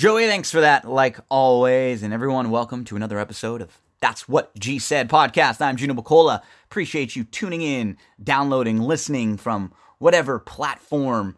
[0.00, 2.02] Joey, thanks for that, like always.
[2.02, 5.60] And everyone, welcome to another episode of That's What G Said podcast.
[5.60, 6.40] I'm Gino Bacola.
[6.64, 11.36] Appreciate you tuning in, downloading, listening from whatever platform,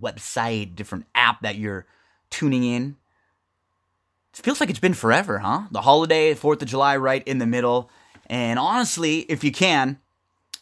[0.00, 1.84] website, different app that you're
[2.30, 2.94] tuning in.
[4.38, 5.62] It feels like it's been forever, huh?
[5.72, 7.90] The holiday, 4th of July, right in the middle.
[8.26, 9.98] And honestly, if you can,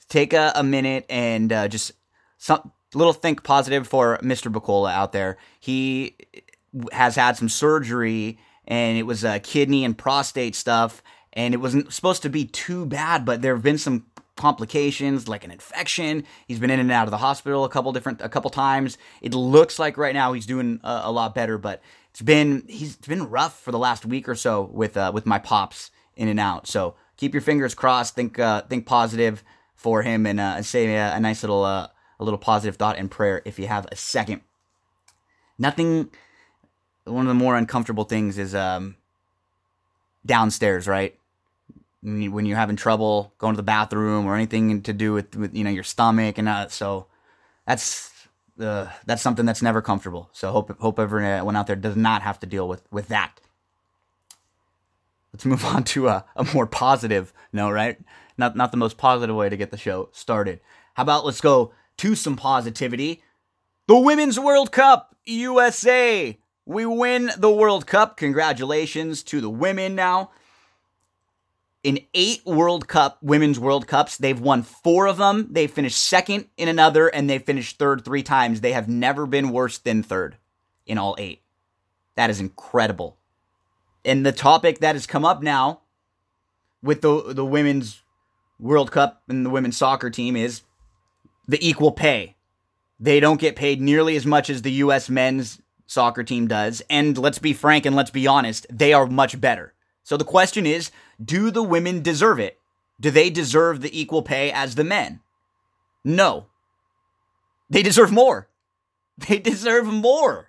[0.08, 1.92] take a, a minute and uh, just
[2.38, 4.50] some little think positive for Mr.
[4.50, 5.36] Bacola out there.
[5.60, 6.16] He
[6.92, 11.92] has had some surgery and it was uh, kidney and prostate stuff and it wasn't
[11.92, 16.24] supposed to be too bad but there have been some complications like an infection.
[16.48, 18.98] He's been in and out of the hospital a couple different a couple times.
[19.22, 22.96] It looks like right now he's doing a, a lot better but it's been he's
[22.96, 26.28] it's been rough for the last week or so with uh, with my pops in
[26.28, 26.66] and out.
[26.66, 29.42] So keep your fingers crossed think uh, think positive
[29.74, 33.10] for him and uh, say a, a nice little uh, a little positive thought and
[33.10, 34.40] prayer if you have a second.
[35.58, 36.10] Nothing
[37.04, 38.96] one of the more uncomfortable things is um,
[40.24, 41.18] downstairs, right?
[42.02, 45.64] When you're having trouble going to the bathroom or anything to do with, with you
[45.64, 47.06] know your stomach and uh, so
[47.66, 48.10] that's
[48.60, 50.28] uh, that's something that's never comfortable.
[50.32, 53.40] So hope hope everyone out there does not have to deal with with that.
[55.32, 57.98] Let's move on to a, a more positive note, right?
[58.36, 60.60] Not not the most positive way to get the show started.
[60.94, 63.22] How about let's go to some positivity.
[63.86, 68.16] The Women's World Cup, USA we win the World Cup.
[68.16, 70.30] Congratulations to the women now.
[71.82, 75.48] In eight World Cup, Women's World Cups, they've won four of them.
[75.50, 78.60] They finished second in another, and they finished third three times.
[78.62, 80.38] They have never been worse than third
[80.86, 81.42] in all eight.
[82.14, 83.18] That is incredible.
[84.02, 85.80] And the topic that has come up now
[86.82, 88.02] with the, the Women's
[88.58, 90.62] World Cup and the women's soccer team is
[91.46, 92.36] the equal pay.
[92.98, 95.10] They don't get paid nearly as much as the U.S.
[95.10, 96.82] men's soccer team does.
[96.88, 99.74] And let's be frank and let's be honest, they are much better.
[100.02, 100.90] So the question is
[101.22, 102.58] do the women deserve it?
[103.00, 105.20] Do they deserve the equal pay as the men?
[106.04, 106.46] No.
[107.70, 108.48] They deserve more.
[109.28, 110.48] They deserve more.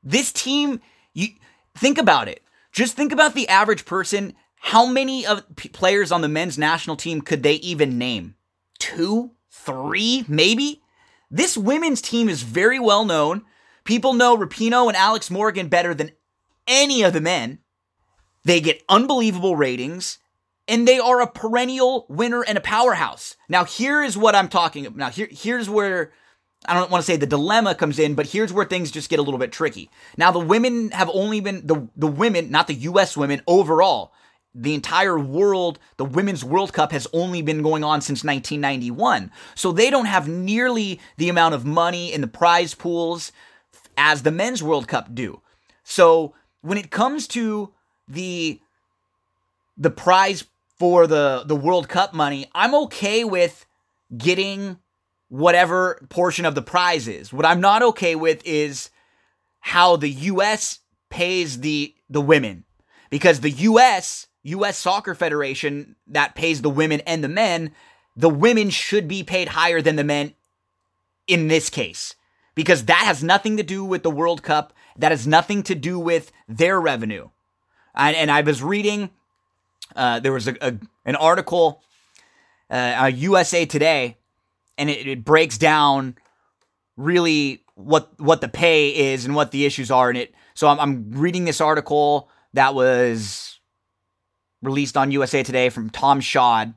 [0.00, 0.80] This team,
[1.12, 1.30] you
[1.76, 2.40] think about it.
[2.70, 4.34] Just think about the average person.
[4.60, 8.36] How many of players on the men's national team could they even name?
[8.78, 10.82] Two, three, maybe?
[11.30, 13.42] This women's team is very well known.
[13.84, 16.12] People know Rapinoe and Alex Morgan better than
[16.66, 17.58] any of the men.
[18.44, 20.18] They get unbelievable ratings,
[20.66, 23.36] and they are a perennial winner and a powerhouse.
[23.48, 24.96] Now, here is what I'm talking about.
[24.96, 26.12] Now, here, here's where
[26.66, 29.18] I don't want to say the dilemma comes in, but here's where things just get
[29.18, 29.90] a little bit tricky.
[30.16, 33.16] Now, the women have only been the the women, not the U.S.
[33.16, 34.12] women overall.
[34.52, 39.30] The entire world, the Women's World Cup has only been going on since 1991.
[39.54, 43.30] So they don't have nearly the amount of money in the prize pools
[44.00, 45.42] as the men's World Cup do.
[45.84, 47.74] So when it comes to
[48.08, 48.58] the
[49.76, 50.44] the prize
[50.78, 53.66] for the the World Cup money, I'm okay with
[54.16, 54.78] getting
[55.28, 57.30] whatever portion of the prize is.
[57.30, 58.88] What I'm not okay with is
[59.60, 60.78] how the US
[61.10, 62.64] pays the the women
[63.10, 67.72] because the US US Soccer Federation that pays the women and the men,
[68.16, 70.32] the women should be paid higher than the men
[71.26, 72.14] in this case
[72.60, 74.74] because that has nothing to do with the World Cup.
[74.98, 77.30] That has nothing to do with their revenue.
[77.94, 79.08] And, and I was reading,
[79.96, 81.82] uh, there was a, a an article,
[82.68, 84.18] uh, USA Today,
[84.76, 86.16] and it, it breaks down
[86.98, 90.34] really what what the pay is and what the issues are in it.
[90.52, 93.58] So I'm, I'm reading this article that was
[94.60, 96.74] released on USA Today from Tom Schad,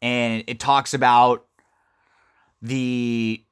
[0.00, 1.44] and it talks about
[2.62, 3.44] the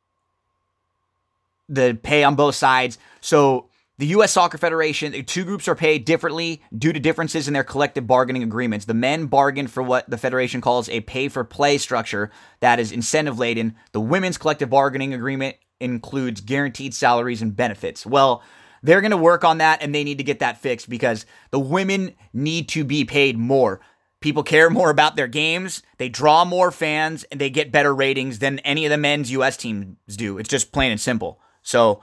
[1.70, 2.98] the pay on both sides.
[3.20, 4.32] So the U.S.
[4.32, 8.42] Soccer Federation, the two groups are paid differently due to differences in their collective bargaining
[8.42, 8.86] agreements.
[8.86, 12.30] The men bargain for what the Federation calls a pay for play structure
[12.60, 13.76] that is incentive laden.
[13.92, 18.06] The women's collective bargaining agreement includes guaranteed salaries and benefits.
[18.06, 18.42] Well,
[18.82, 21.60] they're going to work on that and they need to get that fixed because the
[21.60, 23.80] women need to be paid more.
[24.20, 28.38] People care more about their games, they draw more fans, and they get better ratings
[28.38, 29.56] than any of the men's U.S.
[29.56, 30.38] teams do.
[30.38, 31.40] It's just plain and simple.
[31.70, 32.02] So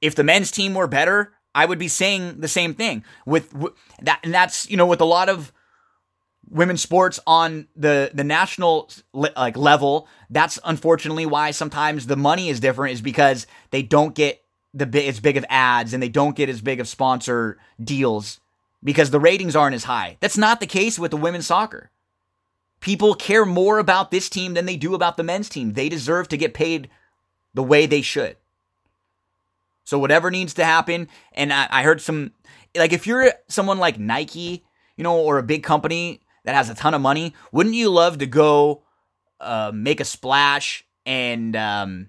[0.00, 3.72] if the men's team were better, I would be saying the same thing with, with
[4.02, 4.20] that.
[4.22, 5.52] And that's, you know, with a lot of
[6.48, 12.60] women's sports on the, the national like level, that's unfortunately why sometimes the money is
[12.60, 14.42] different is because they don't get
[14.72, 18.40] the big, as big of ads and they don't get as big of sponsor deals
[18.82, 20.16] because the ratings aren't as high.
[20.20, 21.90] That's not the case with the women's soccer.
[22.78, 25.72] People care more about this team than they do about the men's team.
[25.72, 26.88] They deserve to get paid
[27.52, 28.36] the way they should.
[29.84, 32.32] So whatever needs to happen, and I, I heard some
[32.76, 34.64] like if you're someone like Nike,
[34.96, 38.18] you know, or a big company that has a ton of money, wouldn't you love
[38.18, 38.82] to go
[39.40, 42.08] uh, make a splash and um,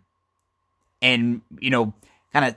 [1.02, 1.94] and you know
[2.34, 2.56] kind of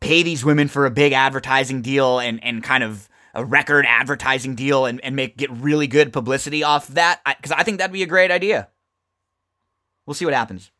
[0.00, 4.54] pay these women for a big advertising deal and and kind of a record advertising
[4.54, 7.92] deal and, and make get really good publicity off that because I, I think that'd
[7.92, 8.68] be a great idea.
[10.06, 10.70] We'll see what happens.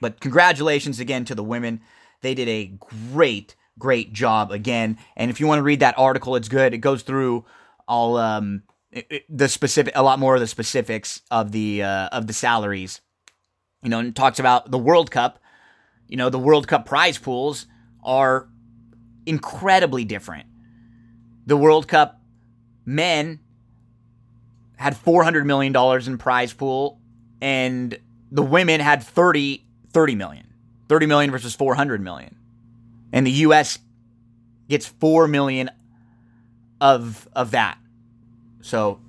[0.00, 1.80] But congratulations again to the women.
[2.22, 2.72] They did a
[3.12, 4.98] great, great job again.
[5.16, 6.72] And if you want to read that article, it's good.
[6.72, 7.44] It goes through
[7.86, 8.62] all um,
[9.28, 13.00] the specific, a lot more of the specifics of the uh, of the salaries.
[13.82, 15.40] You know, and talks about the World Cup.
[16.08, 17.66] You know, the World Cup prize pools
[18.04, 18.48] are
[19.26, 20.46] incredibly different.
[21.46, 22.20] The World Cup
[22.84, 23.40] men
[24.76, 25.74] had $400 million
[26.06, 27.00] in prize pool,
[27.40, 27.96] and
[28.30, 30.51] the women had 30, 30 million.
[30.92, 32.36] 30 million versus 400 million.
[33.14, 33.78] And the US
[34.68, 35.70] gets 4 million
[36.82, 37.78] of of that.
[38.60, 39.00] So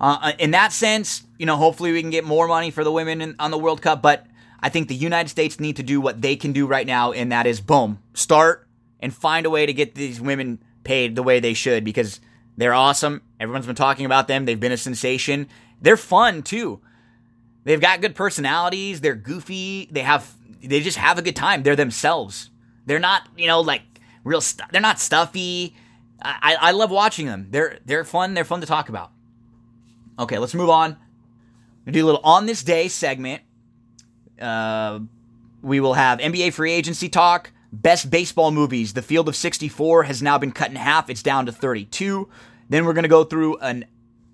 [0.00, 3.20] uh, in that sense, you know, hopefully we can get more money for the women
[3.20, 4.26] in, on the World Cup, but
[4.58, 7.30] I think the United States need to do what they can do right now and
[7.30, 8.66] that is boom, start
[8.98, 12.18] and find a way to get these women paid the way they should because
[12.56, 13.22] they're awesome.
[13.38, 14.44] Everyone's been talking about them.
[14.44, 15.46] They've been a sensation.
[15.80, 16.80] They're fun too.
[17.64, 19.00] They've got good personalities.
[19.00, 19.88] They're goofy.
[19.90, 21.62] They have they just have a good time.
[21.62, 22.50] They're themselves.
[22.86, 23.82] They're not, you know, like
[24.24, 24.42] real.
[24.70, 25.76] They're not stuffy.
[26.20, 27.48] I, I love watching them.
[27.50, 28.34] They're they're fun.
[28.34, 29.10] They're fun to talk about.
[30.18, 30.96] Okay, let's move on.
[31.84, 33.42] we do a little on this day segment.
[34.40, 35.00] Uh,
[35.62, 37.52] we will have NBA free agency talk.
[37.72, 38.92] Best baseball movies.
[38.92, 41.08] The Field of 64 has now been cut in half.
[41.08, 42.28] It's down to 32.
[42.68, 43.86] Then we're going to go through an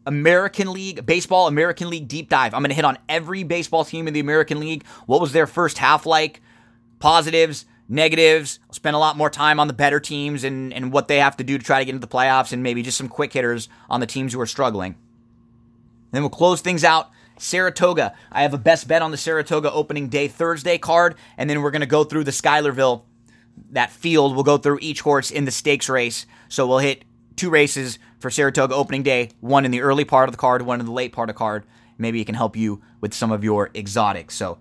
[0.08, 2.54] American League, baseball American League deep dive.
[2.54, 4.86] I'm going to hit on every baseball team in the American League.
[5.04, 6.40] What was their first half like?
[6.98, 8.58] Positives, negatives.
[8.66, 11.36] I'll spend a lot more time on the better teams and, and what they have
[11.36, 13.68] to do to try to get into the playoffs and maybe just some quick hitters
[13.90, 14.96] on the teams who are struggling.
[16.10, 17.10] Then we'll close things out.
[17.36, 18.14] Saratoga.
[18.32, 21.70] I have a best bet on the Saratoga opening day Thursday card, and then we're
[21.70, 23.04] going to go through the Schuylerville
[23.72, 24.34] that field.
[24.34, 26.24] We'll go through each horse in the stakes race.
[26.48, 27.04] So we'll hit
[27.36, 30.80] two races for Saratoga opening day, one in the early part of the card, one
[30.80, 31.64] in the late part of the card.
[31.98, 34.34] Maybe it can help you with some of your exotics.
[34.34, 34.58] So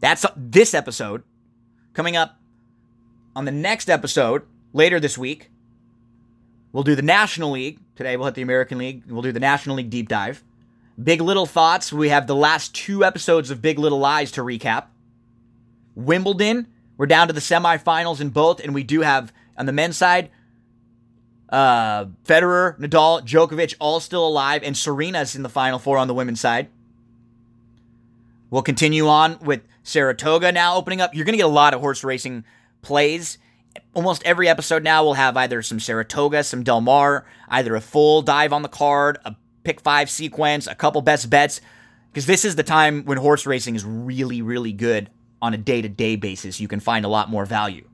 [0.00, 1.22] that's this episode.
[1.92, 2.38] Coming up
[3.34, 4.42] on the next episode
[4.72, 5.50] later this week,
[6.72, 7.78] we'll do the National League.
[7.96, 9.02] Today we'll hit the American League.
[9.06, 10.42] We'll do the National League deep dive.
[11.02, 11.92] Big Little Thoughts.
[11.92, 14.86] We have the last two episodes of Big Little Lies to recap.
[15.94, 16.66] Wimbledon
[17.00, 20.28] we're down to the semifinals in both, and we do have on the men's side,
[21.50, 26.14] uh, Federer, Nadal, Djokovic, all still alive, and Serena's in the final four on the
[26.14, 26.68] women's side.
[28.50, 31.14] We'll continue on with Saratoga now opening up.
[31.14, 32.44] You're going to get a lot of horse racing
[32.82, 33.38] plays.
[33.94, 38.22] Almost every episode now will have either some Saratoga, some Del Mar, either a full
[38.22, 41.60] dive on the card, a pick five sequence, a couple best bets,
[42.12, 45.10] because this is the time when horse racing is really, really good
[45.42, 47.86] on a day to day basis, you can find a lot more value.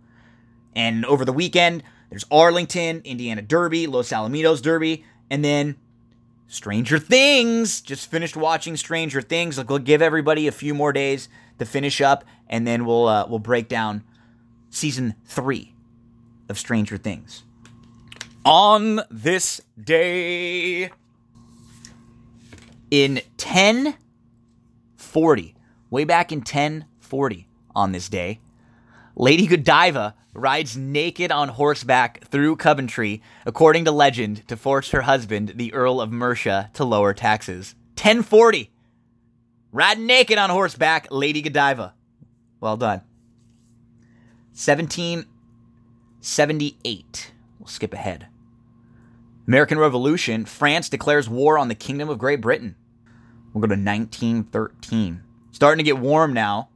[0.74, 5.76] And over the weekend, there's Arlington, Indiana Derby, Los Alamitos Derby, and then
[6.48, 7.80] Stranger Things.
[7.80, 9.58] Just finished watching Stranger Things.
[9.58, 13.26] Like we'll give everybody a few more days to finish up, and then we'll uh,
[13.28, 14.04] we'll break down
[14.70, 15.74] season three
[16.48, 17.42] of Stranger Things.
[18.44, 20.90] On this day
[22.90, 25.54] in 1040,
[25.90, 28.38] way back in 1040 on this day.
[29.18, 35.54] Lady Godiva rides naked on horseback through Coventry, according to legend, to force her husband,
[35.56, 37.74] the Earl of Mercia, to lower taxes.
[37.94, 38.70] 1040.
[39.72, 41.94] Riding naked on horseback, Lady Godiva.
[42.60, 43.00] Well done.
[44.52, 47.32] 1778.
[47.58, 48.26] We'll skip ahead.
[49.48, 50.44] American Revolution.
[50.44, 52.76] France declares war on the Kingdom of Great Britain.
[53.54, 55.22] We'll go to 1913.
[55.52, 56.68] Starting to get warm now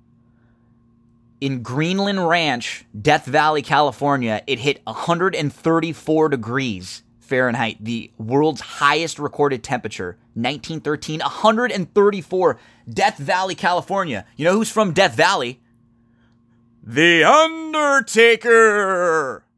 [1.40, 9.62] in Greenland Ranch, Death Valley, California, it hit 134 degrees Fahrenheit, the world's highest recorded
[9.62, 10.18] temperature.
[10.34, 12.58] 1913, 134.
[12.92, 14.26] Death Valley, California.
[14.34, 15.60] You know who's from Death Valley?
[16.82, 18.44] The Undertaker.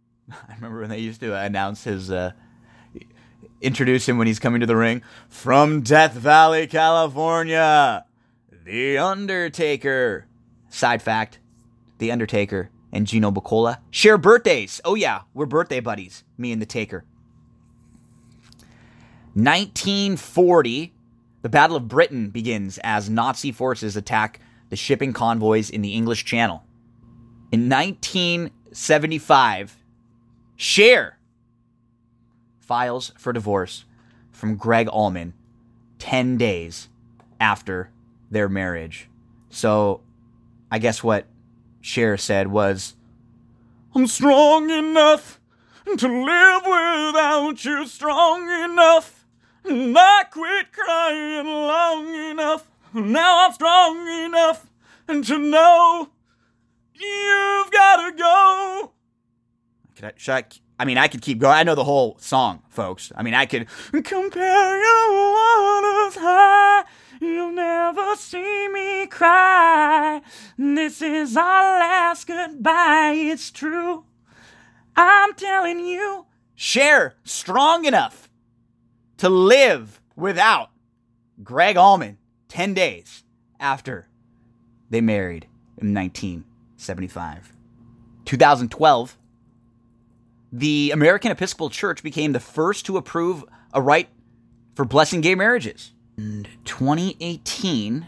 [0.30, 2.32] I remember when they used to announce his, uh,
[3.62, 5.02] introduce him when he's coming to the ring.
[5.30, 8.04] From Death Valley, California,
[8.66, 10.26] The Undertaker.
[10.68, 11.38] Side fact
[12.02, 14.82] the Undertaker, and Gino Bacola share birthdays.
[14.84, 17.06] Oh, yeah, we're birthday buddies, me and the Taker.
[19.34, 20.92] 1940,
[21.40, 26.24] the Battle of Britain begins as Nazi forces attack the shipping convoys in the English
[26.24, 26.64] Channel.
[27.52, 29.76] In 1975,
[30.56, 31.18] Cher
[32.58, 33.84] files for divorce
[34.32, 35.34] from Gregg Allman
[36.00, 36.88] 10 days
[37.40, 37.90] after
[38.30, 39.08] their marriage.
[39.50, 40.00] So,
[40.70, 41.26] I guess what
[41.82, 42.94] Cher said was,
[43.94, 45.40] I'm strong enough
[45.84, 49.26] to live without you, strong enough.
[49.64, 52.70] And I quit crying long enough.
[52.94, 54.70] Now I'm strong enough
[55.08, 56.08] and to know
[56.94, 58.92] you've gotta go.
[59.96, 60.44] Could I, should I,
[60.78, 61.54] I mean, I could keep going.
[61.54, 63.12] I know the whole song, folks.
[63.16, 63.66] I mean, I could
[64.04, 66.84] compare your waters high.
[67.22, 70.22] You'll never see me cry.
[70.58, 73.12] This is our last goodbye.
[73.14, 74.06] It's true.
[74.96, 76.26] I'm telling you.
[76.56, 78.28] Cher strong enough
[79.18, 80.70] to live without
[81.44, 83.22] Gregg Allman 10 days
[83.60, 84.08] after
[84.90, 85.46] they married
[85.78, 87.52] in 1975.
[88.24, 89.16] 2012,
[90.52, 94.08] the American Episcopal Church became the first to approve a rite
[94.74, 95.91] for blessing gay marriages.
[96.18, 98.06] In 2018,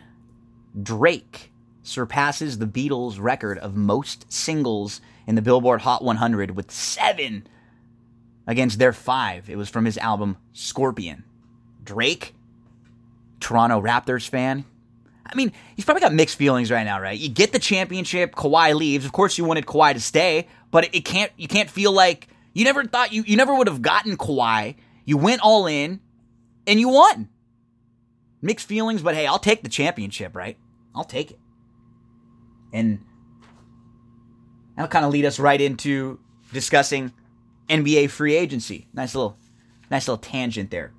[0.82, 7.46] Drake surpasses the Beatles' record of most singles in the Billboard Hot 100 with seven
[8.46, 9.48] against their five.
[9.48, 11.24] It was from his album Scorpion.
[11.82, 12.34] Drake,
[13.40, 14.64] Toronto Raptors fan.
[15.26, 17.18] I mean, he's probably got mixed feelings right now, right?
[17.18, 19.06] You get the championship, Kawhi leaves.
[19.06, 21.32] Of course, you wanted Kawhi to stay, but it can't.
[21.36, 24.76] You can't feel like you never thought you you never would have gotten Kawhi.
[25.06, 26.00] You went all in,
[26.66, 27.28] and you won.
[28.44, 30.58] Mixed feelings, but hey, I'll take the championship, right?
[30.94, 31.38] I'll take it.
[32.74, 33.02] And
[34.76, 36.20] that'll kind of lead us right into
[36.52, 37.14] discussing
[37.70, 38.86] NBA free agency.
[38.92, 39.38] Nice little,
[39.90, 40.92] nice little tangent there.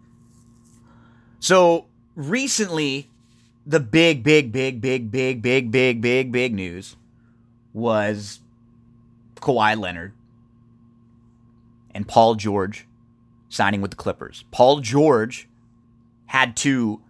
[1.40, 1.86] So
[2.16, 3.12] recently,
[3.64, 6.96] the big, big, big, big, big, big, big, big, big news
[7.74, 8.40] was
[9.36, 10.14] Kawhi Leonard
[11.94, 12.88] and Paul George
[13.50, 14.46] signing with the Clippers.
[14.50, 15.48] Paul George
[16.26, 17.02] had to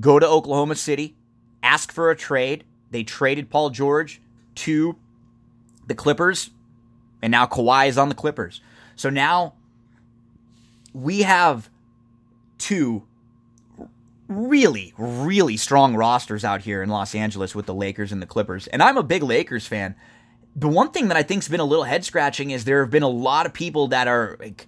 [0.00, 1.16] go to Oklahoma City,
[1.62, 2.64] ask for a trade.
[2.90, 4.20] They traded Paul George
[4.56, 4.96] to
[5.86, 6.50] the Clippers,
[7.22, 8.60] and now Kawhi is on the Clippers.
[8.94, 9.54] So now
[10.92, 11.68] we have
[12.58, 13.04] two
[14.28, 18.66] really, really strong rosters out here in Los Angeles with the Lakers and the Clippers.
[18.68, 19.94] And I'm a big Lakers fan.
[20.54, 23.02] The one thing that I think's been a little head scratching is there have been
[23.02, 24.66] a lot of people that are like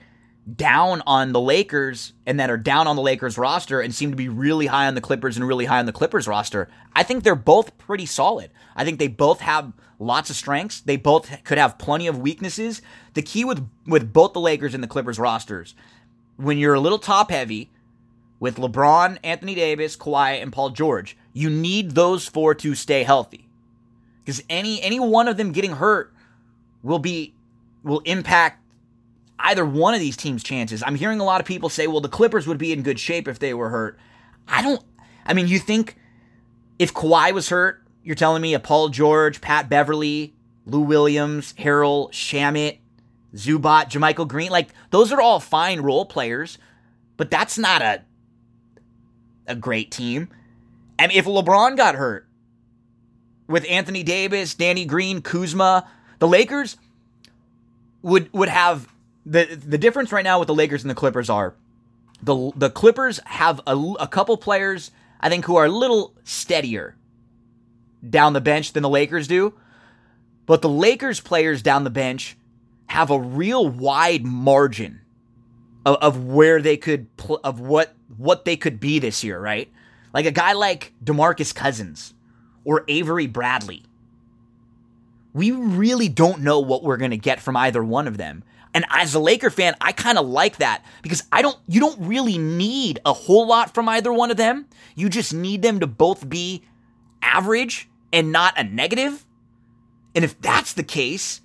[0.56, 4.16] down on the Lakers and that are down on the Lakers roster and seem to
[4.16, 6.68] be really high on the Clippers and really high on the Clippers roster.
[6.94, 8.50] I think they're both pretty solid.
[8.74, 10.80] I think they both have lots of strengths.
[10.80, 12.80] They both could have plenty of weaknesses.
[13.14, 15.74] The key with with both the Lakers and the Clippers rosters,
[16.36, 17.70] when you're a little top heavy
[18.40, 23.48] with LeBron, Anthony Davis, Kawhi, and Paul George, you need those four to stay healthy.
[24.24, 26.14] Because any any one of them getting hurt
[26.82, 27.34] will be
[27.82, 28.62] will impact
[29.38, 30.82] either one of these teams' chances.
[30.84, 33.28] I'm hearing a lot of people say, well, the Clippers would be in good shape
[33.28, 33.98] if they were hurt.
[34.46, 34.82] I don't,
[35.26, 35.96] I mean, you think
[36.78, 42.10] if Kawhi was hurt, you're telling me a Paul George, Pat Beverley, Lou Williams, Harrell,
[42.10, 42.78] Shamet,
[43.34, 46.58] Zubac, JaMychal Green, like those are all fine role players,
[47.16, 48.02] but that's not a
[49.46, 50.28] a great team.
[51.00, 52.26] Mean, if LeBron got hurt
[53.46, 56.76] with Anthony Davis, Danny Green, Kuzma, the Lakers
[58.02, 58.88] would would have
[59.28, 61.54] the the difference right now with the Lakers and the Clippers are
[62.22, 66.96] the the Clippers have a, a couple players I think who are a little steadier
[68.08, 69.54] down the bench than the Lakers do,
[70.46, 72.36] but the Lakers players down the bench
[72.86, 75.00] have a real wide margin
[75.84, 79.70] of, of where they could pl- of what what they could be this year, right?
[80.14, 82.14] Like a guy like DeMarcus Cousins
[82.64, 83.84] or Avery Bradley.
[85.34, 88.42] We really don't know what we're going to get from either one of them.
[88.74, 91.98] And as a Laker fan, I kind of like that because I don't you don't
[92.00, 94.66] really need a whole lot from either one of them.
[94.94, 96.62] You just need them to both be
[97.22, 99.24] average and not a negative.
[100.14, 101.40] And if that's the case,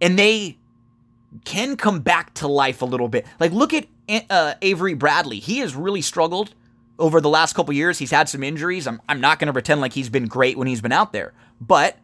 [0.00, 0.58] and they
[1.44, 3.26] can come back to life a little bit.
[3.40, 3.86] Like look at
[4.30, 5.38] uh, Avery Bradley.
[5.38, 6.54] He has really struggled
[6.98, 7.98] over the last couple years.
[7.98, 8.86] He's had some injuries.
[8.86, 11.32] I'm I'm not going to pretend like he's been great when he's been out there.
[11.60, 11.96] But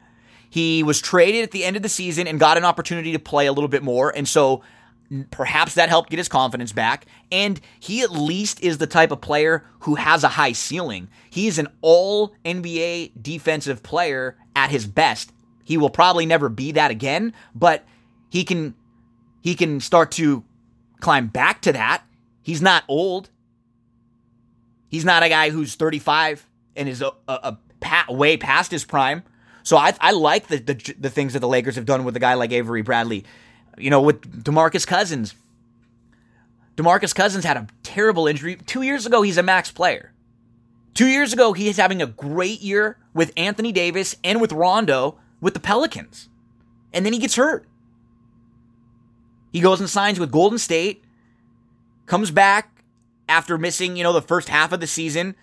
[0.50, 3.46] he was traded at the end of the season and got an opportunity to play
[3.46, 4.14] a little bit more.
[4.14, 4.62] And so
[5.30, 7.06] perhaps that helped get his confidence back.
[7.30, 11.08] And he at least is the type of player who has a high ceiling.
[11.30, 15.32] He is an all NBA defensive player at his best.
[15.64, 17.84] He will probably never be that again, but
[18.30, 18.74] he can
[19.40, 20.44] he can start to
[21.00, 22.02] climb back to that.
[22.42, 23.30] He's not old.
[24.88, 27.56] He's not a guy who's 35 and is a, a,
[28.08, 29.22] a way past his prime.
[29.68, 32.18] So I, I like the, the the things that the Lakers have done with a
[32.18, 33.26] guy like Avery Bradley.
[33.76, 35.34] You know, with DeMarcus Cousins.
[36.76, 38.56] DeMarcus Cousins had a terrible injury.
[38.64, 40.14] Two years ago, he's a max player.
[40.94, 45.18] Two years ago, he is having a great year with Anthony Davis and with Rondo
[45.38, 46.30] with the Pelicans.
[46.94, 47.66] And then he gets hurt.
[49.52, 51.04] He goes and signs with Golden State,
[52.06, 52.84] comes back
[53.28, 55.36] after missing, you know, the first half of the season,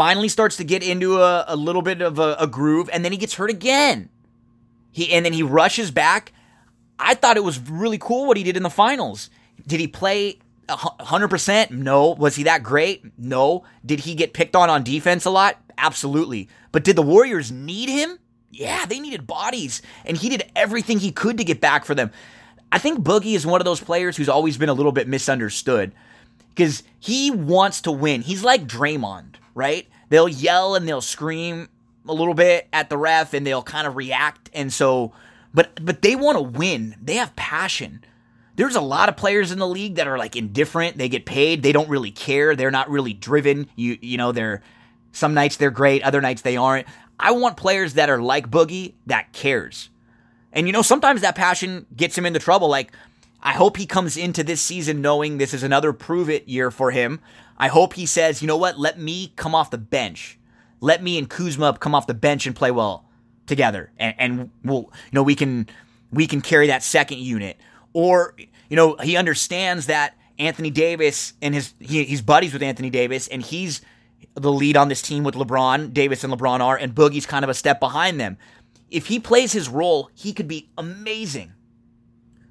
[0.00, 3.12] finally starts to get into a, a little bit of a, a groove, and then
[3.12, 4.08] he gets hurt again.
[4.90, 6.32] He and then he rushes back.
[6.98, 9.28] I thought it was really cool what he did in the finals.
[9.66, 10.38] Did he play
[10.70, 11.70] 100%?
[11.72, 12.12] No.
[12.12, 13.12] Was he that great?
[13.18, 13.64] No.
[13.84, 15.58] Did he get picked on on defense a lot?
[15.76, 16.48] Absolutely.
[16.72, 18.18] But did the Warriors need him?
[18.50, 22.10] Yeah, they needed bodies, and he did everything he could to get back for them.
[22.72, 25.92] I think Boogie is one of those players who's always been a little bit misunderstood
[26.54, 28.22] because he wants to win.
[28.22, 29.88] He's like Draymond, right?
[30.08, 31.68] They'll yell and they'll scream
[32.08, 34.50] a little bit at the ref and they'll kind of react.
[34.52, 35.12] And so,
[35.54, 36.96] but but they want to win.
[37.02, 38.04] They have passion.
[38.56, 40.98] There's a lot of players in the league that are like indifferent.
[40.98, 41.62] They get paid.
[41.62, 42.54] They don't really care.
[42.54, 43.68] They're not really driven.
[43.76, 44.62] You you know they're
[45.12, 46.86] some nights they're great, other nights they aren't.
[47.18, 49.90] I want players that are like Boogie that cares.
[50.52, 52.68] And you know, sometimes that passion gets him into trouble.
[52.68, 52.92] Like,
[53.42, 56.90] I hope he comes into this season knowing this is another prove it year for
[56.90, 57.20] him.
[57.56, 60.38] I hope he says, you know what, let me come off the bench.
[60.80, 63.06] Let me and Kuzma come off the bench and play well
[63.46, 63.92] together.
[63.98, 65.68] And, and we'll, you know, we can,
[66.10, 67.58] we can carry that second unit.
[67.92, 68.34] Or,
[68.68, 73.28] you know, he understands that Anthony Davis and his, he, he's buddies with Anthony Davis
[73.28, 73.82] and he's
[74.34, 77.48] the lead on this team with LeBron, Davis and LeBron are, and Boogie's kind of
[77.48, 78.38] a step behind them
[78.90, 81.52] if he plays his role, he could be amazing.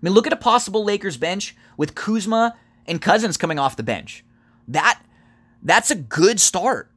[0.02, 3.84] I mean, look at a possible Lakers bench with Kuzma and Cousins coming off the
[3.84, 4.24] bench.
[4.68, 5.02] That
[5.62, 6.92] that's a good start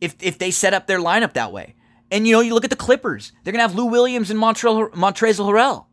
[0.00, 1.74] if if they set up their lineup that way.
[2.10, 4.90] And you know, you look at the Clippers; they're gonna have Lou Williams and Montrezl,
[4.92, 5.86] Harrell.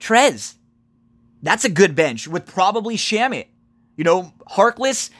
[0.00, 0.54] Trez,
[1.42, 3.46] that's a good bench with probably Shamet.
[3.96, 5.10] You know, Harkless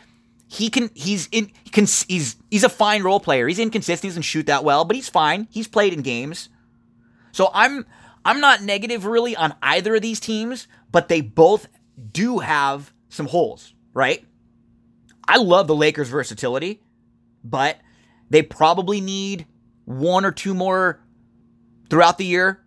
[0.51, 3.47] he can he's in he's he's a fine role player.
[3.47, 5.47] He's inconsistent, he doesn't shoot that well, but he's fine.
[5.51, 6.49] He's played in games.
[7.31, 7.87] So I'm
[8.25, 11.69] I'm not negative really on either of these teams, but they both
[12.13, 14.25] do have some holes, right?
[15.27, 16.83] I love the Lakers' versatility,
[17.45, 17.79] but
[18.29, 19.47] they probably need
[19.85, 21.01] one or two more
[21.89, 22.63] throughout the year.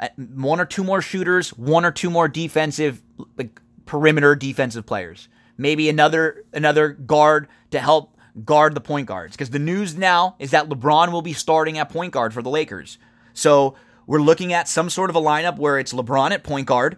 [0.00, 3.02] Uh, one or two more shooters, one or two more defensive
[3.36, 9.50] like perimeter defensive players maybe another another guard to help guard the point guards because
[9.50, 12.96] the news now is that LeBron will be starting at point guard for the Lakers.
[13.34, 13.74] So
[14.08, 16.96] we're looking at some sort of a lineup where it's LeBron at point guard,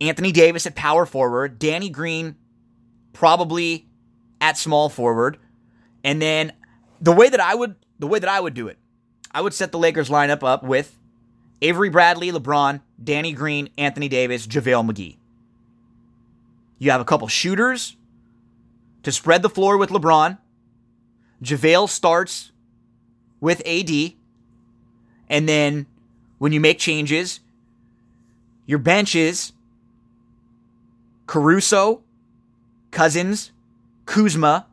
[0.00, 2.34] Anthony Davis at power forward, Danny Green
[3.12, 3.86] probably
[4.40, 5.38] at small forward,
[6.02, 6.52] and then
[7.00, 8.76] the way that I would the way that I would do it,
[9.30, 10.98] I would set the Lakers lineup up with
[11.62, 15.16] Avery Bradley, LeBron, Danny Green, Anthony Davis, JaVale McGee.
[16.78, 17.96] You have a couple shooters
[19.04, 20.38] to spread the floor with LeBron.
[21.40, 22.50] JaVale starts
[23.40, 24.15] with AD.
[25.28, 25.86] And then
[26.38, 27.40] when you make changes,
[28.66, 29.52] your bench is
[31.26, 32.02] Caruso,
[32.90, 33.52] Cousins,
[34.04, 34.66] Kuzma,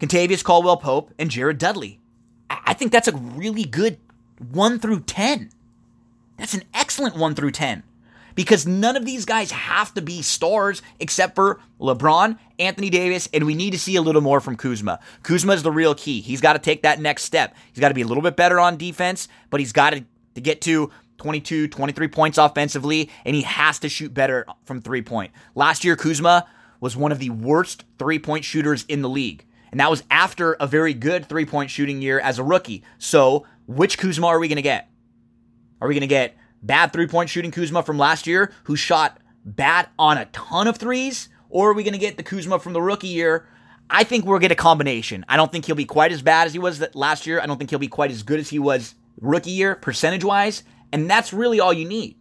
[0.00, 2.00] Kentavious Caldwell Pope, and Jared Dudley.
[2.50, 3.98] I think that's a really good
[4.52, 5.50] 1 through 10.
[6.36, 7.82] That's an excellent 1 through 10
[8.38, 13.44] because none of these guys have to be stars except for LeBron, Anthony Davis, and
[13.44, 15.00] we need to see a little more from Kuzma.
[15.24, 16.20] Kuzma is the real key.
[16.20, 17.56] He's got to take that next step.
[17.72, 20.04] He's got to be a little bit better on defense, but he's got to,
[20.36, 25.02] to get to 22, 23 points offensively, and he has to shoot better from three
[25.02, 25.32] point.
[25.56, 26.46] Last year, Kuzma
[26.78, 29.44] was one of the worst three point shooters in the league.
[29.72, 32.84] And that was after a very good three point shooting year as a rookie.
[32.98, 34.88] So, which Kuzma are we going to get?
[35.80, 39.18] Are we going to get bad three point shooting Kuzma from last year, who shot
[39.44, 41.28] bad on a ton of threes?
[41.50, 43.46] Or are we going to get the Kuzma from the rookie year?
[43.90, 45.24] I think we'll get a combination.
[45.28, 47.40] I don't think he'll be quite as bad as he was last year.
[47.40, 50.62] I don't think he'll be quite as good as he was rookie year, percentage wise.
[50.92, 52.16] And that's really all you need.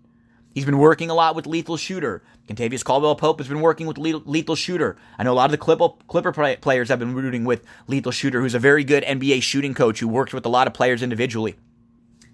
[0.53, 2.23] He's been working a lot with Lethal Shooter.
[2.47, 4.97] Kentavious Caldwell Pope has been working with Lethal Shooter.
[5.19, 8.55] I know a lot of the Clipper players have been rooting with Lethal Shooter, who's
[8.55, 11.55] a very good NBA shooting coach who works with a lot of players individually.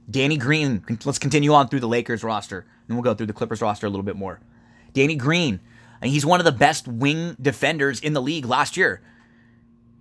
[0.10, 3.62] Danny Green, let's continue on through the Lakers roster, and we'll go through the Clippers
[3.62, 4.40] roster a little bit more.
[4.94, 5.60] Danny Green,
[6.02, 9.02] and he's one of the best wing defenders in the league last year.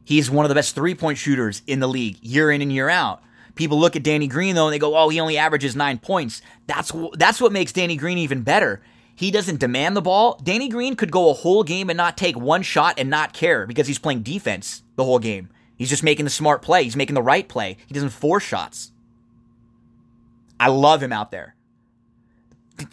[0.04, 2.88] He's one of the best three point shooters in the league year in and year
[2.88, 3.22] out.
[3.54, 6.42] People look at Danny Green though and they go, "Oh, he only averages 9 points."
[6.66, 8.82] That's that's what makes Danny Green even better.
[9.14, 10.40] He doesn't demand the ball.
[10.42, 13.66] Danny Green could go a whole game and not take one shot and not care
[13.66, 15.50] because he's playing defense the whole game.
[15.76, 16.84] He's just making the smart play.
[16.84, 17.76] He's making the right play.
[17.86, 18.91] He doesn't force shots.
[20.62, 21.56] I love him out there.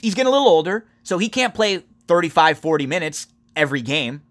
[0.01, 4.23] He's getting a little older, so he can't play 35, 40 minutes every game,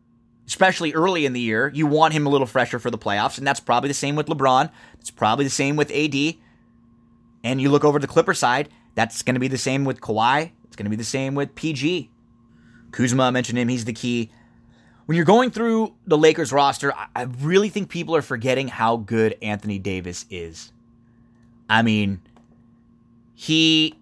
[0.49, 1.71] especially early in the year.
[1.73, 4.27] You want him a little fresher for the playoffs, and that's probably the same with
[4.27, 4.73] LeBron.
[4.99, 6.35] It's probably the same with AD.
[7.45, 10.51] And you look over the Clipper side, that's going to be the same with Kawhi.
[10.65, 12.11] It's going to be the same with PG.
[12.91, 14.33] Kuzma, I mentioned him, he's the key.
[15.07, 19.37] When you're going through the Lakers roster, I really think people are forgetting how good
[19.43, 20.73] Anthony Davis is.
[21.71, 22.21] I mean,
[23.41, 23.95] he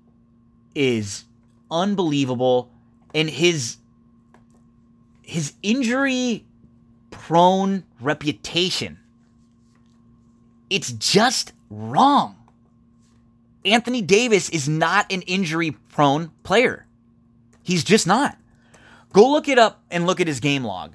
[0.75, 1.25] is
[1.70, 2.70] unbelievable
[3.14, 3.77] and his
[5.22, 6.46] his injury
[7.11, 8.99] prone reputation
[10.70, 12.37] it's just wrong.
[13.64, 16.87] Anthony Davis is not an injury prone player.
[17.62, 18.38] He's just not.
[19.12, 20.94] Go look it up and look at his game log.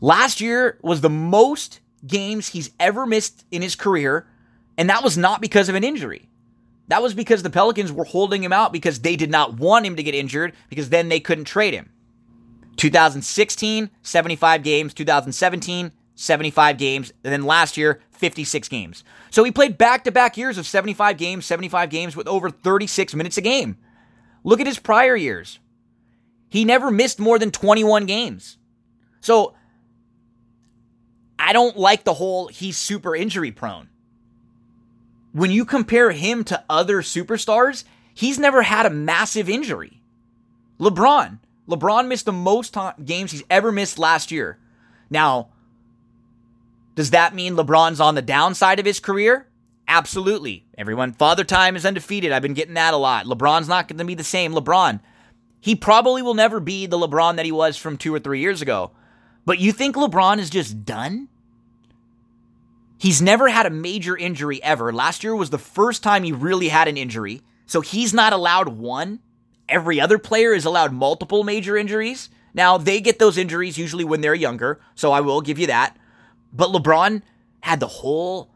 [0.00, 4.26] Last year was the most games he's ever missed in his career,
[4.76, 6.28] and that was not because of an injury.
[6.88, 9.96] That was because the Pelicans were holding him out because they did not want him
[9.96, 11.90] to get injured because then they couldn't trade him.
[12.76, 14.94] 2016, 75 games.
[14.94, 17.12] 2017, 75 games.
[17.24, 19.02] And then last year, 56 games.
[19.30, 23.14] So he played back to back years of 75 games, 75 games with over 36
[23.14, 23.76] minutes a game.
[24.44, 25.58] Look at his prior years.
[26.48, 28.58] He never missed more than 21 games.
[29.20, 29.54] So
[31.38, 33.88] I don't like the whole he's super injury prone
[35.36, 40.00] when you compare him to other superstars, he's never had a massive injury.
[40.80, 44.58] LeBron, LeBron missed the most games he's ever missed last year.
[45.10, 45.50] Now,
[46.94, 49.46] does that mean LeBron's on the downside of his career?
[49.86, 50.64] Absolutely.
[50.78, 52.32] Everyone, Father Time is undefeated.
[52.32, 53.26] I've been getting that a lot.
[53.26, 54.54] LeBron's not going to be the same.
[54.54, 55.00] LeBron,
[55.60, 58.62] he probably will never be the LeBron that he was from two or three years
[58.62, 58.92] ago.
[59.44, 61.28] But you think LeBron is just done?
[62.98, 64.92] He's never had a major injury ever.
[64.92, 67.42] Last year was the first time he really had an injury.
[67.66, 69.20] So he's not allowed one.
[69.68, 72.30] Every other player is allowed multiple major injuries.
[72.54, 75.96] Now, they get those injuries usually when they're younger, so I will give you that.
[76.52, 77.22] But LeBron
[77.60, 78.50] had the whole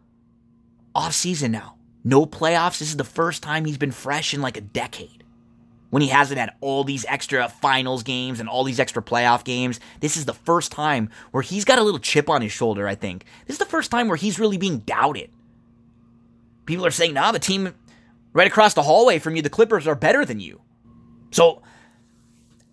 [0.94, 1.76] offseason now.
[2.02, 2.78] No playoffs.
[2.78, 5.19] This is the first time he's been fresh in like a decade
[5.90, 9.78] when he hasn't had all these extra finals games and all these extra playoff games.
[10.00, 12.94] This is the first time where he's got a little chip on his shoulder, I
[12.94, 13.24] think.
[13.46, 15.30] This is the first time where he's really being doubted.
[16.64, 17.74] People are saying, nah, the team
[18.32, 20.60] right across the hallway from you, the Clippers, are better than you.
[21.32, 21.62] So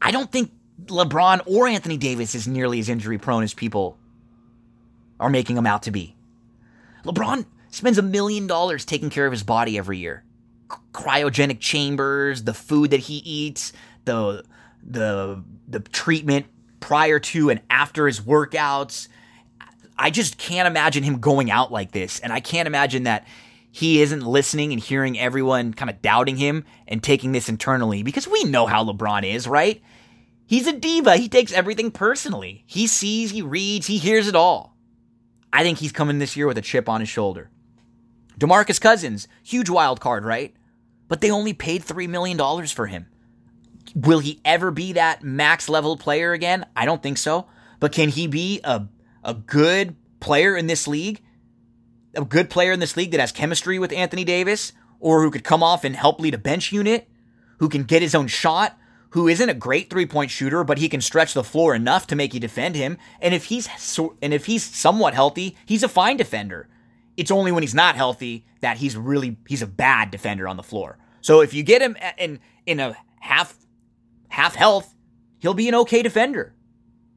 [0.01, 0.51] I don't think
[0.85, 3.97] LeBron or Anthony Davis is nearly as injury prone as people
[5.19, 6.15] are making him out to be.
[7.03, 10.23] LeBron spends a million dollars taking care of his body every year
[10.93, 13.73] cryogenic chambers, the food that he eats,
[14.05, 14.43] the
[14.83, 16.45] the the treatment
[16.79, 19.07] prior to and after his workouts.
[19.99, 23.25] I just can't imagine him going out like this, and I can't imagine that
[23.71, 28.27] he isn't listening and hearing everyone kind of doubting him and taking this internally because
[28.27, 29.81] we know how LeBron is, right?
[30.47, 31.17] He's a diva.
[31.17, 32.63] He takes everything personally.
[32.65, 34.75] He sees, he reads, he hears it all.
[35.51, 37.51] I think he's coming this year with a chip on his shoulder.
[38.39, 40.55] DeMarcus Cousins, huge wild card, right?
[41.07, 43.07] But they only paid $3 million for him.
[43.95, 46.65] Will he ever be that max level player again?
[46.75, 47.47] I don't think so.
[47.79, 48.87] But can he be a,
[49.23, 51.21] a good player in this league?
[52.15, 54.73] A good player in this league that has chemistry with Anthony Davis?
[54.99, 57.07] Or who could come off and help lead a bench unit?
[57.59, 58.77] Who can get his own shot?
[59.11, 62.15] Who isn't a great three point shooter, but he can stretch the floor enough to
[62.15, 62.97] make you defend him.
[63.21, 66.67] And if he's so, and if he's somewhat healthy, he's a fine defender.
[67.17, 70.63] It's only when he's not healthy that he's really he's a bad defender on the
[70.63, 70.97] floor.
[71.21, 73.57] So if you get him in in a half
[74.29, 74.93] half health,
[75.39, 76.53] he'll be an okay defender.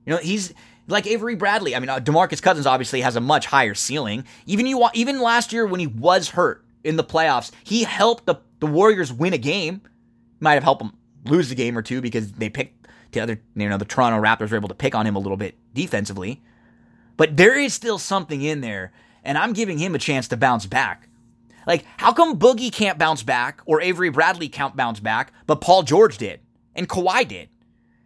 [0.07, 0.55] You know, he's
[0.89, 1.77] like Avery Bradley.
[1.77, 4.25] I mean, uh, DeMarcus Cousins obviously has a much higher ceiling.
[4.47, 8.37] Even you even last year when he was hurt in the playoffs, he helped the
[8.59, 9.83] the Warriors win a game.
[10.41, 13.69] Might have helped them lose a game or two because they picked the other, you
[13.69, 16.43] know, the Toronto Raptors were able to pick on him a little bit defensively.
[17.17, 18.93] But there is still something in there
[19.25, 21.09] and I'm giving him a chance to bounce back.
[21.67, 25.83] Like, how come Boogie can't bounce back or Avery Bradley can't bounce back, but Paul
[25.83, 26.41] George did
[26.75, 27.49] and Kawhi did?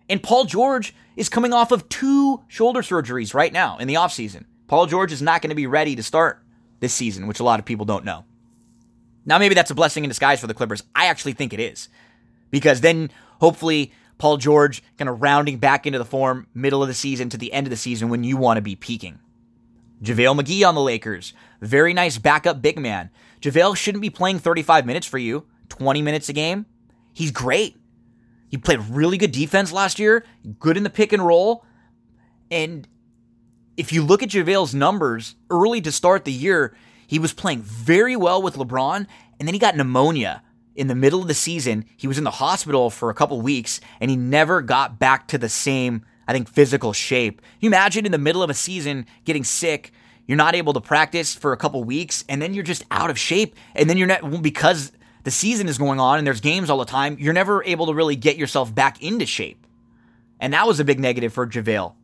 [0.09, 4.45] And Paul George is coming off of two shoulder surgeries right now in the offseason.
[4.67, 6.43] Paul George is not going to be ready to start
[6.81, 8.25] this season, which a lot of people don't know.
[9.25, 10.83] Now, maybe that's a blessing in disguise for the Clippers.
[10.95, 11.89] I actually think it is.
[12.51, 16.95] Because then hopefully Paul George kind of rounding back into the form middle of the
[16.95, 19.19] season to the end of the season when you want to be peaking.
[20.05, 21.33] JaVale McGee on the Lakers.
[21.61, 23.11] Very nice backup big man.
[23.41, 26.67] JaVale shouldn't be playing 35 minutes for you, 20 minutes a game.
[27.13, 27.77] He's great.
[28.49, 30.25] He played really good defense last year,
[30.59, 31.65] good in the pick and roll.
[32.51, 32.87] And
[33.77, 38.17] if you look at JaVale's numbers early to start the year, he was playing very
[38.17, 39.07] well with LeBron,
[39.39, 40.43] and then he got pneumonia
[40.75, 43.81] in the middle of the season, he was in the hospital for a couple weeks
[44.01, 47.41] and he never got back to the same, I think, physical shape.
[47.61, 49.93] You imagine in the middle of a season getting sick?
[50.27, 53.19] You're not able to practice for a couple weeks and then you're just out of
[53.19, 53.55] shape.
[53.75, 54.93] And then you're not, because
[55.25, 57.95] the season is going on and there's games all the time, you're never able to
[57.95, 59.67] really get yourself back into shape.
[60.41, 61.95] And that was a big negative for JaVale.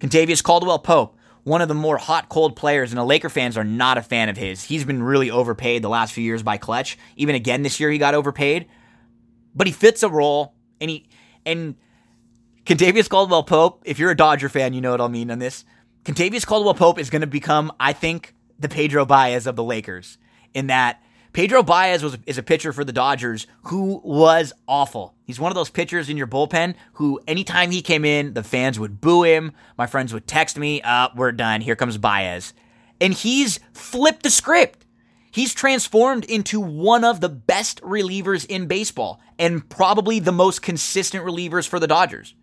[0.00, 3.64] Kentavious Caldwell Pope one of the more hot cold players, and the Laker fans are
[3.64, 4.64] not a fan of his.
[4.64, 6.98] He's been really overpaid the last few years by Klutch.
[7.16, 8.66] Even again this year, he got overpaid,
[9.54, 11.08] but he fits a role, and he
[11.46, 11.76] and
[12.64, 13.82] Kentavious Caldwell Pope.
[13.84, 15.64] If you're a Dodger fan, you know what I mean on this.
[16.04, 20.16] Kentavious Caldwell Pope is going to become, I think, the Pedro Baez of the Lakers
[20.54, 25.14] in that Pedro Baez was is a pitcher for the Dodgers who was awful.
[25.24, 28.80] He's one of those pitchers in your bullpen who, anytime he came in, the fans
[28.80, 29.52] would boo him.
[29.78, 31.60] My friends would text me, "Up, uh, we're done.
[31.60, 32.54] Here comes Baez,"
[33.00, 34.86] and he's flipped the script.
[35.30, 41.24] He's transformed into one of the best relievers in baseball and probably the most consistent
[41.24, 42.34] relievers for the Dodgers.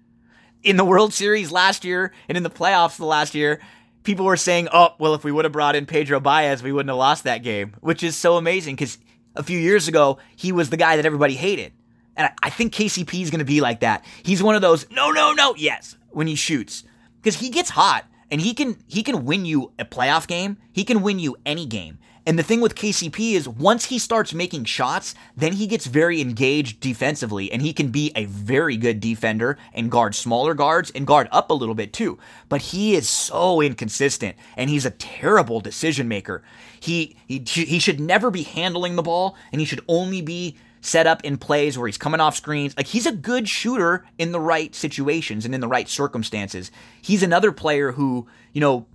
[0.63, 3.61] In the World Series last year and in the playoffs the last year,
[4.03, 6.89] people were saying, oh, well, if we would have brought in Pedro Baez, we wouldn't
[6.89, 8.97] have lost that game, which is so amazing because
[9.35, 11.73] a few years ago, he was the guy that everybody hated.
[12.15, 14.03] And I, think KCP is going to be like that.
[14.23, 16.83] He's one of those, no, no, no, yes, when he shoots.
[17.21, 20.57] Because he gets hot and he can he can win you a playoff game.
[20.71, 21.99] He can win you any game.
[22.27, 26.19] And the thing with KCP is once he starts making shots, then he gets very
[26.19, 31.07] engaged defensively and he can be a very good defender and guard smaller guards and
[31.07, 32.19] guard up a little bit too.
[32.49, 36.43] But he is so inconsistent and he's a terrible decision maker.
[36.81, 41.07] He he he should never be handling the ball and he should only be set
[41.07, 42.75] up in plays where he's coming off screens.
[42.75, 46.71] Like he's a good shooter in the right situations and in the right circumstances.
[47.01, 48.85] He's another player who, you know,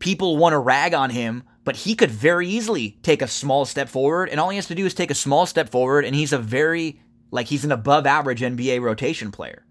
[0.00, 3.90] people want to rag on him but he could very easily take a small step
[3.90, 6.32] forward, and all he has to do is take a small step forward, and he's
[6.32, 6.98] a very,
[7.30, 9.66] like, he's an above average NBA rotation player.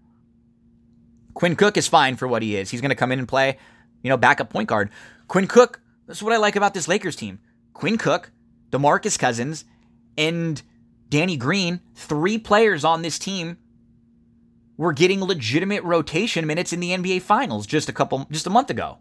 [1.34, 2.70] Quinn Cook is fine for what he is.
[2.70, 3.58] He's going to come in and play,
[4.04, 4.90] you know, backup point guard.
[5.26, 7.40] Quinn Cook, that's what I like about this Lakers team.
[7.72, 8.30] Quinn Cook,
[8.70, 9.64] DeMarcus Cousins,
[10.16, 10.62] and
[11.08, 13.58] Danny Green, three players on this team
[14.76, 18.70] were getting legitimate rotation minutes in the NBA finals just a couple just a month
[18.70, 18.98] ago.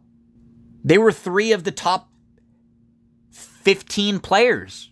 [0.84, 2.10] They were three of the top
[3.68, 4.92] 15 players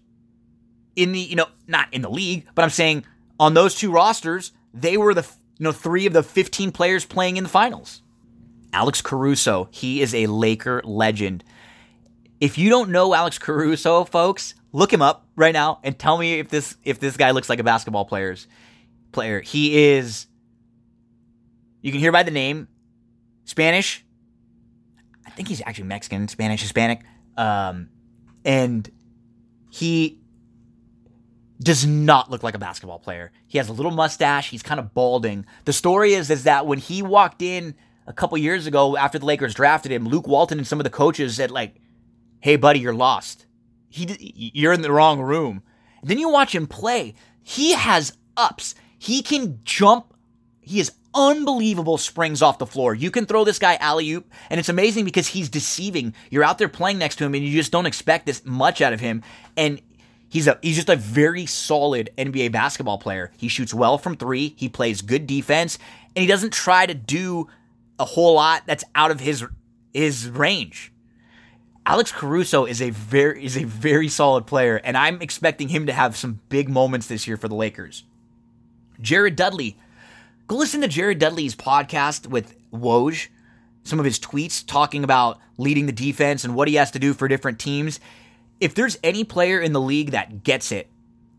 [0.98, 3.06] in the, you know, not in the league, but I'm saying
[3.40, 5.22] on those two rosters, they were the,
[5.58, 8.02] you know, three of the 15 players playing in the finals.
[8.74, 11.42] Alex Caruso, he is a Laker legend.
[12.42, 16.40] If you don't know Alex Caruso, folks, look him up right now and tell me
[16.40, 18.46] if this if this guy looks like a basketball player's
[19.14, 19.40] player.
[19.40, 20.28] He is
[21.82, 22.68] you can hear by the name
[23.46, 24.04] Spanish.
[25.26, 27.04] I think he's actually Mexican, Spanish, Hispanic.
[27.38, 27.88] Um,
[28.46, 28.90] and
[29.70, 30.20] he
[31.62, 33.32] does not look like a basketball player.
[33.48, 34.50] He has a little mustache.
[34.50, 35.46] He's kind of balding.
[35.66, 37.76] The story is is that when he walked in
[38.08, 40.90] a couple years ago after the Lakers drafted him, Luke Walton and some of the
[40.90, 41.76] coaches said like,
[42.40, 43.46] "Hey, buddy, you're lost.
[43.90, 45.64] He, you're in the wrong room."
[46.04, 47.16] Then you watch him play.
[47.42, 48.76] He has ups.
[49.00, 50.14] He can jump.
[50.62, 52.94] He is unbelievable springs off the floor.
[52.94, 56.14] You can throw this guy alley oop, and it's amazing because he's deceiving.
[56.30, 58.94] You're out there playing next to him, and you just don't expect this much out
[58.94, 59.24] of him.
[59.56, 59.82] And
[60.30, 63.32] he's a he's just a very solid NBA basketball player.
[63.38, 64.54] He shoots well from three.
[64.58, 65.80] He plays good defense,
[66.16, 67.48] and he doesn't try to do
[67.98, 69.46] a whole lot that's out of his
[69.94, 70.92] his range.
[71.88, 75.94] Alex Caruso is a very is a very solid player, and I'm expecting him to
[75.94, 78.04] have some big moments this year for the Lakers.
[79.00, 79.78] Jared Dudley
[80.48, 83.30] Go listen to Jared Dudley's podcast with Woj,
[83.84, 87.16] some of his tweets talking about leading the defense and what he has to do
[87.16, 88.00] for different teams.
[88.60, 90.88] If there's any player in the league that gets it,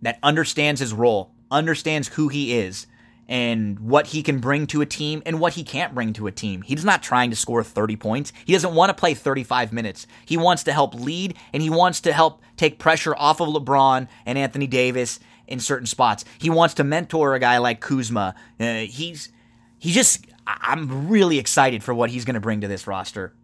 [0.03, 2.88] that understands his role, understands who he is,
[3.29, 6.33] and what he can bring to a team and what he can't bring to a
[6.33, 6.62] team.
[6.62, 8.33] He's not trying to score 30 points.
[8.45, 10.09] He doesn't want to play 35 minutes.
[10.25, 14.09] He wants to help lead and he wants to help take pressure off of LeBron
[14.25, 16.25] and Anthony Davis in certain spots.
[16.39, 18.35] He wants to mentor a guy like Kuzma.
[18.59, 19.31] Uh, he's
[19.79, 23.35] he just I'm really excited for what he's going to bring to this roster.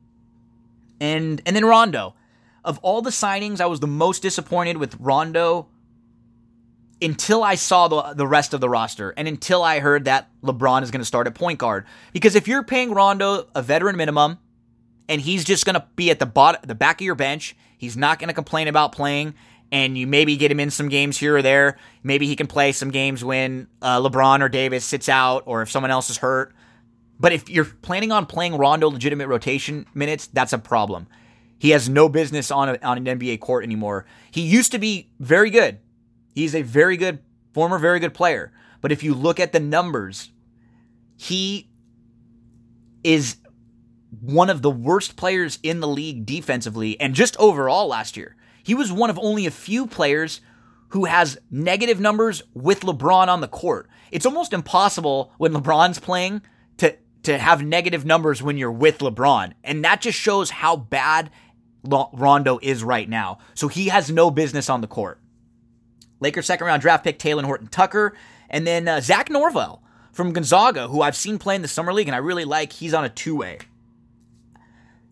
[1.01, 2.15] And and then Rondo.
[2.65, 5.67] Of all the signings, I was the most disappointed with Rondo
[7.01, 10.83] until I saw the the rest of the roster and until I heard that LeBron
[10.83, 11.85] is going to start at point guard.
[12.13, 14.39] Because if you're paying Rondo a veteran minimum
[15.09, 17.97] and he's just going to be at the bottom the back of your bench, he's
[17.97, 19.35] not going to complain about playing
[19.73, 21.79] and you maybe get him in some games here or there.
[22.03, 25.71] Maybe he can play some games when uh, LeBron or Davis sits out or if
[25.71, 26.55] someone else is hurt.
[27.19, 31.07] But if you're planning on playing Rondo legitimate rotation minutes, that's a problem.
[31.59, 34.05] He has no business on, a, on an NBA court anymore.
[34.31, 35.79] He used to be very good.
[36.35, 37.21] He's a very good,
[37.55, 38.53] former very good player.
[38.83, 40.31] But if you look at the numbers,
[41.17, 41.71] he
[43.03, 43.37] is
[44.21, 48.37] one of the worst players in the league defensively and just overall last year.
[48.63, 50.41] He was one of only a few players
[50.89, 53.89] who has negative numbers with LeBron on the court.
[54.11, 56.43] It's almost impossible when LeBron's playing
[56.79, 59.53] to to have negative numbers when you're with LeBron.
[59.63, 61.31] And that just shows how bad
[61.85, 63.39] Rondo is right now.
[63.55, 65.21] So he has no business on the court.
[66.21, 68.15] Lakers second round draft pick Talen Horton Tucker,
[68.51, 72.09] and then uh, Zach Norvell from Gonzaga, who I've seen play in the summer league,
[72.09, 72.73] and I really like.
[72.73, 73.59] He's on a two way.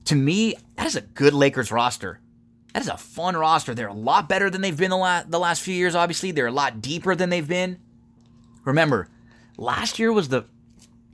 [0.04, 2.20] To me, that is a good Lakers roster.
[2.72, 3.74] That is a fun roster.
[3.74, 6.30] They're a lot better than they've been the, la- the last few years, obviously.
[6.30, 7.78] They're a lot deeper than they've been.
[8.64, 9.08] Remember,
[9.56, 10.44] last year was the.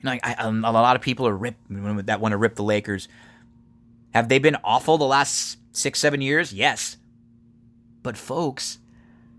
[0.03, 2.63] You know, I, I, a lot of people are rip that want to rip the
[2.63, 3.09] Lakers.
[4.13, 6.53] Have they been awful the last six, seven years?
[6.53, 6.99] Yes.
[8.03, 8.79] But folks,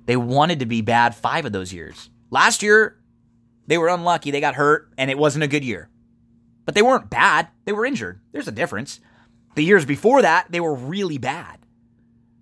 [0.05, 2.09] they wanted to be bad five of those years.
[2.31, 2.97] Last year,
[3.67, 4.31] they were unlucky.
[4.31, 5.89] They got hurt, and it wasn't a good year.
[6.65, 7.47] But they weren't bad.
[7.65, 8.19] They were injured.
[8.31, 8.99] There's a difference.
[9.55, 11.59] The years before that, they were really bad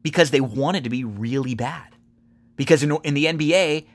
[0.05, 1.95] because they wanted to be really bad.
[2.55, 3.87] Because in, in the NBA,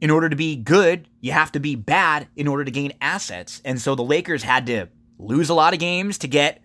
[0.00, 3.60] in order to be good, you have to be bad in order to gain assets.
[3.64, 4.86] And so the Lakers had to
[5.18, 6.62] lose a lot of games to get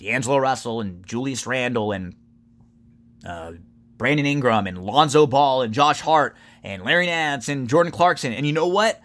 [0.00, 2.16] D'Angelo Russell and Julius Randle and
[3.24, 3.52] uh,
[3.96, 8.32] Brandon Ingram and Lonzo Ball and Josh Hart and Larry Nance and Jordan Clarkson.
[8.32, 9.00] And you know what?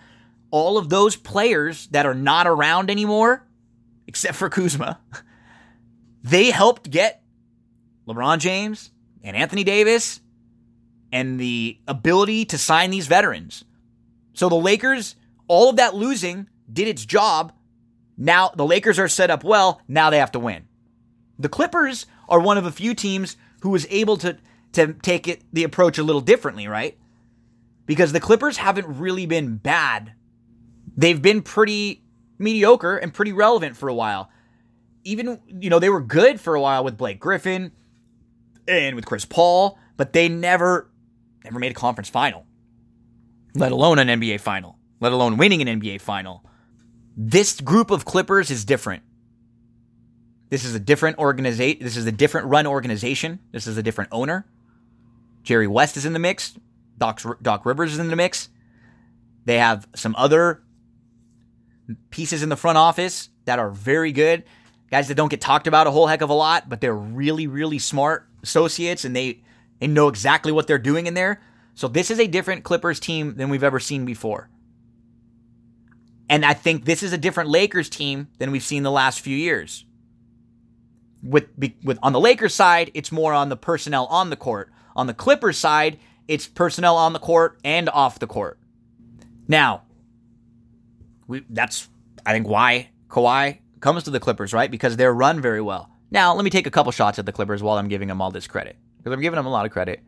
[0.50, 3.46] All of those players that are not around anymore,
[4.08, 5.00] except for Kuzma,
[6.24, 7.21] they helped get
[8.14, 8.92] LeBron James
[9.24, 10.22] and Anthony Davis
[11.12, 13.66] and the ability to sign these veterans.
[14.34, 15.16] So the Lakers,
[15.48, 17.54] all of that losing did its job.
[18.18, 19.82] Now the Lakers are set up well.
[19.88, 20.68] Now they have to win.
[21.38, 24.38] The Clippers are one of a few teams who was able to
[24.74, 26.98] to take it the approach a little differently, right?
[27.86, 30.14] Because the Clippers haven't really been bad.
[30.96, 32.04] They've been pretty
[32.38, 34.30] mediocre and pretty relevant for a while.
[35.04, 37.74] Even, you know, they were good for a while with Blake Griffin
[38.68, 40.90] and with Chris Paul, but they never
[41.44, 42.46] never made a conference final.
[43.56, 46.44] Let alone an NBA final, let alone winning an NBA final.
[47.18, 49.04] This group of Clippers is different.
[50.50, 51.84] This is a different organization.
[51.84, 53.40] This is a different run organization.
[53.52, 54.46] This is a different owner.
[55.44, 56.58] Jerry West is in the mix.
[56.98, 58.50] Doc, Doc Rivers is in the mix.
[59.46, 60.62] They have some other
[62.10, 64.44] pieces in the front office that are very good.
[64.92, 67.48] Guys that don't get talked about a whole heck of a lot, but they're really,
[67.48, 69.44] really smart associates and they,
[69.80, 71.42] they know exactly what they're doing in there.
[71.74, 74.50] So this is a different Clippers team than we've ever seen before.
[76.30, 79.36] And I think this is a different Lakers team than we've seen the last few
[79.36, 79.86] years.
[81.22, 81.50] With
[81.84, 84.72] with on the Lakers side, it's more on the personnel on the court.
[84.96, 88.58] On the Clippers side, it's personnel on the court and off the court.
[89.48, 89.84] Now,
[91.28, 91.90] we, that's
[92.26, 94.72] I think why Kawhi comes to the Clippers, right?
[94.72, 95.91] Because they're run very well.
[96.12, 98.32] Now, let me take a couple shots at the Clippers while I'm giving them all
[98.32, 98.76] this credit.
[98.98, 100.02] Because I'm giving them a lot of credit.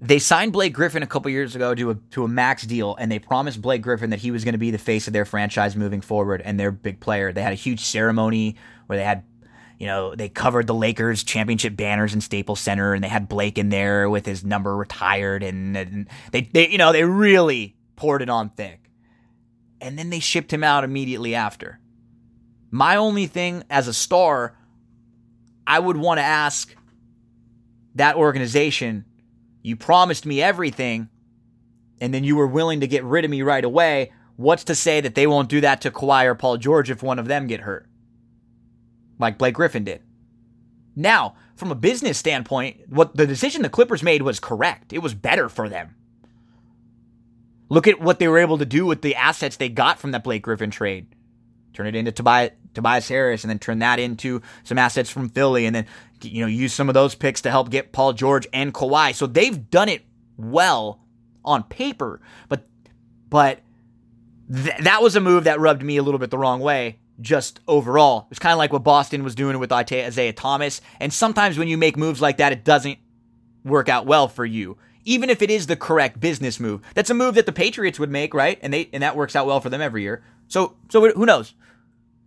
[0.00, 3.10] They signed Blake Griffin a couple years ago to a to a max deal, and
[3.10, 5.76] they promised Blake Griffin that he was going to be the face of their franchise
[5.76, 7.32] moving forward and their big player.
[7.32, 9.24] They had a huge ceremony where they had
[9.82, 13.58] you know, they covered the Lakers championship banners in Staples Center and they had Blake
[13.58, 18.22] in there with his number retired and, and they, they, you know, they really poured
[18.22, 18.88] it on thick.
[19.80, 21.80] And then they shipped him out immediately after.
[22.72, 24.56] My only thing as a star,
[25.64, 26.74] I would want to ask
[27.94, 29.04] that organization,
[29.62, 31.08] you promised me everything
[32.00, 34.10] and then you were willing to get rid of me right away.
[34.34, 37.20] What's to say that they won't do that to Kawhi or Paul George if one
[37.20, 37.86] of them get hurt?
[39.22, 40.02] like Blake Griffin did.
[40.94, 44.92] Now, from a business standpoint, what the decision the Clippers made was correct.
[44.92, 45.94] It was better for them.
[47.70, 50.24] Look at what they were able to do with the assets they got from that
[50.24, 51.06] Blake Griffin trade.
[51.72, 55.66] Turn it into Tobias, Tobias Harris and then turn that into some assets from Philly
[55.66, 55.86] and then
[56.22, 59.14] you know use some of those picks to help get Paul George and Kawhi.
[59.14, 60.02] So they've done it
[60.36, 61.00] well
[61.44, 62.66] on paper, but
[63.28, 63.60] but
[64.52, 67.60] th- that was a move that rubbed me a little bit the wrong way just
[67.68, 68.26] overall.
[68.30, 70.80] It's kind of like what Boston was doing with Isaiah Thomas.
[71.00, 72.98] And sometimes when you make moves like that, it doesn't
[73.64, 74.76] work out well for you.
[75.04, 76.80] Even if it is the correct business move.
[76.94, 78.58] That's a move that the Patriots would make, right?
[78.62, 80.22] And they and that works out well for them every year.
[80.48, 81.54] So so who knows?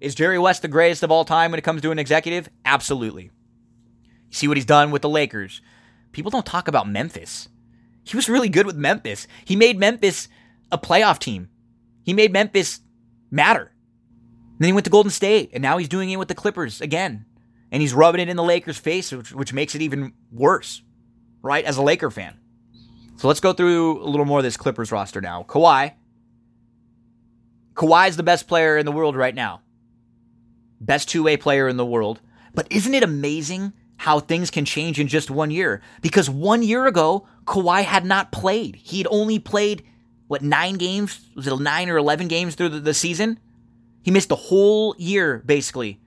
[0.06, 2.48] Is Jerry West the greatest of all time when it comes to an executive?
[2.64, 3.24] Absolutely.
[3.24, 5.64] You see what he's done with the Lakers.
[6.12, 7.50] People don't talk about Memphis.
[8.04, 9.26] He was really good with Memphis.
[9.46, 10.28] He made Memphis
[10.72, 11.50] a playoff team.
[12.04, 12.82] He made Memphis
[13.32, 13.72] matter.
[14.60, 17.26] Then he went to Golden State, and now he's doing it with the Clippers again.
[17.72, 20.84] And he's rubbing it in the Lakers' face, which, which makes it even worse,
[21.42, 21.66] right?
[21.66, 22.38] As a Laker fan.
[23.16, 25.42] So let's go through a little more of this Clippers roster now.
[25.50, 25.94] Kawhi.
[27.74, 29.62] Kawhi is the best player in the world right now.
[30.80, 32.22] Best two way player in the world.
[32.54, 35.82] But isn't it amazing how things can change in just one year?
[36.02, 38.76] Because one year ago, Kawhi had not played.
[38.76, 39.84] He'd only played,
[40.28, 41.30] what, nine games?
[41.36, 43.40] Was it nine or 11 games through the, the season?
[44.04, 46.00] He missed the whole year, basically,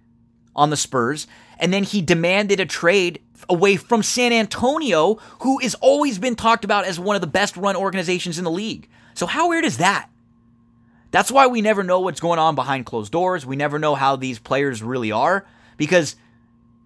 [0.55, 1.27] on the Spurs.
[1.59, 6.64] And then he demanded a trade away from San Antonio, who has always been talked
[6.64, 8.89] about as one of the best run organizations in the league.
[9.14, 10.09] So, how weird is that?
[11.11, 13.46] That's why we never know what's going on behind closed doors.
[13.46, 15.46] We never know how these players really are.
[15.76, 16.16] Because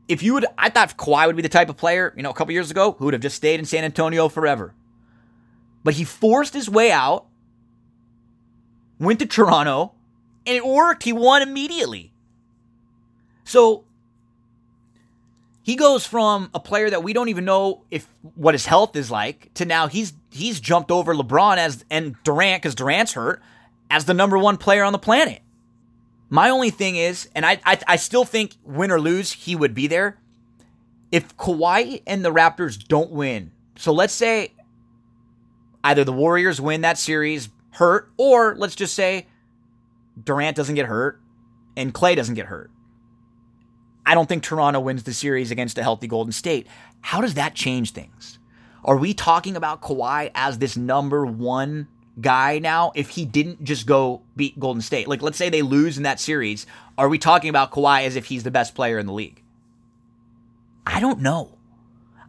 [0.08, 2.34] if you would, I thought Kawhi would be the type of player, you know, a
[2.34, 4.74] couple years ago who would have just stayed in San Antonio forever.
[5.84, 7.26] But he forced his way out,
[9.00, 9.92] went to Toronto,
[10.46, 11.02] and it worked.
[11.02, 12.12] He won immediately.
[13.44, 13.84] So
[15.62, 19.10] he goes from a player that we don't even know if what his health is
[19.10, 23.42] like to now he's he's jumped over LeBron as and Durant because Durant's hurt
[23.92, 25.42] as the number one player on the planet.
[26.30, 29.74] My only thing is, and I, I I still think win or lose he would
[29.74, 30.18] be there.
[31.12, 34.54] If Kawhi and the Raptors don't win, so let's say
[35.84, 39.26] either the Warriors win that series hurt, or let's just say
[40.24, 41.20] Durant doesn't get hurt
[41.76, 42.70] and Clay doesn't get hurt.
[44.06, 46.66] I don't think Toronto wins the series against a healthy Golden State.
[47.02, 48.38] How does that change things?
[48.86, 51.88] Are we talking about Kawhi as this number one
[52.20, 55.08] guy now if he didn't just go beat Golden State?
[55.08, 56.66] Like, let's say they lose in that series.
[56.98, 59.42] Are we talking about Kawhi as if he's the best player in the league?
[60.86, 61.56] I don't know.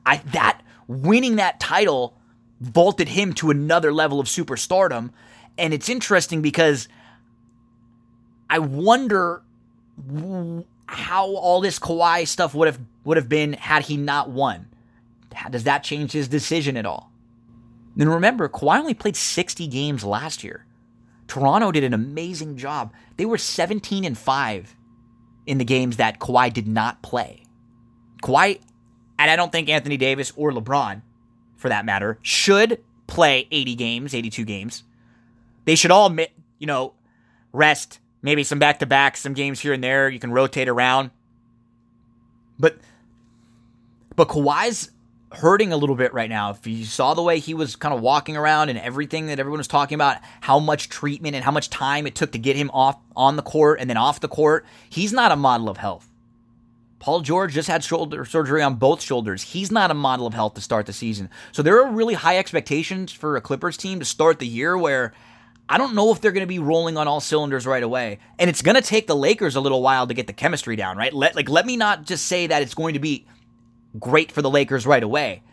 [0.05, 2.15] I that winning that title
[2.61, 5.11] vaulted him to another level of superstardom.
[5.57, 6.88] And it's interesting because
[8.49, 9.41] I wonder
[10.88, 14.67] how all this Kawhi stuff would have would have been had he not won.
[15.49, 17.12] Does that change his decision at all?
[17.95, 20.65] Then remember, Kawhi only played 60 games last year.
[21.27, 22.93] Toronto did an amazing job.
[23.17, 24.75] They were 17 and 5
[25.45, 27.43] in the games that Kawhi did not play.
[28.23, 28.59] Kawhi,
[29.19, 31.01] and I don't think Anthony Davis or LeBron,
[31.55, 34.83] for that matter, should play 80 games, 82 games.
[35.65, 36.13] They should all,
[36.59, 36.93] you know,
[37.51, 40.09] rest maybe some back to back, some games here and there.
[40.09, 41.11] You can rotate around.
[42.57, 42.77] But
[44.15, 44.89] but Kawhi's
[45.34, 46.51] hurting a little bit right now.
[46.51, 49.57] If you saw the way he was kind of walking around and everything that everyone
[49.59, 52.69] was talking about, how much treatment and how much time it took to get him
[52.71, 56.09] off on the court and then off the court, he's not a model of health.
[56.99, 59.43] Paul George just had shoulder surgery on both shoulders.
[59.43, 61.29] He's not a model of health to start the season.
[61.51, 65.13] So there are really high expectations for a Clippers team to start the year where
[65.67, 68.19] I don't know if they're going to be rolling on all cylinders right away.
[68.39, 70.95] And it's going to take the Lakers a little while to get the chemistry down,
[70.95, 71.13] right?
[71.13, 73.25] Let like let me not just say that it's going to be
[73.99, 75.43] great for the Lakers right away.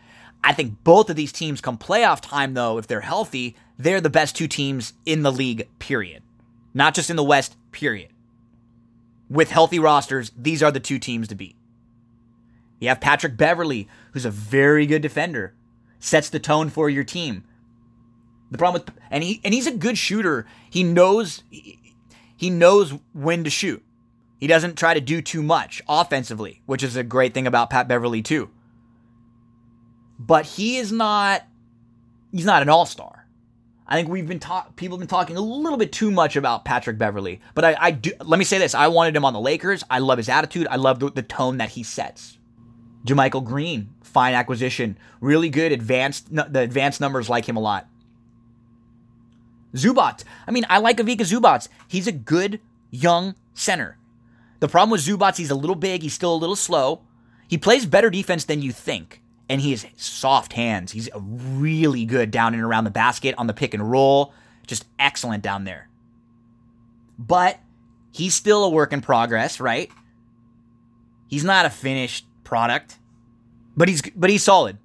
[0.43, 4.09] I think both of these teams come playoff time though, if they're healthy, they're the
[4.09, 6.23] best two teams in the league, period.
[6.73, 8.09] Not just in the West, period.
[9.29, 11.55] With healthy rosters, these are the two teams to beat.
[12.79, 15.53] You have Patrick Beverley, who's a very good defender,
[15.99, 17.43] sets the tone for your team.
[18.49, 20.45] The problem with and he and he's a good shooter.
[20.69, 21.43] He knows
[22.35, 23.83] he knows when to shoot.
[24.41, 27.87] He doesn't try to do too much offensively, which is a great thing about Pat
[27.87, 28.49] Beverley too.
[30.17, 31.43] But he is not
[32.31, 33.27] he's not an all-star.
[33.87, 36.65] I think we've been talk people have been talking a little bit too much about
[36.65, 37.39] Patrick Beverley.
[37.53, 38.73] But I, I do let me say this.
[38.73, 39.83] I wanted him on the Lakers.
[39.91, 40.67] I love his attitude.
[40.71, 42.39] I love the, the tone that he sets.
[43.05, 44.97] JaMychal Green, fine acquisition.
[45.19, 47.87] Really good advanced the advanced numbers like him a lot.
[49.75, 50.23] Zubac.
[50.47, 51.67] I mean, I like Ivica Zubac.
[51.87, 53.99] He's a good young center.
[54.61, 56.03] The problem with Zubac, he's a little big.
[56.03, 57.01] He's still a little slow.
[57.47, 59.21] He plays better defense than you think.
[59.49, 60.93] And he has soft hands.
[60.93, 64.33] He's really good down and around the basket on the pick and roll.
[64.65, 65.89] Just excellent down there.
[67.17, 67.59] But
[68.13, 69.91] he's still a work in progress, right?
[71.27, 72.97] He's not a finished product.
[73.75, 74.77] But he's but he's solid.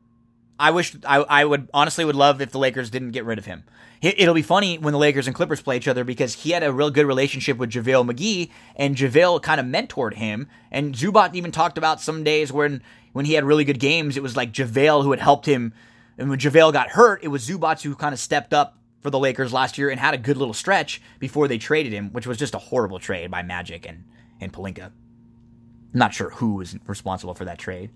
[0.58, 3.44] I wish I, I would honestly would love if the Lakers didn't get rid of
[3.44, 3.64] him.
[4.02, 6.72] It'll be funny when the Lakers and Clippers play each other because he had a
[6.72, 10.48] real good relationship with JaVale McGee, and JaVale kind of mentored him.
[10.70, 12.82] And Zubac even talked about some days when
[13.12, 15.72] when he had really good games, it was like JaVale who had helped him.
[16.18, 19.18] And when JaVale got hurt, it was Zubac who kind of stepped up for the
[19.18, 22.36] Lakers last year and had a good little stretch before they traded him, which was
[22.36, 24.04] just a horrible trade by Magic and,
[24.40, 24.86] and Pelinka.
[24.86, 27.90] I'm not sure who was responsible for that trade.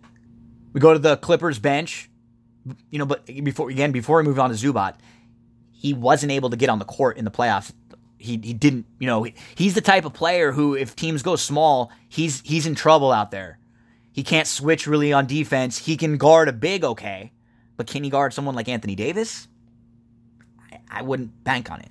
[0.72, 2.10] We go to the Clippers bench
[2.90, 4.94] you know, but before again, before we move on to Zubac,
[5.80, 7.72] he wasn't able to get on the court in the playoffs.
[8.18, 11.90] He he didn't, you know, he's the type of player who if teams go small,
[12.06, 13.58] he's he's in trouble out there.
[14.12, 15.78] He can't switch really on defense.
[15.78, 17.32] He can guard a big okay,
[17.78, 19.48] but can he guard someone like Anthony Davis?
[20.90, 21.88] I wouldn't bank on it.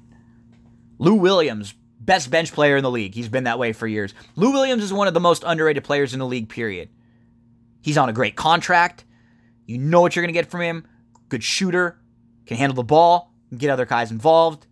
[1.00, 3.16] Lou Williams, best bench player in the league.
[3.16, 4.14] He's been that way for years.
[4.36, 6.90] Lou Williams is one of the most underrated players in the league, period.
[7.82, 9.04] He's on a great contract.
[9.66, 10.86] You know what you're going to get from him.
[11.30, 12.00] Good shooter,
[12.46, 14.66] can handle the ball, get other guys involved.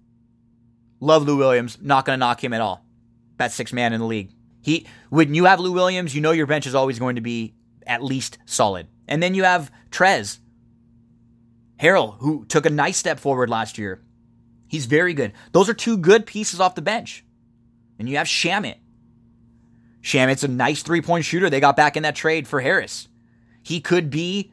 [0.99, 1.77] Love Lou Williams.
[1.81, 2.83] Not going to knock him at all.
[3.37, 4.31] Best six man in the league.
[4.61, 7.53] He when you have Lou Williams, you know your bench is always going to be
[7.85, 8.87] at least solid.
[9.07, 10.39] And then you have Trez
[11.79, 14.01] Harrell, who took a nice step forward last year.
[14.67, 15.33] He's very good.
[15.51, 17.23] Those are two good pieces off the bench.
[17.99, 18.75] And you have Shamet.
[20.01, 21.49] Shamet's a nice three point shooter.
[21.49, 23.07] They got back in that trade for Harris.
[23.63, 24.51] He could be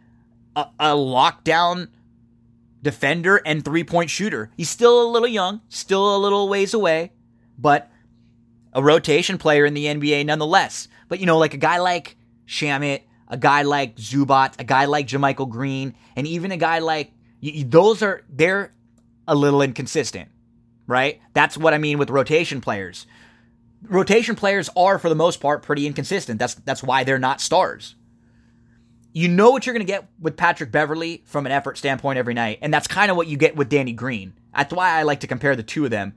[0.57, 1.89] a, a lockdown
[2.85, 4.53] defender and three point shooter.
[4.57, 7.11] He's still a little young, still a little ways away,
[7.59, 7.91] but
[8.73, 10.87] a rotation player in the NBA nonetheless.
[11.09, 12.17] But you know, like a guy like
[12.47, 17.11] Shamet, a guy like Zubac, a guy like JaMychal Green, and even a guy like
[17.67, 18.73] those are they're
[19.27, 20.29] a little inconsistent,
[20.87, 21.21] right?
[21.33, 23.07] That's what I mean with rotation players.
[23.83, 26.39] Rotation players are for the most part pretty inconsistent.
[26.39, 27.97] That's that's why they're not stars.
[29.15, 32.35] You know what you're going to get with Patrick Beverley from an effort standpoint every
[32.35, 34.35] night, and that's kind of what you get with Danny Green.
[34.55, 36.15] That's why I like to compare the two of them.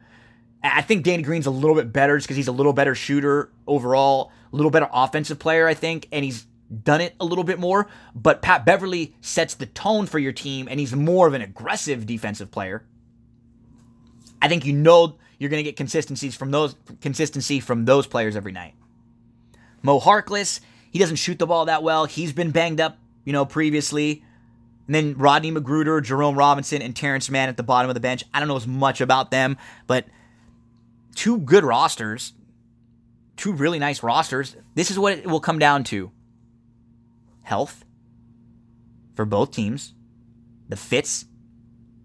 [0.63, 3.51] I think Danny Green's a little bit better just because he's a little better shooter
[3.67, 6.47] overall, a little better offensive player, I think, and he's
[6.83, 10.67] done it a little bit more, but Pat Beverley sets the tone for your team
[10.69, 12.83] and he's more of an aggressive defensive player.
[14.41, 18.35] I think you know you're going to get consistencies from those consistency from those players
[18.35, 18.73] every night.
[19.81, 20.59] Mo Harkless,
[20.97, 22.05] he doesn't shoot the ball that well.
[22.05, 24.23] He's been banged up, you know, previously.
[24.87, 28.23] And then Rodney McGruder, Jerome Robinson, and Terance Mann at the bottom of the bench.
[28.33, 30.07] I don't know as much about them, but
[31.13, 32.33] two good rosters,
[33.35, 34.55] two really nice rosters.
[34.73, 36.11] This is what it will come down to
[37.43, 37.85] health
[39.13, 39.93] for both teams,
[40.67, 41.25] the fits.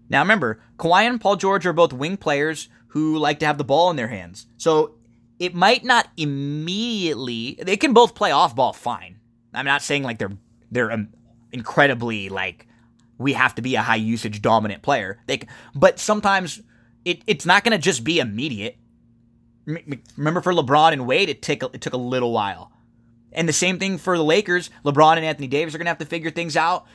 [0.07, 3.63] Now remember, Kawhi and Paul George are both wing players who like to have the
[3.63, 4.45] ball in their hands.
[4.57, 4.93] So
[5.39, 9.19] it might not immediately they can both play off ball fine.
[9.53, 10.37] I'm not saying like they're
[10.71, 11.09] they're um,
[11.51, 12.67] incredibly like
[13.17, 15.19] we have to be a high usage dominant player.
[15.27, 15.41] They
[15.75, 16.61] but sometimes
[17.05, 18.77] it, it's not going to just be immediate.
[19.65, 22.71] Remember for LeBron and Wade, it took it took a little while.
[23.31, 24.69] And the same thing for the Lakers.
[24.85, 26.85] LeBron and Anthony Davis are going to have to figure things out.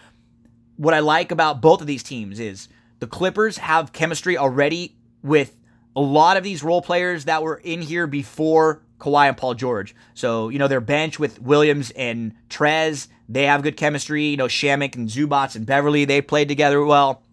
[0.77, 2.69] What I like about both of these teams is
[3.01, 5.58] the Clippers have chemistry already with
[5.99, 9.97] a lot of these role players that were in here before Kawhi and Paul George.
[10.15, 14.27] So, you know, their bench with Williams and Trez, they have good chemistry.
[14.27, 17.25] You know, Shamet and Zubats and Beverley, they played together well.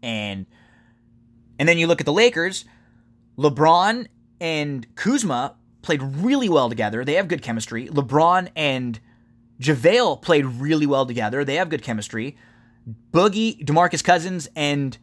[0.00, 0.46] And
[1.58, 2.66] and then you look at the Lakers,
[3.36, 4.06] LeBron
[4.40, 7.04] and Kuzma played really well together.
[7.04, 7.88] They have good chemistry.
[7.88, 9.00] LeBron and
[9.60, 11.44] JaVale played really well together.
[11.44, 12.36] They have good chemistry.
[13.10, 14.96] Boogie, DeMarcus Cousins, and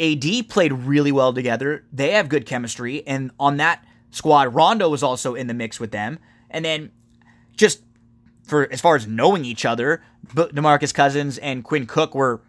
[0.00, 1.84] AD played really well together.
[1.92, 3.06] They have good chemistry.
[3.06, 6.18] And on that squad, Rondo was also in the mix with them.
[6.48, 6.90] And then
[7.56, 7.82] just
[8.44, 10.02] for as far as knowing each other,
[10.34, 12.42] DeMarcus Cousins and Quinn Cook were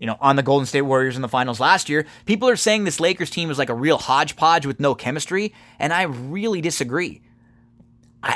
[0.00, 2.06] you know, on the Golden State Warriors in the finals last year.
[2.24, 5.92] People are saying this Lakers team is like a real hodgepodge with no chemistry, and
[5.92, 7.20] I really disagree.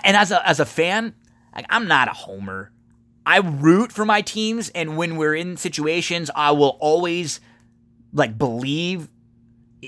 [0.04, 1.14] And as a as a fan,
[1.54, 2.70] like, I'm not a homer.
[3.26, 7.40] I root for my teams, and when we're in situations, I will always
[8.14, 9.08] like believe,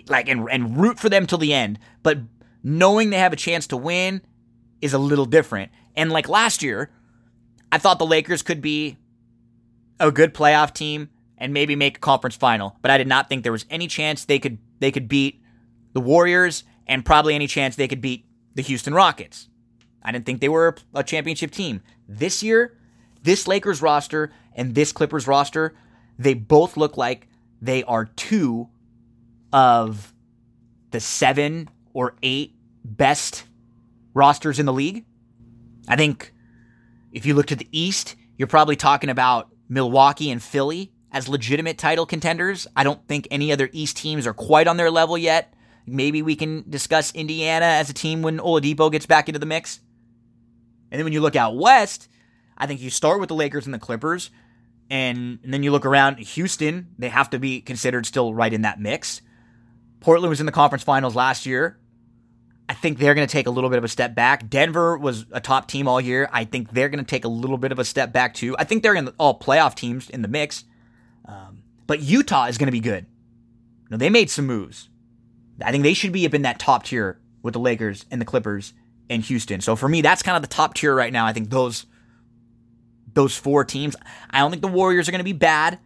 [0.08, 1.78] like and and root for them till the end.
[2.02, 2.18] But
[2.62, 4.20] knowing they have a chance to win
[4.82, 5.70] is a little different.
[5.94, 6.90] And like last year,
[7.72, 8.98] I thought the Lakers could be
[9.98, 11.08] a good playoff team
[11.38, 12.76] and maybe make a conference final.
[12.82, 15.40] But I did not think there was any chance they could they could beat
[15.92, 19.48] the Warriors and probably any chance they could beat the Houston Rockets.
[20.02, 21.82] I didn't think they were a championship team.
[22.08, 22.78] This year,
[23.22, 25.74] this Lakers roster and this Clippers roster,
[26.18, 27.28] they both look like
[27.66, 28.68] they are two
[29.52, 30.12] of
[30.90, 32.54] the seven or eight
[32.84, 33.44] best
[34.14, 35.04] rosters in the league.
[35.88, 36.32] I think
[37.12, 41.78] if you look to the East, you're probably talking about Milwaukee and Philly as legitimate
[41.78, 42.66] title contenders.
[42.76, 45.54] I don't think any other East teams are quite on their level yet.
[45.86, 49.80] Maybe we can discuss Indiana as a team when Oladipo gets back into the mix.
[50.90, 52.08] And then when you look out west,
[52.58, 54.30] I think you start with the Lakers and the Clippers,
[54.90, 56.88] and, and then you look around Houston.
[56.98, 59.20] They have to be considered still right in that mix.
[60.00, 61.78] Portland was in the conference finals last year.
[62.68, 64.48] I think they're going to take a little bit of a step back.
[64.48, 66.28] Denver was a top team all year.
[66.32, 68.56] I think they're going to take a little bit of a step back too.
[68.58, 70.64] I think they're in all playoff teams in the mix.
[71.24, 73.06] Um, but Utah is going to be good.
[73.90, 74.88] You they made some moves.
[75.62, 78.24] I think they should be up in that top tier with the Lakers and the
[78.24, 78.74] Clippers
[79.08, 79.60] and Houston.
[79.60, 81.24] So for me, that's kind of the top tier right now.
[81.24, 81.86] I think those
[83.16, 83.96] those four teams.
[84.30, 85.80] I don't think the Warriors are going to be bad.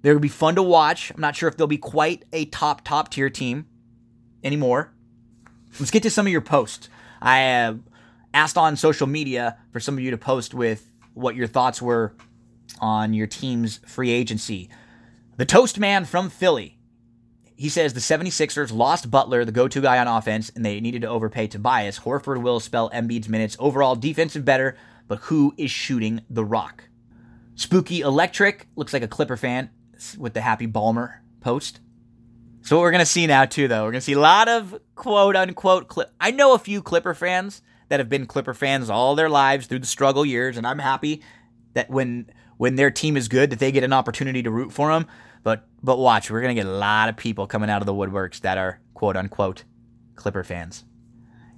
[0.00, 1.10] They're going to be fun to watch.
[1.10, 3.66] I'm not sure if they'll be quite a top, top tier team
[4.42, 4.94] anymore.
[5.78, 6.88] Let's get to some of your posts.
[7.20, 7.74] I
[8.32, 12.14] asked on social media for some of you to post with what your thoughts were
[12.80, 14.70] on your team's free agency.
[15.36, 16.78] The Toast Man from Philly.
[17.56, 21.02] He says the 76ers lost Butler, the go to guy on offense, and they needed
[21.02, 22.00] to overpay Tobias.
[22.00, 23.56] Horford will spell Embiid's minutes.
[23.58, 24.76] Overall, defensive better,
[25.08, 26.88] but who is shooting the rock?
[27.54, 29.70] Spooky Electric looks like a Clipper fan
[30.18, 31.80] with the Happy Ballmer post.
[32.62, 35.36] So what we're gonna see now too, though, we're gonna see a lot of quote
[35.36, 36.12] unquote clip.
[36.20, 39.78] I know a few Clipper fans that have been Clipper fans all their lives through
[39.78, 41.22] the struggle years, and I'm happy
[41.74, 44.92] that when when their team is good, that they get an opportunity to root for
[44.92, 45.06] them.
[45.44, 48.40] But but watch, we're gonna get a lot of people coming out of the woodworks
[48.40, 49.62] that are quote unquote
[50.16, 50.84] Clipper fans.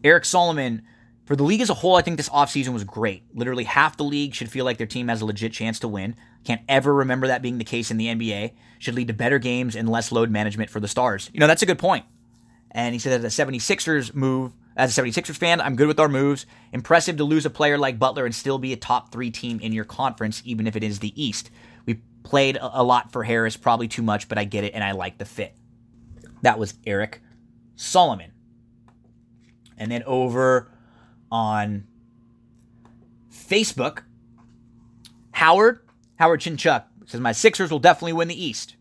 [0.04, 0.82] Eric Solomon
[1.28, 3.22] for the league as a whole, I think this offseason was great.
[3.34, 6.16] Literally half the league should feel like their team has a legit chance to win.
[6.42, 8.54] Can't ever remember that being the case in the NBA.
[8.78, 11.28] Should lead to better games and less load management for the Stars.
[11.34, 12.06] You know, that's a good point.
[12.70, 16.08] And he said that the 76ers move, as a 76ers fan, I'm good with our
[16.08, 16.46] moves.
[16.72, 19.74] Impressive to lose a player like Butler and still be a top three team in
[19.74, 21.50] your conference, even if it is the East.
[21.84, 24.92] We played a lot for Harris, probably too much, but I get it and I
[24.92, 25.54] like the fit.
[26.40, 27.20] That was Eric
[27.76, 28.32] Solomon.
[29.76, 30.70] And then over
[31.30, 31.86] on
[33.32, 34.02] Facebook.
[35.32, 35.80] Howard,
[36.16, 38.76] Howard Chinchuck says, My Sixers will definitely win the East.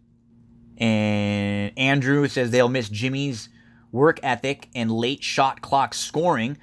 [0.78, 3.50] And Andrew says they'll miss Jimmy's
[3.92, 6.58] work ethic and late shot clock scoring.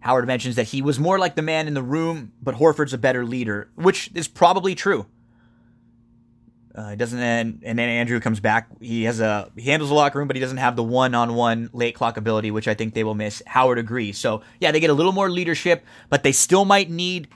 [0.00, 2.98] Howard mentions that he was more like the man in the room, but Horford's a
[2.98, 5.06] better leader, which is probably true.
[6.74, 8.68] Uh, he doesn't, and, and then Andrew comes back.
[8.80, 11.94] He has a he handles the locker room, but he doesn't have the one-on-one late
[11.94, 13.42] clock ability, which I think they will miss.
[13.46, 14.18] Howard agrees.
[14.18, 17.28] So yeah, they get a little more leadership, but they still might need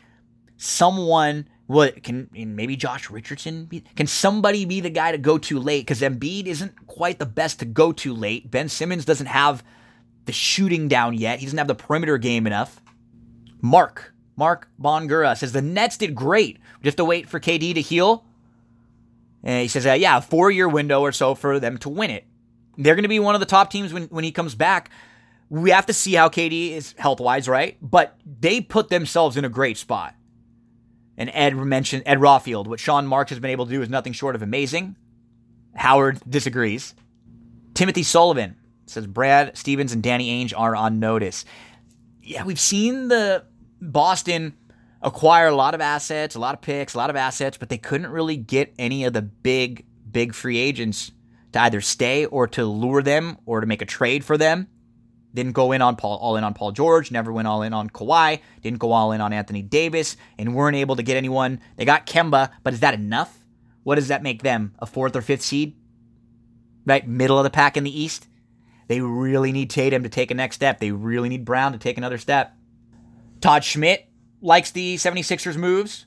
[0.57, 1.49] someone.
[1.66, 3.84] What can maybe Josh Richardson be?
[3.95, 5.82] Can somebody be the guy to go to late?
[5.82, 8.51] Because Embiid isn't quite the best to go to late.
[8.51, 9.62] Ben Simmons doesn't have
[10.24, 11.39] the shooting down yet.
[11.39, 12.80] He doesn't have the perimeter game enough.
[13.61, 16.59] Mark Mark Bongura says the Nets did great.
[16.82, 18.24] We have to wait for KD to heal.
[19.49, 22.11] And he says, uh, yeah, a four year window or so for them to win
[22.11, 22.26] it.
[22.76, 24.90] They're going to be one of the top teams when, when he comes back.
[25.49, 27.78] We have to see how KD is health wise, right?
[27.80, 30.14] But they put themselves in a great spot.
[31.16, 32.68] And Ed mentioned Ed Rawfield.
[32.68, 34.96] What Sean Marks has been able to do is nothing short of amazing.
[35.74, 36.94] Howard disagrees.
[37.72, 41.46] Timothy Sullivan says Brad Stevens and Danny Ainge are on notice.
[42.22, 43.46] Yeah, we've seen the
[43.80, 44.59] Boston
[45.03, 47.78] acquire a lot of assets, a lot of picks, a lot of assets, but they
[47.78, 51.12] couldn't really get any of the big, big free agents
[51.53, 54.68] to either stay or to lure them or to make a trade for them.
[55.34, 57.90] Didn't go in on Paul, all in on Paul George, never went all in on
[57.90, 61.61] Kawhi, didn't go all in on Anthony Davis, and weren't able to get anyone.
[61.76, 63.36] They got Kemba, but is that enough?
[63.84, 64.74] What does that make them?
[64.78, 65.76] A fourth or fifth seed?
[66.84, 67.07] Right?
[67.07, 68.26] Middle of the pack in the East?
[68.88, 70.80] They really need Tatum to take a next step.
[70.80, 72.55] They really need Brown to take another step.
[73.40, 74.08] Todd Schmidt
[74.41, 76.07] likes the 76ers moves.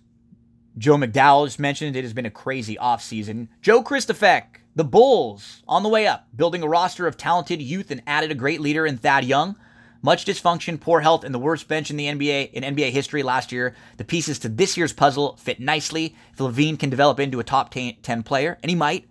[0.78, 3.50] Joe McDowell just mentioned it has been a crazy offseason.
[3.62, 4.44] Joe Christofek,
[4.76, 8.36] the Bulls, on the way up, building a roster of talented youth and added a
[8.36, 9.58] great leader in Thad Young.
[10.02, 13.52] Much dysfunction, poor health, and the worst bench in the NBA in NBA history last
[13.52, 13.76] year.
[13.98, 16.16] The pieces to this year's puzzle fit nicely.
[16.34, 19.08] If LaVine can develop into a top 10 player, and he might,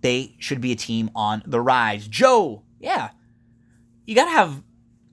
[0.00, 2.08] they should be a team on the rise.
[2.08, 3.10] Joe, yeah,
[4.06, 4.62] you got to have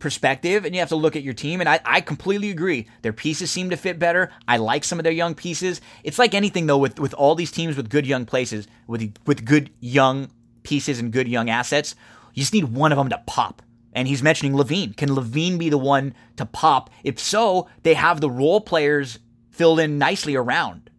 [0.01, 1.61] perspective and you have to look at your team.
[1.61, 2.87] And I, I completely agree.
[3.01, 4.31] Their pieces seem to fit better.
[4.47, 5.79] I like some of their young pieces.
[6.03, 9.45] It's like anything though with, with all these teams with good young places, with with
[9.45, 10.29] good young
[10.63, 11.95] pieces and good young assets,
[12.33, 13.61] you just need one of them to pop.
[13.93, 14.95] And he's mentioning LaVine.
[14.95, 16.89] Can LaVine be the one to pop?
[17.03, 20.89] If so, they have the role players filled in nicely around.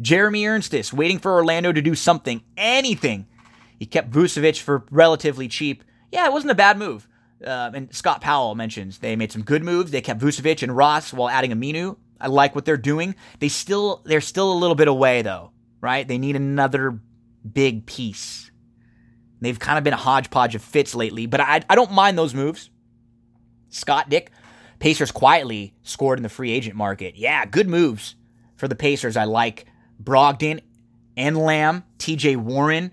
[0.00, 3.26] Jeremy Ernstis waiting for Orlando to do something, anything.
[3.78, 5.84] He kept Vucevic for relatively cheap.
[6.12, 7.08] Yeah, it wasn't a bad move.
[7.44, 9.90] Uh, and Scott Powell mentions they made some good moves.
[9.90, 11.96] They kept Vucevic and Ross while adding Aminu.
[12.20, 13.14] I like what they're doing.
[13.38, 16.06] They still they're still a little bit away though, right?
[16.06, 17.00] They need another
[17.50, 18.50] big piece.
[19.40, 22.34] They've kind of been a hodgepodge of fits lately, but I I don't mind those
[22.34, 22.70] moves.
[23.68, 24.32] Scott Dick,
[24.78, 27.16] Pacers quietly scored in the free agent market.
[27.16, 28.16] Yeah, good moves
[28.56, 29.16] for the Pacers.
[29.16, 29.66] I like
[30.02, 30.60] Brogdon
[31.16, 32.36] and Lamb, T.J.
[32.36, 32.92] Warren.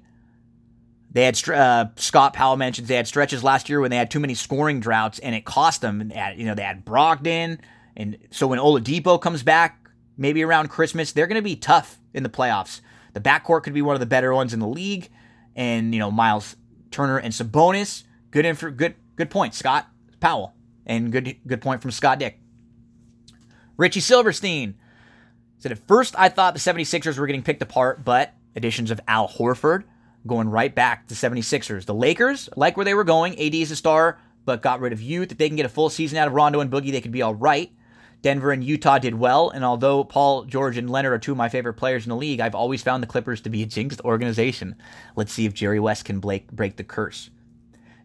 [1.15, 4.19] They had uh, Scott Powell mentions they had stretches last year when they had too
[4.19, 6.11] many scoring droughts, and it cost them.
[6.35, 7.59] You know, they had Brogdon,
[7.95, 12.23] and so when Oladipo comes back, maybe around Christmas, they're going to be tough in
[12.23, 12.81] the playoffs.
[13.13, 15.07] The backcourt could be one of the better ones in the league,
[15.55, 16.57] and you know Miles
[16.91, 18.03] Turner and Sabonis.
[18.31, 19.87] Good info, good good point, Scott
[20.19, 20.53] Powell,
[20.85, 22.41] and good good point from Scott Dick.
[23.77, 24.75] Richie Silverstein
[25.59, 29.29] said at first I thought the 76ers were getting picked apart, but additions of Al
[29.29, 29.85] Horford,
[30.27, 31.85] going right back to 76ers.
[31.85, 33.33] The Lakers like where they were going.
[33.39, 35.31] AD is a star, but got rid of youth.
[35.31, 37.21] If they can get a full season out of Rondo and Boogie, they could be
[37.21, 37.71] all right.
[38.21, 41.47] Denver and Utah did well, and although Paul George and Leonard are two of my
[41.47, 44.75] favorite players in the league, I've always found the Clippers to be a jinxed organization.
[45.15, 47.29] Let's see if Jerry West can break, break the curse.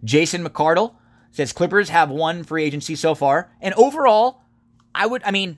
[0.05, 0.97] Jason McCardle
[1.31, 4.43] says Clippers have one free agency so far, and overall,
[4.95, 5.57] I would, I mean,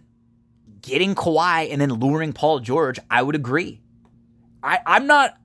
[0.81, 3.81] getting Kawhi and then luring Paul George, I would agree.
[4.63, 5.37] I, I'm not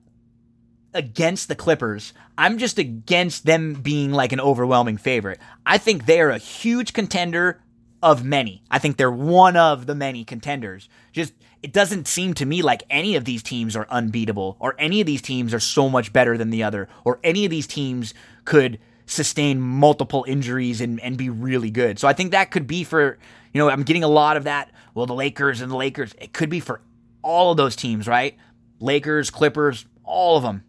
[0.98, 2.12] against the Clippers.
[2.36, 5.38] I'm just against them being like an overwhelming favorite.
[5.64, 7.62] I think they're a huge contender
[8.02, 8.62] of many.
[8.70, 10.88] I think they're one of the many contenders.
[11.12, 11.32] Just
[11.62, 15.06] it doesn't seem to me like any of these teams are unbeatable or any of
[15.06, 18.12] these teams are so much better than the other or any of these teams
[18.44, 21.98] could sustain multiple injuries and, and be really good.
[21.98, 23.18] So I think that could be for,
[23.52, 24.70] you know, I'm getting a lot of that.
[24.94, 26.80] Well, the Lakers and the Lakers, it could be for
[27.22, 28.36] all of those teams, right?
[28.80, 30.64] Lakers, Clippers, all of them.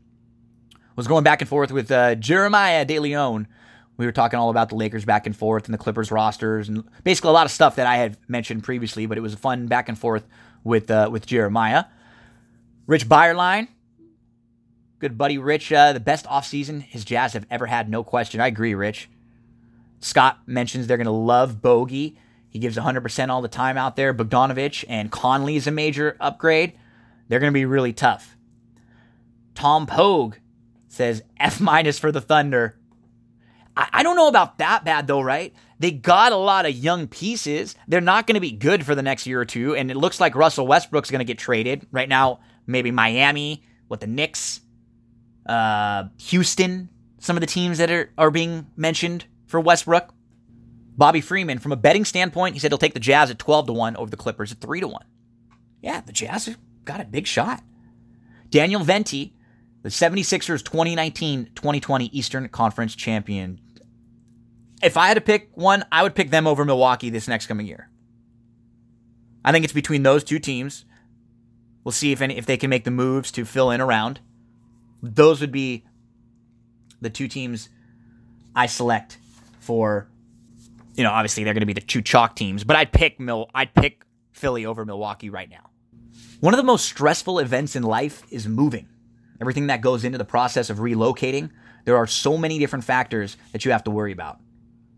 [0.99, 3.47] Was going back and forth with uh, Jeremiah De Leon
[3.95, 6.83] we were talking all about the Lakers back and forth and the Clippers rosters and
[7.05, 9.67] basically a lot of stuff that I had mentioned previously, but it was a fun
[9.67, 10.25] back and forth
[10.63, 11.85] with uh, with Jeremiah.
[12.85, 13.69] Rich Byerline,
[14.99, 18.41] good buddy Rich, uh, the best offseason his Jazz have ever had, no question.
[18.41, 19.09] I agree, Rich.
[19.99, 22.17] Scott mentions they're going to love Bogey.
[22.49, 24.13] He gives 100% all the time out there.
[24.13, 26.73] Bogdanovic and Conley is a major upgrade.
[27.27, 28.37] They're going to be really tough.
[29.55, 30.35] Tom Pogue
[30.89, 32.77] says F minus for the Thunder.
[33.77, 35.53] I, I don't know about that bad though, right?
[35.79, 37.75] They got a lot of young pieces.
[37.87, 39.75] They're not going to be good for the next year or two.
[39.75, 41.87] And it looks like Russell Westbrook's going to get traded.
[41.89, 44.59] Right now, maybe Miami, with the Knicks,
[45.45, 50.13] uh, Houston, some of the teams that are, are being mentioned for Westbrook.
[50.97, 53.73] Bobby Freeman, from a betting standpoint, he said he'll take the Jazz at 12 to
[53.73, 55.01] 1 over the Clippers at 3 to 1.
[55.81, 57.63] Yeah, the Jazz got a big shot.
[58.49, 59.33] Daniel Venti,
[59.81, 63.59] the 76ers 2019 2020 Eastern Conference champion,
[64.81, 67.65] if I had to pick one, I would pick them over Milwaukee this next coming
[67.65, 67.89] year.
[69.43, 70.85] I think it's between those two teams.
[71.83, 74.19] We'll see if any, if they can make the moves to fill in around.
[75.01, 75.85] Those would be
[77.01, 77.69] the two teams
[78.55, 79.17] I select
[79.59, 80.07] for.
[80.95, 83.49] You know, obviously they're going to be the two chalk teams, but I'd pick Mil.
[83.55, 84.03] I'd pick
[84.33, 85.69] Philly over Milwaukee right now.
[86.41, 88.89] One of the most stressful events in life is moving.
[89.41, 91.49] Everything that goes into the process of relocating.
[91.85, 94.39] There are so many different factors that you have to worry about.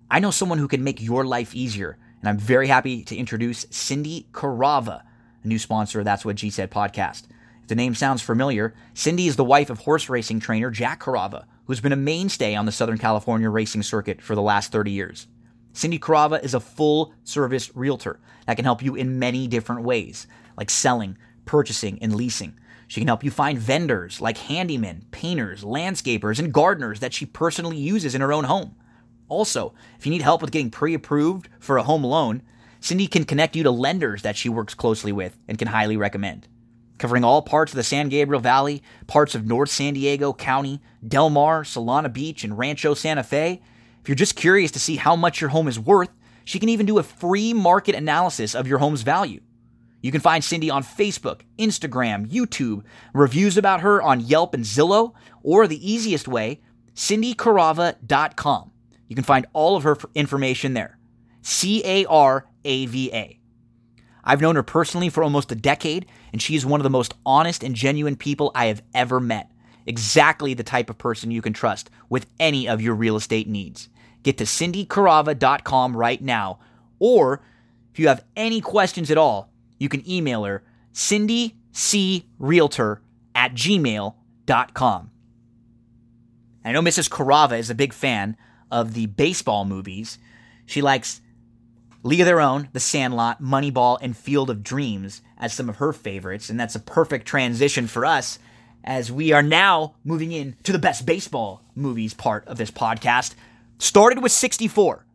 [0.10, 3.66] I know someone who can make your life easier, and I'm very happy to introduce
[3.70, 5.04] Cindy Carava,
[5.44, 7.24] a new sponsor of That's What G Said podcast.
[7.62, 11.46] If the name sounds familiar, Cindy is the wife of horse racing trainer Jack Carava,
[11.66, 15.28] who's been a mainstay on the Southern California racing circuit for the last 30 years.
[15.74, 20.28] Cindy Carava is a full service realtor that can help you in many different ways,
[20.58, 22.60] like selling, purchasing, and leasing.
[22.92, 27.78] She can help you find vendors like handymen, painters, landscapers, and gardeners that she personally
[27.78, 28.76] uses in her own home.
[29.30, 32.42] Also, if you need help with getting pre approved for a home loan,
[32.82, 36.50] Cindy can connect you to lenders that she works closely with and can highly recommend.
[36.98, 41.30] Covering all parts of the San Gabriel Valley, parts of North San Diego County, Del
[41.30, 43.62] Mar, Solana Beach, and Rancho Santa Fe,
[44.02, 46.14] if you're just curious to see how much your home is worth,
[46.44, 49.40] she can even do a free market analysis of your home's value.
[50.02, 52.84] You can find Cindy on Facebook, Instagram, YouTube,
[53.14, 56.62] reviews about her on Yelp and Zillow, or the easiest way,
[56.96, 58.72] cindycarava.com.
[59.08, 60.98] You can find all of her information there.
[61.42, 63.40] C A R A V A.
[64.24, 67.14] I've known her personally for almost a decade, and she is one of the most
[67.26, 69.52] honest and genuine people I have ever met.
[69.86, 73.90] Exactly the type of person you can trust with any of your real estate needs.
[74.24, 76.60] Get to cindycarava.com right now,
[77.00, 77.42] or
[77.92, 79.51] if you have any questions at all,
[79.82, 80.64] you can email her
[80.94, 83.00] cindycrealtor
[83.34, 85.12] at gmail.com.
[86.64, 87.10] I know Mrs.
[87.10, 88.38] Carava is a big fan
[88.70, 90.20] of the baseball movies.
[90.68, 91.22] She likes
[92.04, 95.94] League of Their Own, The Sandlot, Moneyball, and Field of Dreams as some of her
[95.94, 98.38] favorites, and that's a perfect transition for us
[98.84, 103.34] as we are now moving in to the best baseball movies part of this podcast.
[103.80, 105.08] Started with 64.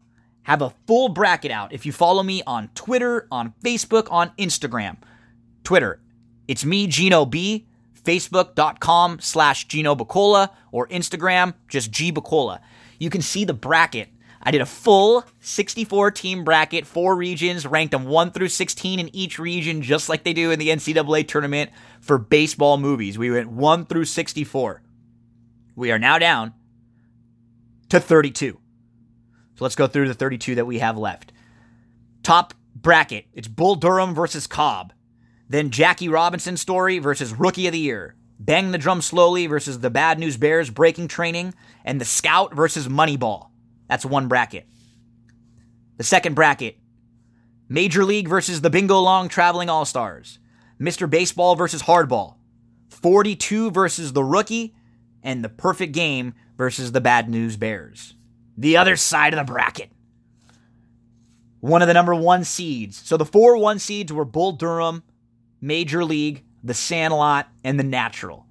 [0.46, 4.96] Have a full bracket out if you follow me on Twitter, on Facebook, on Instagram.
[5.62, 6.00] Twitter,
[6.48, 7.66] it's me, Gino B.
[8.02, 12.60] Facebook.com slash Gino Bacola or Instagram, just G Bacola
[12.98, 14.08] you can see the bracket.
[14.42, 19.14] I did a full 64 team bracket, four regions, ranked them 1 through 16 in
[19.14, 21.70] each region, just like they do in the NCAA tournament
[22.00, 23.18] for baseball movies.
[23.18, 24.82] We went 1 through 64.
[25.74, 26.54] We are now down
[27.88, 28.58] to 32.
[29.56, 31.32] So let's go through the 32 that we have left.
[32.22, 34.92] Top bracket it's Bull Durham versus Cobb.
[35.48, 38.16] Then Jackie Robinson story versus Rookie of the Year.
[38.38, 41.54] Bang the Drum Slowly versus the Bad News Bears Breaking Training,
[41.84, 43.48] and the Scout versus Moneyball.
[43.88, 44.66] That's one bracket.
[45.96, 46.76] The second bracket
[47.68, 50.38] Major League versus the Bingo Long Traveling All Stars,
[50.78, 51.08] Mr.
[51.08, 52.34] Baseball versus Hardball,
[52.90, 54.74] 42 versus the Rookie,
[55.22, 58.15] and the Perfect Game versus the Bad News Bears.
[58.56, 59.90] The other side of the bracket.
[61.60, 63.02] One of the number one seeds.
[63.04, 65.02] So the four one seeds were Bull Durham,
[65.60, 68.46] Major League, the Sandlot, and the Natural.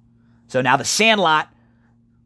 [0.48, 1.48] So now the Sandlot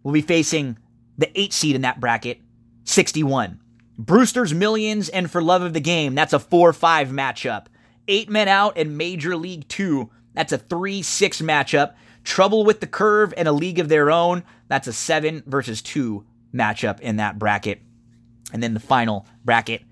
[0.02, 0.78] will be facing
[1.18, 2.40] the eight seed in that bracket,
[2.84, 3.60] 61.
[3.98, 7.66] Brewster's Millions and For Love of the Game, that's a 4 5 matchup.
[8.08, 11.94] Eight Men Out and Major League 2, that's a 3 6 matchup.
[12.24, 16.24] Trouble with the Curve and A League of Their Own, that's a 7 versus 2
[16.54, 17.80] matchup in that bracket.
[18.52, 19.82] And then the final bracket,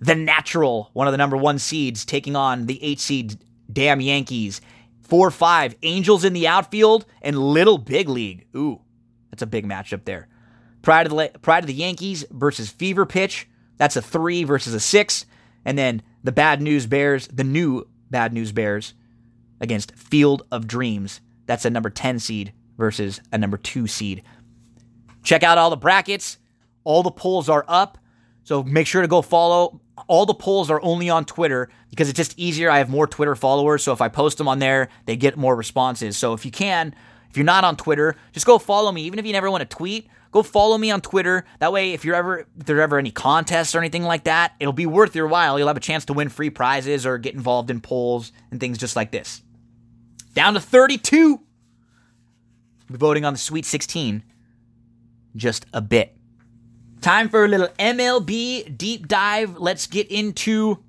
[0.00, 3.38] The Natural, one of the number one seeds, taking on the 8 seed
[3.72, 4.60] Damn Yankees.
[5.02, 8.46] 4 5, Angels in the outfield and Little Big League.
[8.56, 8.80] Ooh,
[9.30, 10.28] that's a big matchup there.
[10.82, 13.48] Pride of the, Pride of the Yankees versus Fever Pitch.
[13.76, 15.26] That's a three versus a six.
[15.64, 18.94] And then the Bad News Bears, the new Bad News Bears
[19.60, 21.20] against Field of Dreams.
[21.46, 24.22] That's a number 10 seed versus a number two seed.
[25.26, 26.38] Check out all the brackets.
[26.84, 27.98] All the polls are up.
[28.44, 29.80] So make sure to go follow.
[30.06, 32.70] All the polls are only on Twitter because it's just easier.
[32.70, 33.82] I have more Twitter followers.
[33.82, 36.16] So if I post them on there, they get more responses.
[36.16, 36.94] So if you can,
[37.28, 39.02] if you're not on Twitter, just go follow me.
[39.02, 41.44] Even if you never want to tweet, go follow me on Twitter.
[41.58, 44.72] That way, if you're ever if there's ever any contests or anything like that, it'll
[44.72, 45.58] be worth your while.
[45.58, 48.78] You'll have a chance to win free prizes or get involved in polls and things
[48.78, 49.42] just like this.
[50.34, 51.40] Down to 32.
[52.88, 54.22] We're voting on the Sweet 16
[55.36, 56.16] just a bit.
[57.00, 59.58] Time for a little MLB deep dive.
[59.58, 60.82] Let's get into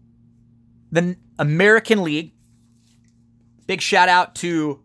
[0.92, 2.34] the American League.
[3.68, 4.82] Big shout out to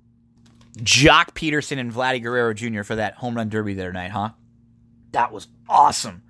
[0.78, 2.82] Joc Pederson and Vladdy Guerrero Jr.
[2.82, 4.30] for that home run derby the other night, huh?
[5.12, 6.22] That was awesome.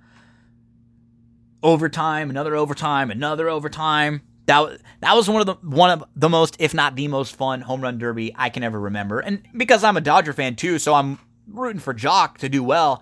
[1.61, 4.21] Overtime, another overtime, another overtime.
[4.45, 7.61] That that was one of the one of the most, if not the most fun
[7.61, 9.21] home run derby I can ever remember.
[9.21, 11.17] And because I'm a Dodger fan too, so I'm
[11.47, 13.01] rooting for Joc to do well,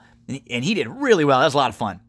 [0.50, 1.40] and he did really well.
[1.40, 2.00] That was a lot of fun.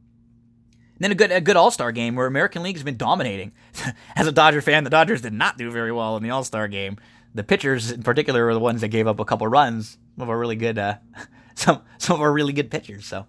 [0.95, 3.53] And then a good a good All Star game where American League has been dominating.
[4.17, 6.69] As a Dodger fan, the Dodgers did not do very well in the All Star
[6.69, 6.97] game.
[7.35, 9.97] The pitchers, in particular, were the ones that gave up a couple runs.
[10.17, 10.97] Some of our really good, uh,
[11.55, 13.07] some some of our really good pitchers.
[13.07, 13.27] So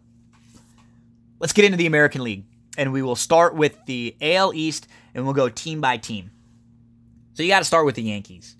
[1.39, 2.43] let's get into the American League,
[2.77, 6.31] and we will start with the AL East, and we'll go team by team.
[7.33, 8.55] So you got to start with the Yankees.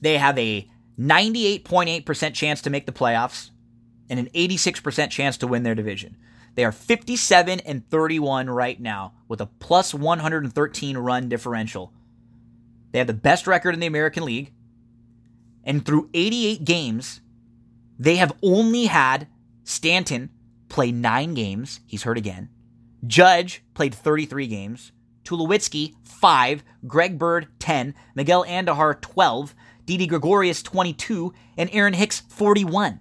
[0.00, 3.50] They have a 98.8% chance to make the playoffs
[4.12, 6.18] and an 86% chance to win their division.
[6.54, 11.94] They are 57 and 31 right now with a plus 113 run differential.
[12.90, 14.52] They have the best record in the American League.
[15.64, 17.22] And through 88 games,
[17.98, 19.28] they have only had
[19.64, 20.28] Stanton
[20.68, 21.80] play nine games.
[21.86, 22.50] He's hurt again.
[23.06, 24.92] Judge played 33 games.
[25.24, 26.62] Tulowitzki, 5.
[26.86, 27.94] Greg Bird, 10.
[28.14, 29.54] Miguel Andujar, 12.
[29.86, 31.32] Didi Gregorius, 22.
[31.56, 33.00] And Aaron Hicks, 41.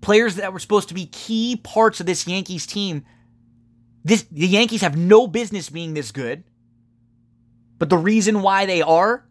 [0.00, 3.04] Players that were supposed to be key parts of this Yankees team.
[4.04, 6.44] This, the Yankees have no business being this good.
[7.78, 9.26] But the reason why they are,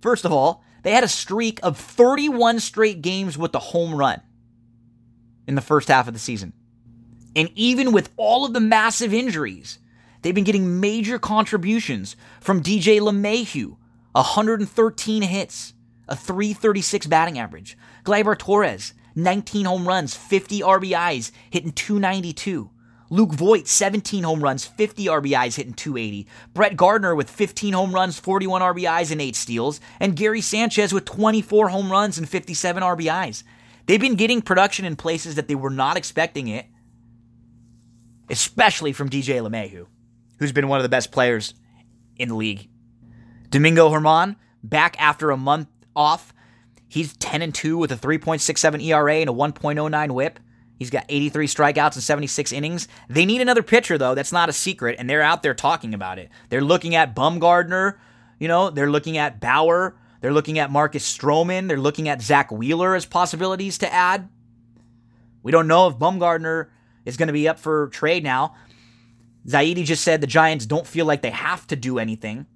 [0.00, 4.20] first of all, they had a streak of 31 straight games with the home run
[5.46, 6.52] in the first half of the season.
[7.34, 9.78] And even with all of the massive injuries,
[10.22, 13.76] they've been getting major contributions from DJ LeMahieu,
[14.12, 15.74] 113 hits,
[16.08, 17.76] a 336 batting average.
[18.04, 22.70] Gleyber Torres, 19 home runs, 50 RBIs, hitting 292.
[23.08, 26.26] Luke Voit, 17 home runs, 50 RBIs, hitting 280.
[26.52, 29.80] Brett Gardner with 15 home runs, 41 RBIs, and 8 steals.
[30.00, 33.42] And Gary Sanchez with 24 home runs and 57 RBIs.
[33.86, 36.66] They've been getting production in places that they were not expecting it,
[38.28, 39.86] especially from DJ LeMahieu,
[40.38, 41.54] who's been one of the best players
[42.16, 42.68] in the league.
[43.50, 46.32] Domingo German, back after a month off.
[46.88, 50.38] He's 10 and 2 with a 3.67 ERA and a 1.09 whip.
[50.78, 52.86] He's got 83 strikeouts and 76 innings.
[53.08, 54.14] They need another pitcher, though.
[54.14, 56.28] That's not a secret, and they're out there talking about it.
[56.50, 57.96] They're looking at Bumgarner,
[58.38, 62.52] you know, they're looking at Bauer, they're looking at Marcus Stroman, they're looking at Zack
[62.52, 64.28] Wheeler as possibilities to add.
[65.42, 66.68] We don't know if Bumgarner
[67.06, 68.54] is going to be up for trade now.
[69.46, 72.46] Zaidi just said the Giants don't feel like they have to do anything.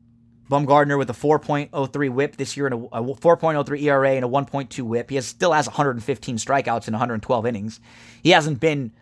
[0.51, 4.82] Bumgarner with a 4.03 whip this year and a, a 4.03 ERA and a 1.2
[4.82, 5.09] whip.
[5.09, 7.80] He has, still has 115 strikeouts in 112 innings.
[8.22, 8.92] He hasn't been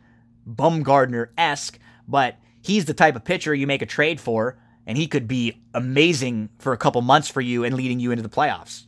[0.47, 5.07] Bumgarner esque, but he's the type of pitcher you make a trade for, and he
[5.07, 8.85] could be amazing for a couple months for you and leading you into the playoffs.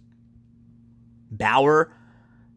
[1.31, 1.91] Bauer,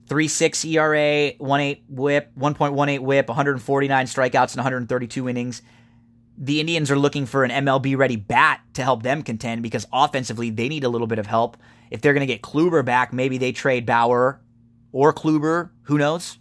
[0.09, 5.61] 3.6 ERA, 1.8 whip, 1.18 whip, 149 strikeouts and 132 innings.
[6.37, 10.49] The Indians are looking for an MLB ready bat to help them contend because offensively
[10.49, 11.57] they need a little bit of help.
[11.91, 14.41] If they're going to get Kluber back, maybe they trade Bauer
[14.91, 16.39] or Kluber, who knows?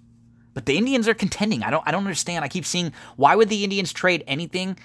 [0.54, 1.62] But the Indians are contending.
[1.62, 2.44] I don't I don't understand.
[2.44, 4.78] I keep seeing why would the Indians trade anything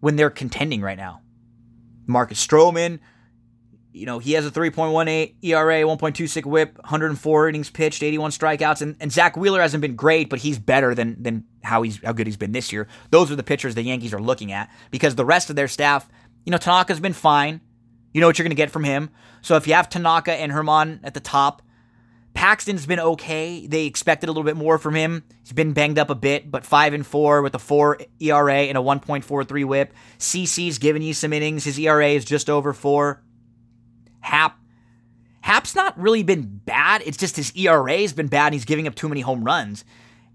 [0.00, 1.22] when they're contending right now?
[2.06, 3.00] Marcus Stroman,
[3.92, 8.96] you know, he has a 3.18 ERA, 1.26 whip, 104 innings pitched, 81 strikeouts, and,
[9.00, 12.26] and Zack Wheeler hasn't been great, but he's better than than how he's how good
[12.26, 12.86] he's been this year.
[13.10, 16.08] Those are the pitchers the Yankees are looking at because the rest of their staff,
[16.44, 17.60] you know, Tanaka's been fine.
[18.12, 19.10] You know what you're going to get from him.
[19.42, 21.62] So if you have Tanaka and German at the top,
[22.34, 23.66] Paxton's been okay.
[23.66, 25.24] They expected a little bit more from him.
[25.42, 28.78] He's been banged up a bit, but five and four with a four ERA and
[28.78, 29.92] a 1.43 WHIP.
[30.18, 31.64] CC's given you some innings.
[31.64, 33.22] His ERA is just over four.
[34.20, 34.58] Happ.
[35.40, 37.02] Happ's not really been bad.
[37.04, 39.84] It's just his ERA has been bad and he's giving up too many home runs.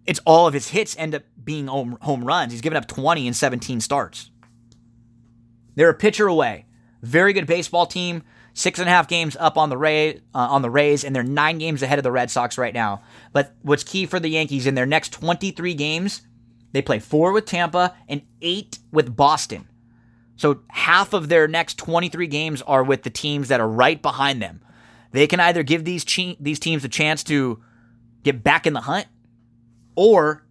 [0.06, 2.52] It's all of his hits end up being home, home runs.
[2.52, 4.32] He's given up 20 in 17 starts.
[5.76, 6.66] They're a pitcher away.
[7.02, 8.24] Very good baseball team.
[8.56, 11.24] Six and a half games up on the Ray uh, on the Rays, and they're
[11.24, 13.02] nine games ahead of the Red Sox right now.
[13.32, 16.22] But what's key for the Yankees in their next 23 games,
[16.72, 19.68] they play four with Tampa and eight with Boston.
[20.36, 24.42] So half of their next 23 games are with the teams that are right behind
[24.42, 24.62] them.
[25.12, 26.04] They can either give these
[26.40, 27.62] these teams a chance to
[28.24, 29.08] get back in the hunt,
[29.96, 30.44] or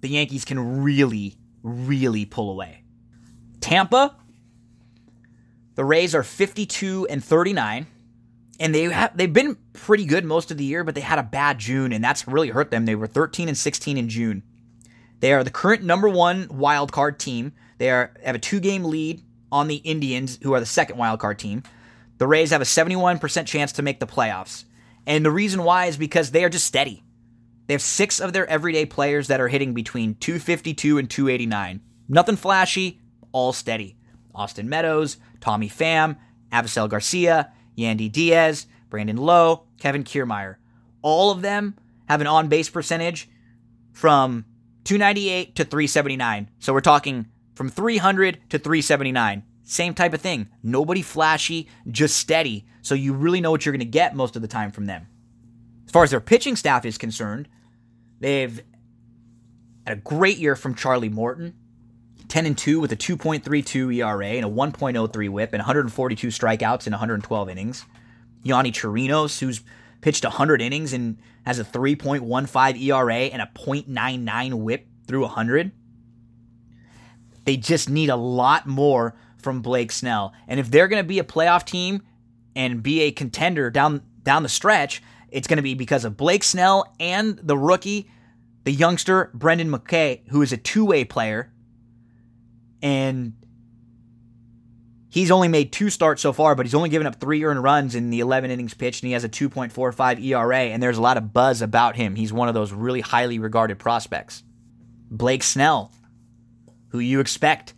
[0.00, 2.82] the Yankees can really, really pull away.
[3.60, 4.16] Tampa,
[5.74, 7.86] the Rays are 52 and 39,
[8.58, 11.22] and they have they've been pretty good most of the year, but they had a
[11.22, 12.86] bad June, and that's really hurt them.
[12.86, 14.42] They were 13 and 16 in June.
[15.20, 17.52] They are the current number one wild card team.
[17.80, 21.18] They are have a two game lead on the Indians, who are the second wild
[21.18, 21.62] card team.
[22.18, 24.64] The Rays have a 71% chance to make the playoffs.
[25.06, 27.02] And the reason why is because they are just steady.
[27.66, 31.80] They have six of their everyday players that are hitting between 252 and 289.
[32.06, 33.00] Nothing flashy,
[33.32, 33.96] all steady.
[34.34, 36.18] Austin Meadows, Tommy Pham,
[36.52, 40.56] Avisail Garcia, Yandy Diaz, Brandon Lowe, Kevin Kiermaier.
[41.00, 41.76] All of them
[42.10, 43.30] have an on base percentage
[43.94, 44.44] from
[44.84, 46.50] 298 to 379.
[46.58, 49.42] So we're talking from 300 to 379.
[49.64, 50.48] Same type of thing.
[50.62, 52.66] Nobody flashy, just steady.
[52.82, 55.06] So you really know what you're going to get most of the time from them.
[55.86, 57.48] As far as their pitching staff is concerned,
[58.18, 58.62] they've
[59.86, 61.54] had a great year from Charlie Morton.
[62.28, 66.92] 10 and 2 with a 2.32 ERA and a 1.03 whip and 142 strikeouts in
[66.92, 67.84] 112 innings.
[68.44, 69.62] Yonny Chirinos, who's
[70.00, 75.72] pitched 100 innings and has a 3.15 ERA and a 0.99 whip through 100.
[77.44, 80.32] They just need a lot more from Blake Snell.
[80.46, 82.02] And if they're going to be a playoff team
[82.54, 86.44] and be a contender down down the stretch, it's going to be because of Blake
[86.44, 88.10] Snell and the rookie,
[88.64, 91.50] the youngster Brendan McKay, who is a two-way player
[92.82, 93.34] and
[95.08, 97.94] he's only made two starts so far, but he's only given up three earned runs
[97.94, 101.16] in the 11 innings pitched, and he has a 2.45 ERA, and there's a lot
[101.16, 102.14] of buzz about him.
[102.16, 104.42] He's one of those really highly regarded prospects.
[105.10, 105.92] Blake Snell,
[106.90, 107.74] who you expect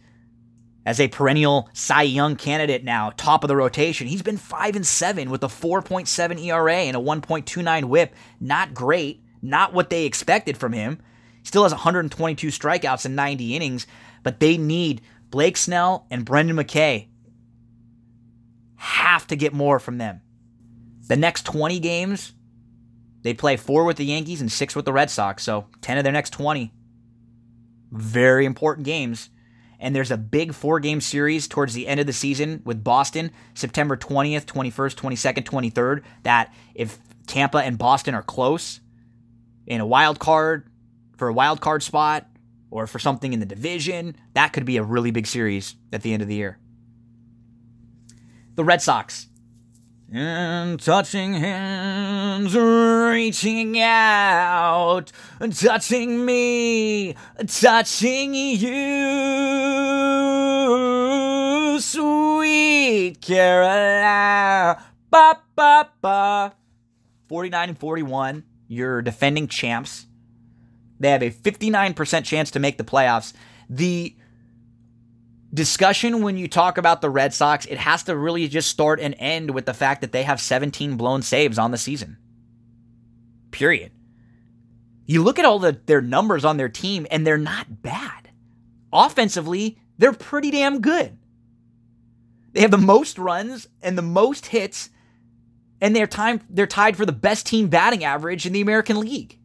[0.85, 4.09] as a perennial Cy Young candidate now, top of the rotation.
[4.09, 8.15] He's been 5 and 7 with a 4.7 ERA and a 1.29 whip.
[8.41, 10.99] Not great, not what they expected from him.
[11.45, 13.87] Still has 122 strikeouts in 90 innings,
[14.23, 17.09] but they need Blake Snell and Brendan McKay.
[18.77, 20.21] Have to get more from them.
[21.09, 22.33] The next 20 games,
[23.23, 25.43] they play four with the Yankees and six with the Red Sox.
[25.43, 26.73] So 10 of their next 20.
[27.93, 29.30] Very important games.
[29.78, 33.30] And there's a big four game series towards the end of the season with Boston,
[33.55, 36.03] September 20th, 21st, 22nd, 23rd.
[36.22, 38.80] That if Tampa and Boston are close
[39.66, 40.68] in a wild card,
[41.16, 42.26] for a wild card spot,
[42.70, 46.12] or for something in the division, that could be a really big series at the
[46.12, 46.59] end of the year.
[48.55, 49.28] The Red Sox.
[50.15, 55.11] And touching hands, reaching out,
[55.55, 57.15] touching me,
[57.47, 58.61] touching you,
[61.81, 64.85] sweet Carolina.
[65.11, 66.53] Ba, ba, ba.
[67.31, 70.09] 49 and 41, you're defending champs.
[71.01, 73.33] They have a 59% chance to make the playoffs.
[73.71, 74.15] The
[75.53, 79.15] discussion when you talk about the Red Sox, it has to really just start and
[79.19, 82.17] end with the fact that they have 17 blown saves on the season.
[83.51, 83.93] Period.
[85.07, 88.31] You look at all the, their numbers on their team, and they're not bad.
[88.93, 91.19] Offensively, they're pretty damn good.
[92.53, 94.91] They have the most runs and the most hits
[95.83, 99.39] and they're time they're tied for the best team batting average in the American League.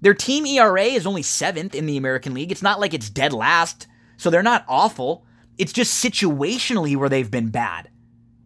[0.00, 2.52] Their team ERA is only 7th in the American League.
[2.52, 3.88] It's not like it's dead last,
[4.18, 5.24] so they're not awful.
[5.56, 7.88] It's just situationally where they've been bad.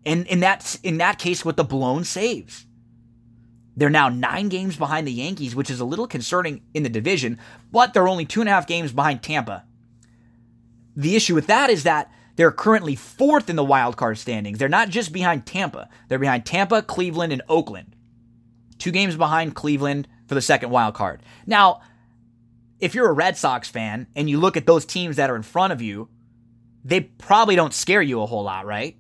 [0.06, 2.66] And in that in that case with the blown saves.
[3.74, 7.38] They're now nine games behind the Yankees, which is a little concerning in the division,
[7.72, 9.64] but they're only two and a half games behind Tampa.
[10.94, 14.58] The issue with that is that they're currently fourth in the wild card standings.
[14.58, 17.96] They're not just behind Tampa, they're behind Tampa, Cleveland, and Oakland.
[18.78, 21.22] Two games behind Cleveland for the second wild card.
[21.46, 21.80] Now,
[22.82, 25.44] if you're a Red Sox fan and you look at those teams that are in
[25.44, 26.08] front of you,
[26.84, 28.96] they probably don't scare you a whole lot, right?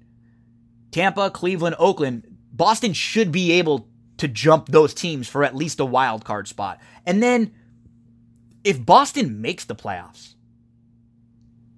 [0.92, 5.84] Tampa, Cleveland, Oakland, Boston should be able to jump those teams for at least a
[5.84, 6.78] wild card spot.
[7.04, 7.52] And then
[8.62, 10.36] if Boston makes the playoffs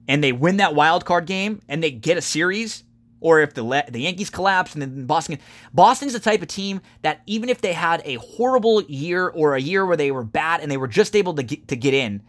[0.06, 2.83] and they win that wild card game and they get a series,
[3.24, 5.38] or if the the Yankees collapse and then Boston
[5.72, 9.60] Boston's the type of team that even if they had a horrible year or a
[9.60, 12.22] year where they were bad and they were just able to get, to get in,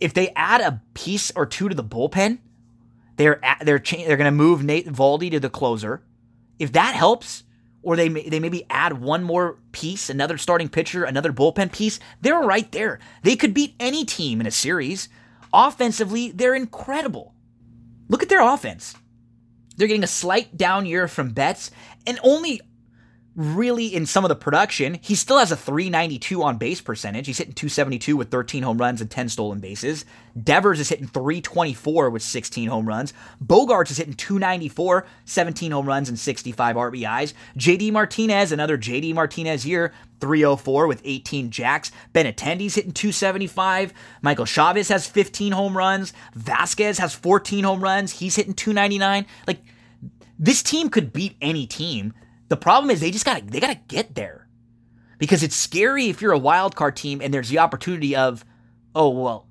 [0.00, 2.38] if they add a piece or two to the bullpen,
[3.18, 6.02] they're at, they're cha- they're going to move Nate Eovaldi to the closer.
[6.58, 7.44] If that helps,
[7.80, 12.00] or they may, they maybe add one more piece, another starting pitcher, another bullpen piece,
[12.20, 12.98] they're right there.
[13.22, 15.08] They could beat any team in a series.
[15.52, 17.32] Offensively, they're incredible.
[18.08, 18.96] Look at their offense.
[19.78, 21.70] They're getting a slight down year from Betts,
[22.06, 22.60] and only
[23.38, 24.98] really in some of the production.
[25.00, 27.28] He still has a 392 on base percentage.
[27.28, 30.04] He's hitting 272 with 13 home runs and 10 stolen bases.
[30.42, 33.14] Devers is hitting 324 with 16 home runs.
[33.42, 37.32] Bogaerts is hitting 294, 17 home runs and 65 RBIs.
[37.56, 41.92] JD Martinez, another JD Martinez year, 304 with 18 jacks.
[42.12, 43.94] Benintendi's hitting 275.
[44.20, 46.12] Michael Chavis has 15 home runs.
[46.36, 48.18] Vazquez has 14 home runs.
[48.18, 49.26] He's hitting 299.
[49.46, 49.60] Like,
[50.40, 52.14] this team could beat any team
[52.48, 54.48] the problem is they just gotta they gotta get there.
[55.18, 58.44] Because it's scary if you're a wild card team and there's the opportunity of,
[58.94, 59.48] oh well,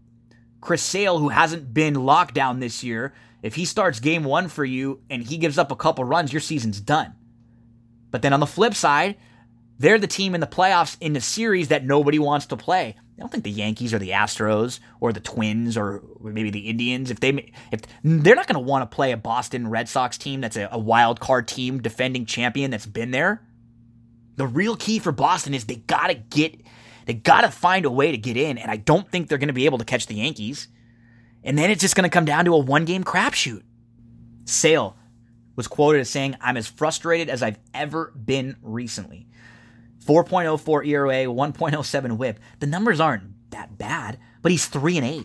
[0.62, 4.66] Chris Sale, who hasn't been locked down this year, if he starts game one for
[4.66, 7.14] you and he gives up a couple runs, your season's done.
[8.12, 9.18] But then on the flip side,
[9.80, 12.96] they're the team in the playoffs in the series that nobody wants to play.
[13.18, 17.10] I don't think the Yankees or the Astros or the Twins or maybe the Indians,
[17.10, 20.42] if they if they're not going to want to play a Boston Red Sox team
[20.42, 23.42] that's a, a wild card team, defending champion that's been there.
[24.36, 26.62] The real key for Boston is they got to get
[27.06, 29.48] they got to find a way to get in, and I don't think they're going
[29.48, 30.68] to be able to catch the Yankees.
[31.44, 33.64] And then it's just going to come down to a one game crapshoot.
[34.46, 34.96] Sale
[35.56, 39.28] was quoted as saying, "I'm as frustrated as I've ever been recently."
[40.08, 42.40] 4.04 ERA, 1.07 whip.
[42.60, 45.16] The numbers aren't that bad, but he's 3 and 8.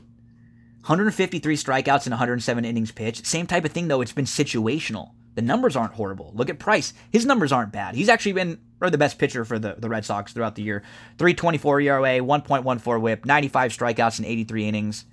[0.83, 3.25] 153 strikeouts in 107 innings pitched.
[3.25, 5.13] Same type of thing though, it's been situational.
[5.35, 6.33] The numbers aren't horrible.
[6.35, 6.93] Look at Price.
[7.11, 7.95] His numbers aren't bad.
[7.95, 10.83] He's actually been the best pitcher for the, the Red Sox throughout the year.
[11.19, 15.05] 324 ERA, 1.14 whip, 95 strikeouts in 83 innings.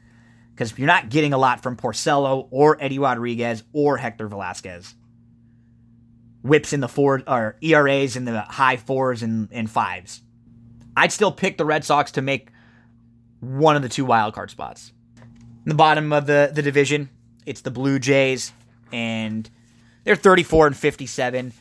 [0.51, 4.95] Because you're not getting a lot from Porcello or Eddie Rodriguez or Hector Velazquez
[6.41, 10.21] whips in the four or ERAs in the high fours and, and fives.
[10.95, 12.49] I'd still pick the Red Sox to make
[13.39, 14.91] one of the two wild card spots.
[15.17, 17.09] In the bottom of the, the division,
[17.45, 18.53] it's the Blue Jays,
[18.91, 19.49] and
[20.03, 21.53] they're 34 and 57.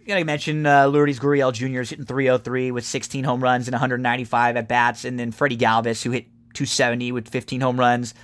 [0.00, 1.80] You gotta mention uh, Lourdes Gurriel Jr.
[1.80, 6.02] is hitting 303 with 16 home runs and 195 at bats, and then Freddie Galvis,
[6.02, 8.14] who hit 270 with 15 home runs.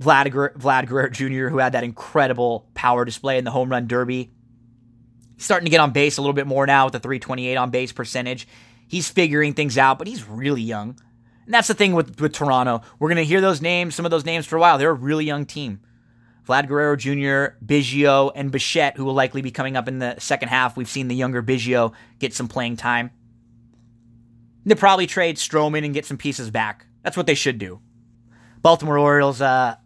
[0.00, 4.32] Vlad, Vlad Guerrero Jr., who had that incredible power display in the home run derby,
[5.44, 7.92] starting to get on base a little bit more now with the 328 on base
[7.92, 8.46] percentage.
[8.88, 10.96] He's figuring things out, but he's really young.
[11.44, 12.82] And that's the thing with, with Toronto.
[12.98, 14.78] We're going to hear those names, some of those names for a while.
[14.78, 15.80] They're a really young team.
[16.46, 20.48] Vlad Guerrero Jr., Biggio, and Bichette, who will likely be coming up in the second
[20.48, 20.76] half.
[20.76, 23.10] We've seen the younger Biggio get some playing time.
[24.64, 26.86] They'll probably trade Stroman and get some pieces back.
[27.02, 27.80] That's what they should do.
[28.60, 29.76] Baltimore Orioles, uh,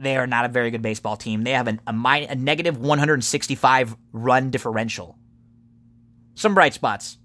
[0.00, 1.44] they are not a very good baseball team.
[1.44, 5.18] They have an, a, a negative 165 run differential.
[6.34, 7.18] Some bright spots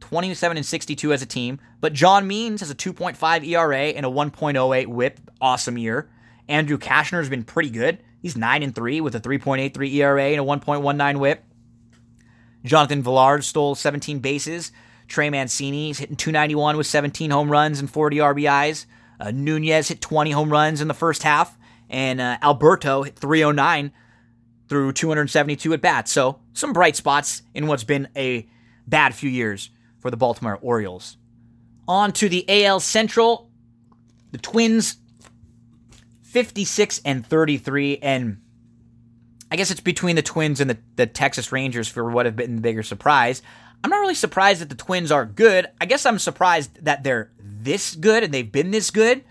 [0.00, 4.08] 27 and 62 as a team, but John Means has a 2.5 ERA and a
[4.08, 5.20] 1.08 whip.
[5.40, 6.10] Awesome year.
[6.48, 8.02] Andrew Cashner has been pretty good.
[8.20, 11.44] He's 9 and 3 with a 3.83 ERA and a 1.19 whip.
[12.64, 14.72] Jonathan Villar stole 17 bases.
[15.08, 18.86] Trey Mancini's hitting 291 with 17 home runs and 40 RBIs.
[19.20, 21.58] Uh, Nunez hit 20 home runs in the first half
[21.88, 23.92] and uh, Alberto hit 309
[24.68, 26.12] through 272 at bats.
[26.12, 28.48] So some bright spots in what's been a
[28.86, 31.16] bad few years for the Baltimore Orioles.
[31.86, 33.50] On to the AL Central,
[34.32, 34.96] the Twins
[36.22, 38.40] 56 and 33 and
[39.50, 42.56] I guess it's between the Twins and the, the Texas Rangers for what have been
[42.56, 43.40] the bigger surprise.
[43.84, 45.68] I'm not really surprised that the Twins are good.
[45.80, 49.22] I guess I'm surprised that they're this good and they've been this good.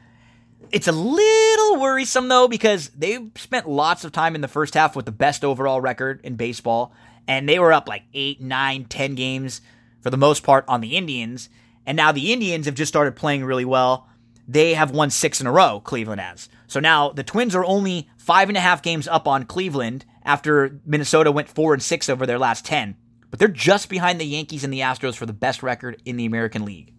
[0.74, 4.96] It's a little worrisome though because they've spent lots of time in the first half
[4.96, 6.94] with the best overall record in baseball,
[7.28, 9.62] and they were up like eight, nine, ten games
[10.02, 11.48] for the most part on the Indians.
[11.86, 14.10] And now the Indians have just started playing really well.
[14.48, 16.50] They have won six in a row, Cleveland has.
[16.68, 20.82] So now the Twins are only five and a half games up on Cleveland after
[20.86, 22.98] Minnesota went four and six over their last 10
[23.34, 26.26] but they're just behind the Yankees and the Astros for the best record in the
[26.28, 26.94] American League.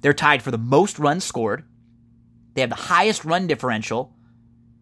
[0.00, 1.64] They're tied for the most runs scored.
[2.56, 4.16] They have the highest run differential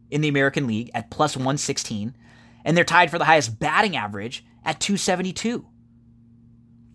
[0.09, 2.17] in the American League at plus 116,
[2.65, 5.67] and they're tied for the highest batting average at 272.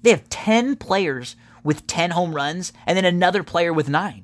[0.04, 1.36] They have 10 players
[1.66, 4.24] with 10 home runs and then another player with 9.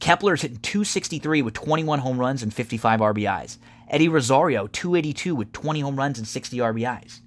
[0.00, 3.58] Kepler's hitting 263 with 21 home runs and 55 RBIs.
[3.86, 7.20] Eddie Rosario, 282 with 20 home runs and 60 RBIs.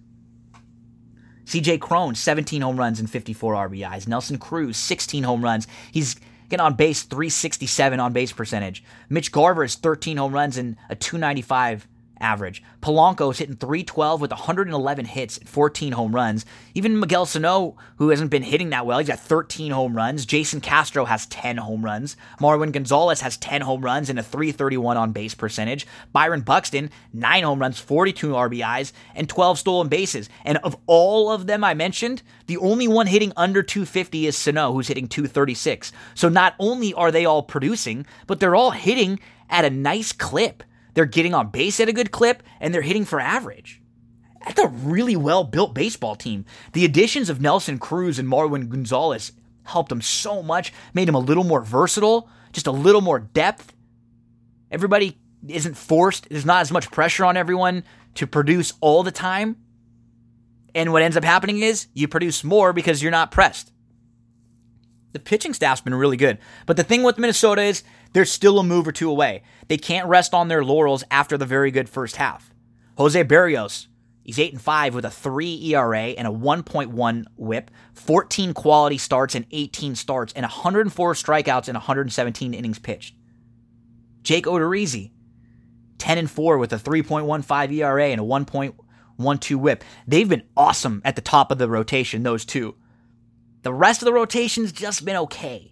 [1.46, 4.08] CJ Cron, 17 home runs and 54 RBIs.
[4.08, 5.68] Nelson Cruz, 16 home runs.
[5.92, 6.16] He's
[6.50, 8.84] getting on base 367 on base percentage.
[9.10, 11.88] Mitch Garver is 13 home runs and a 295
[12.20, 12.64] average.
[12.82, 16.46] Polanco is hitting 312 with 111 hits, and 14 home runs.
[16.74, 20.26] Even Miguel Sano, who hasn't been hitting that well, he's got 13 home runs.
[20.26, 22.16] Jason Castro has 10 home runs.
[22.40, 25.88] Marwin Gonzalez has 10 home runs and a 331 on base percentage.
[26.14, 30.30] Byron Buxton, 9 home runs, 42 RBIs, and 12 stolen bases.
[30.46, 34.74] And of all of them I mentioned, the only one hitting under 250 is Sano,
[34.74, 35.92] who's hitting 236.
[36.16, 39.20] So not only are they all producing, but they're all hitting
[39.50, 40.64] at a nice clip.
[40.98, 43.84] They're getting on base at a good clip, and they're hitting for average.
[44.44, 46.44] That's a really well built baseball team.
[46.74, 51.20] The additions of Nelson Cruz and Marwin Gonzalez helped them so much, made them a
[51.20, 53.76] little more versatile, just a little more depth.
[54.72, 57.84] Everybody isn't forced, there's not as much pressure on everyone
[58.16, 59.58] to produce all the time.
[60.74, 63.72] And what ends up happening is you produce more because you're not pressed.
[65.14, 66.40] The pitching staff's been really good.
[66.66, 67.84] But the thing with Minnesota is
[68.18, 69.44] they're still a move or two away.
[69.68, 72.52] They can't rest on their laurels after the very good first half.
[72.98, 73.86] Jose Berrios,
[74.24, 79.36] he's 8 and 5 with a 3 ERA and a 1.1 whip, 14 quality starts
[79.36, 83.14] and 18 starts, and 104 strikeouts and 117 innings pitched.
[84.24, 85.12] Jake Odorizzi,
[86.00, 89.84] 10 and 4 with a 3.15 ERA and a 1.12 whip.
[90.08, 92.74] They've been awesome at the top of the rotation, those two.
[93.62, 95.72] The rest of the rotation's just been okay.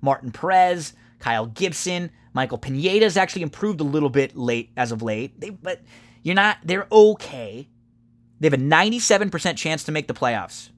[0.00, 5.40] Martin Perez, Kyle Gibson, Michael Pineda's actually improved a little bit late as of late.
[5.40, 5.80] They, but
[6.22, 6.58] you're not.
[6.64, 7.68] They're okay.
[8.40, 10.70] They have a 97% chance to make the playoffs.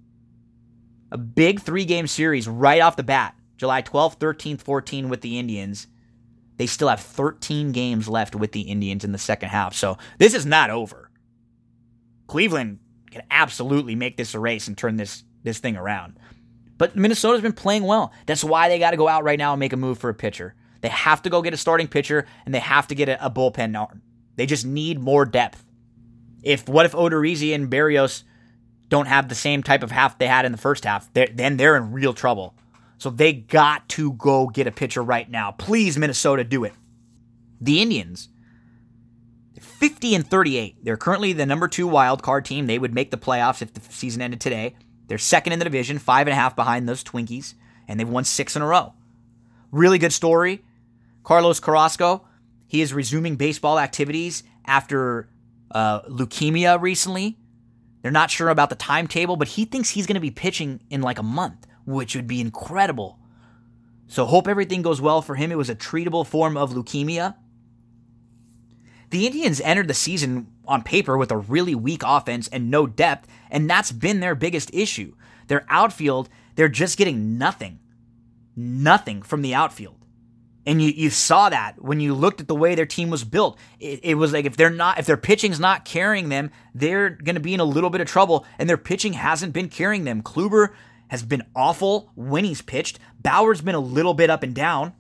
[1.11, 3.37] A big three game series right off the bat.
[3.57, 5.87] July 12th, 13th, 14th with the Indians.
[6.57, 9.75] They still have 13 games left with the Indians in the second half.
[9.75, 11.11] So this is not over.
[12.27, 16.19] Cleveland can absolutely make this a race and turn this this thing around.
[16.83, 18.13] But Minnesota's been playing well.
[18.27, 20.15] That's why they got to go out right now and make a move for a
[20.15, 20.57] pitcher.
[20.81, 23.31] They have to go get a starting pitcher and they have to get a, a
[23.31, 24.03] bullpen arm.
[24.35, 25.65] They just need more depth.
[26.43, 28.25] If what if Odorizzi and Berrios
[28.89, 31.57] don't have the same type of half they had in the first half, they're, then
[31.57, 32.53] they're in real trouble.
[32.99, 35.53] So they got to go get a pitcher right now.
[35.53, 36.73] Please, Minnesota, do it.
[37.61, 38.29] The Indians,
[39.61, 40.85] 50 and 38.
[40.85, 42.67] They're currently the number two wild card team.
[42.67, 44.75] They would make the playoffs if the season ended today.
[45.13, 47.53] They're second in the division, five and a half behind those Twinkies,
[47.87, 48.95] and they've won six in a row.
[49.71, 50.65] Really good story.
[51.23, 52.27] Carlos Carrasco,
[52.67, 55.29] he is resuming baseball activities after
[55.71, 57.37] uh, leukemia recently.
[58.01, 61.03] They're not sure about the timetable, but he thinks he's going to be pitching in
[61.03, 63.19] like a month, which would be incredible.
[64.07, 65.53] So hope everything goes well for him.
[65.53, 67.35] It was a treatable form of leukemia.
[69.11, 73.29] The Indians entered the season on paper with a really weak offense and no depth,
[73.51, 75.15] and that's been their biggest issue.
[75.49, 77.79] Their outfield, they're just getting nothing.
[78.57, 79.97] Nothing from the outfield.
[80.65, 83.59] And you, you saw that when you looked at the way their team was built.
[83.81, 87.41] It, it was like if they're not if their pitching's not carrying them, they're gonna
[87.41, 88.47] be in a little bit of trouble.
[88.59, 90.23] And their pitching hasn't been carrying them.
[90.23, 90.69] Kluber
[91.09, 92.99] has been awful when he's pitched.
[93.21, 94.95] Bauer's been a little bit up and down.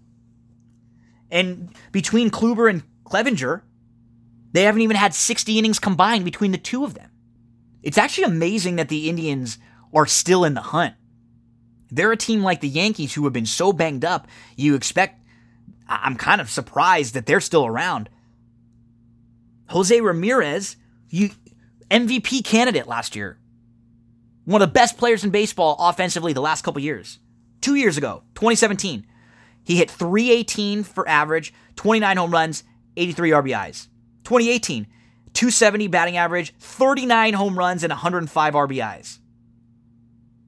[1.30, 3.62] And between Kluber and Clevinger,
[4.52, 7.10] they haven't even had 60 innings combined between the two of them.
[7.82, 9.58] It's actually amazing that the Indians
[9.92, 10.94] are still in the hunt.
[11.90, 14.26] They're a team like the Yankees who have been so banged up,
[14.56, 15.20] you expect.
[15.88, 18.08] I'm kind of surprised that they're still around.
[19.68, 20.76] Jose Ramirez,
[21.08, 21.30] you
[21.90, 23.38] MVP candidate last year.
[24.44, 27.18] One of the best players in baseball offensively the last couple years.
[27.60, 29.06] Two years ago, 2017,
[29.64, 32.64] he hit 318 for average, 29 home runs,
[32.96, 33.88] 83 RBIs.
[34.24, 34.86] 2018,
[35.32, 39.18] 270 batting average, 39 home runs, and 105 RBIs.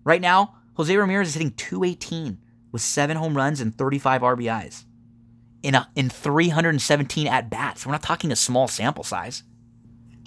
[0.04, 2.38] Right now, Jose Ramirez is hitting 218
[2.72, 4.84] with seven home runs and 35 RBIs
[5.62, 7.86] in, a, in 317 at bats.
[7.86, 9.42] We're not talking a small sample size.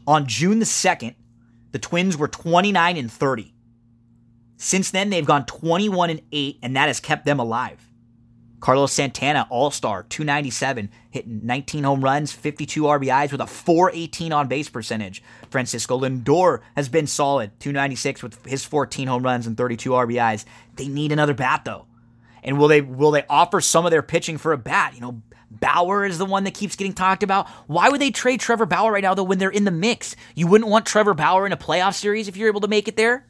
[0.07, 1.15] On June the 2nd,
[1.71, 3.53] the Twins were 29 and 30.
[4.57, 7.86] Since then, they've gone 21 and 8, and that has kept them alive.
[8.59, 14.47] Carlos Santana, All Star, 297, hitting 19 home runs, 52 RBIs with a 418 on
[14.47, 15.21] base percentage.
[15.49, 20.45] Francisco Lindor has been solid, 296 with his 14 home runs and 32 RBIs.
[20.75, 21.85] They need another bat though.
[22.43, 24.95] And will they will they offer some of their pitching for a bat?
[24.95, 25.21] You know,
[25.51, 27.47] Bauer is the one that keeps getting talked about.
[27.67, 30.15] Why would they trade Trevor Bauer right now though when they're in the mix?
[30.35, 32.95] You wouldn't want Trevor Bauer in a playoff series if you're able to make it
[32.95, 33.27] there?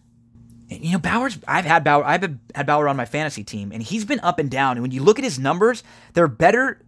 [0.70, 1.38] You know, Bauer's.
[1.48, 2.04] I've had Bauer.
[2.04, 2.22] I've
[2.54, 4.74] had Bauer on my fantasy team, and he's been up and down.
[4.74, 5.84] And when you look at his numbers,
[6.14, 6.82] they're better.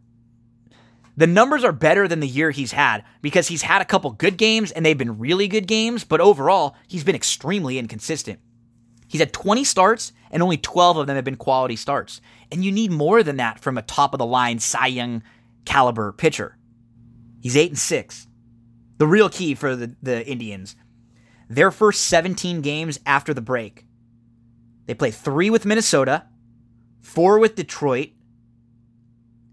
[1.16, 4.38] The numbers are better than the year he's had because he's had a couple good
[4.38, 8.40] games and they've been really good games, but overall, he's been extremely inconsistent.
[9.06, 12.22] He's had 20 starts and only 12 of them have been quality starts.
[12.54, 15.22] And you need more than that from a top of the line Cy Young
[15.66, 16.58] caliber pitcher.
[17.42, 18.28] He's 8 and 6.
[18.98, 20.78] The real key for the, the Indians
[21.50, 23.86] their first 17 games after the break.
[24.86, 26.26] They play three with Minnesota,
[27.02, 28.10] four with Detroit,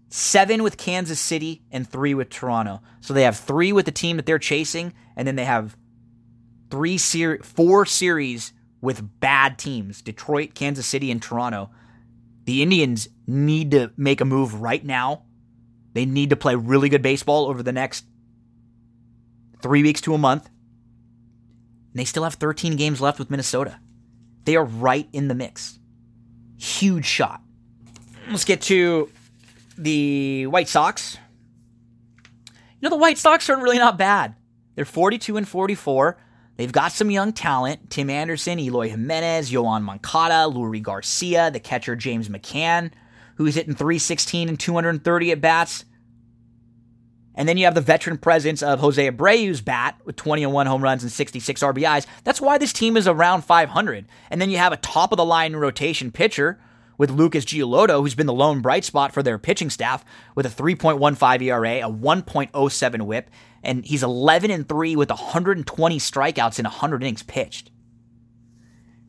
[0.09, 2.81] seven with Kansas City, and three with Toronto.
[3.01, 5.75] So they have three with the team that they're chasing, and then they have
[6.69, 11.71] three ser- four series with bad teams Detroit, Kansas City, and Toronto.
[12.45, 15.23] The Indians need to make a move right now.
[15.93, 18.05] They need to play really good baseball over the next
[19.61, 20.49] three weeks to a month
[21.97, 23.79] and they still have 13 games left with Minnesota.
[24.45, 25.79] They are right in the mix.
[26.55, 27.41] Huge shot.
[28.29, 29.09] Let's get to
[29.79, 31.17] the White Sox.
[32.45, 32.53] You
[32.83, 34.35] know, the White Sox are really not bad.
[34.75, 36.19] They're 42 and 44.
[36.57, 41.95] They've got some young talent Tim Anderson, Eloy Jimenez, Yoan Moncada, Leury Garcia, the catcher
[41.95, 42.91] James McCann,
[43.37, 45.83] who's hitting 316 and 230 at bats.
[47.37, 51.03] And then you have the veteran presence of Jose Abreu's bat with 21 home runs
[51.03, 52.07] and 66 RBIs.
[52.23, 54.07] That's why this team is around 500.
[54.31, 56.59] And then you have a top of the line rotation pitcher
[56.97, 60.03] with Lucas Giolito, who's been the lone bright spot for their pitching staff
[60.33, 63.29] with a 3.15 ERA, a 1.07 whip,
[63.61, 67.69] and he's 11 and 3 with 120 strikeouts in 100 innings pitched.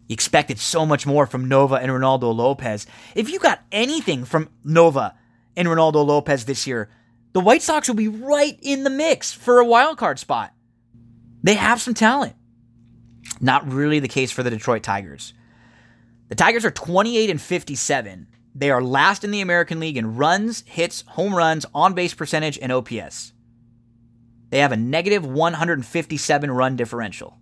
[0.07, 2.87] You expected so much more from Nova and Reynaldo Lopez.
[3.15, 5.15] If you got anything from Nova
[5.57, 6.91] and Reynaldo Lopez this year,
[7.33, 10.53] the White Sox will be right in the mix for a wild card spot.
[11.43, 12.35] They have some talent.
[13.41, 15.35] Not really the case for the Detroit Tigers.
[16.29, 18.27] The Tigers are 28 and 57.
[18.55, 22.59] They are last in the American League in runs, hits, home runs, on base percentage,
[22.61, 23.33] and OPS.
[24.51, 27.39] They have a negative 157 run differential.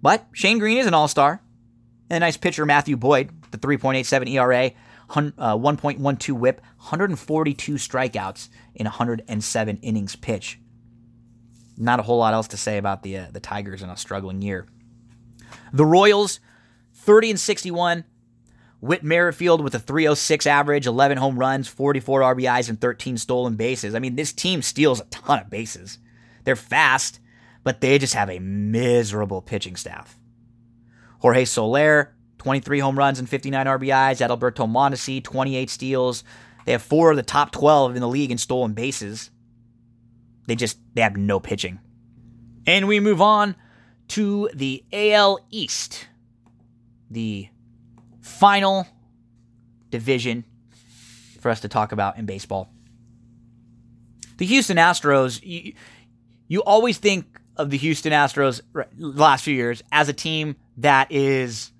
[0.00, 1.42] But Shane Greene is an all star.
[2.10, 4.70] And a nice pitcher, Matthew Boyd, the 3.87 ERA,
[5.08, 10.58] 1.12 whip, 142 strikeouts in 107 innings pitch.
[11.76, 14.42] Not a whole lot else to say about the uh, the Tigers in a struggling
[14.42, 14.66] year.
[15.72, 16.40] The Royals,
[16.94, 18.04] 30 and 61.
[18.80, 23.94] Whit Merrifield with a 306 average, 11 home runs, 44 RBIs, and 13 stolen bases.
[23.94, 25.98] I mean, this team steals a ton of bases.
[26.44, 27.18] They're fast,
[27.64, 30.16] but they just have a miserable pitching staff.
[31.18, 34.26] Jorge Soler, 23 home runs and 59 RBIs.
[34.26, 36.24] Adalberto Mondesi, 28 steals.
[36.64, 39.30] They have four of the top 12 in the league in stolen bases.
[40.46, 41.80] They just they have no pitching.
[42.66, 43.56] And we move on
[44.08, 46.06] to the AL East.
[47.10, 47.48] The
[48.20, 48.86] final
[49.90, 50.44] division
[51.40, 52.70] for us to talk about in baseball.
[54.36, 55.72] The Houston Astros, you,
[56.46, 58.60] you always think of the Houston Astros
[58.96, 61.72] last few years as a team that is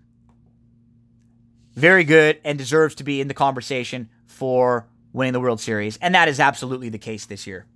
[1.78, 5.96] very good and deserves to be in the conversation for winning the World Series.
[5.98, 7.66] And that is absolutely the case this year.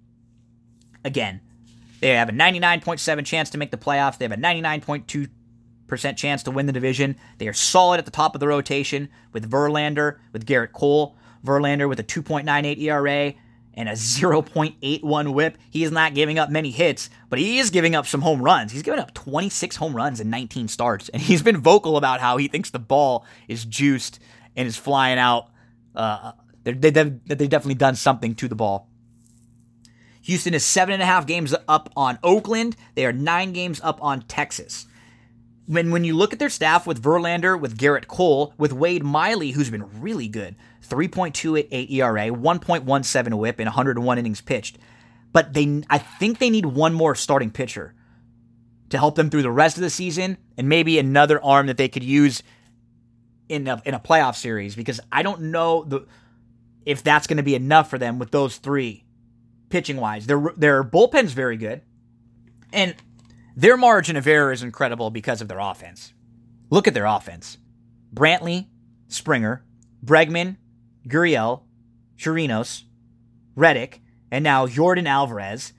[1.05, 1.41] Again,
[2.01, 4.19] they have a 99.7 chance to make the playoffs.
[4.19, 7.17] They have a 99.2% chance to win the division.
[7.39, 11.17] They are solid at the top of the rotation with Verlander, with Gerrit Cole.
[11.45, 13.35] Verlander with a 2.98 ERA
[13.75, 15.59] and a 0.81 whip.
[15.71, 18.73] He is not giving up many hits, but he is giving up some home runs.
[18.73, 22.37] He's given up 26 home runs in 19 starts, and he's been vocal about how
[22.37, 24.19] he thinks the ball is juiced
[24.57, 25.49] and is flying out.
[25.95, 26.33] Uh,
[26.65, 28.89] they, they've definitely done something to the ball.
[30.23, 32.77] Houston is seven and a half games up on Oakland.
[32.95, 34.87] They are nine games up on Texas.
[35.67, 39.51] When when you look at their staff with Verlander, with Gerrit Cole, with Wade Miley,
[39.51, 40.55] who's been really good,
[40.93, 44.77] 3.28 ERA, 1.17 whip in 101 innings pitched.
[45.33, 47.95] but they I think they need one more starting pitcher
[48.91, 51.89] to help them through the rest of the season and maybe another arm that they
[51.89, 52.43] could use
[53.49, 56.07] in a, in a playoff series because I don't know the
[56.85, 59.05] if that's going to be enough for them with those three
[59.71, 60.27] pitching wise.
[60.27, 61.81] Their their bullpen's very good.
[62.71, 62.95] And
[63.57, 66.13] their margin of error is incredible because of their offense.
[66.69, 67.57] Look at their offense.
[68.13, 68.67] Brantley,
[69.09, 69.65] Springer,
[70.05, 70.57] Bregman,
[71.07, 71.63] Gurriel,
[72.17, 72.85] Chirinos,
[73.55, 74.01] Reddick,
[74.31, 75.73] and now Yordan Alvarez.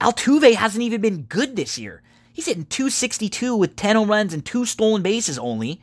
[0.00, 2.02] Altuve hasn't even been good this year.
[2.32, 5.80] He's hitting 262 with 10 home runs and two stolen bases only.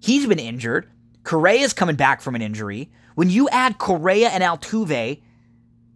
[0.00, 0.88] He's been injured.
[1.22, 2.90] Correa's coming back from an injury.
[3.14, 5.20] When you add Correa and Altuve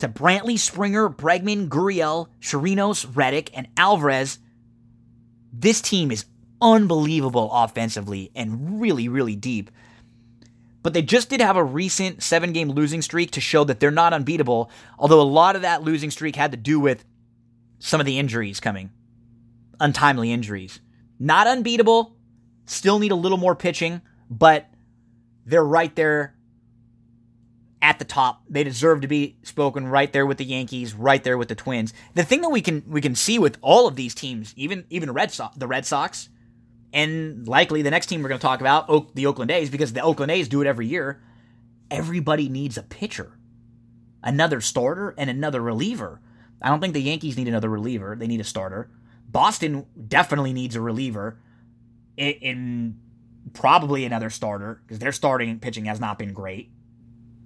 [0.01, 4.39] to Brantley, Springer, Bregman, Gurriel, Chirinos, Reddick, and Alvarez,
[5.53, 6.25] this team is
[6.61, 9.71] unbelievable offensively and really, really deep.
[10.83, 13.91] But they just did have a recent seven game losing streak to show that they're
[13.91, 17.05] not unbeatable, although a lot of that losing streak had to do with
[17.79, 18.91] some of the injuries coming.
[19.79, 20.81] Untimely injuries.
[21.19, 22.17] Not unbeatable,
[22.65, 24.01] still need a little more pitching,
[24.31, 24.71] but
[25.45, 26.35] they're right there
[27.83, 28.43] at the top.
[28.49, 31.93] They deserve to be spoken right there with the Yankees, right there with the Twins.
[32.15, 35.11] The thing that we can we can see with all of these teams, even even
[35.13, 36.29] Red Sox, the Red Sox,
[36.93, 40.03] and likely the next team we're going to talk about, the Oakland A's, because the
[40.03, 41.23] Oakland A's do it every year.
[41.91, 43.39] Everybody needs a pitcher,
[44.23, 46.21] another starter, and another reliever.
[46.63, 48.17] I don't think the Yankees need another reliever.
[48.17, 48.91] They need a starter.
[49.29, 51.39] Boston definitely needs a reliever.
[52.17, 53.01] In
[53.55, 56.71] probably another starter because their starting pitching has not been great.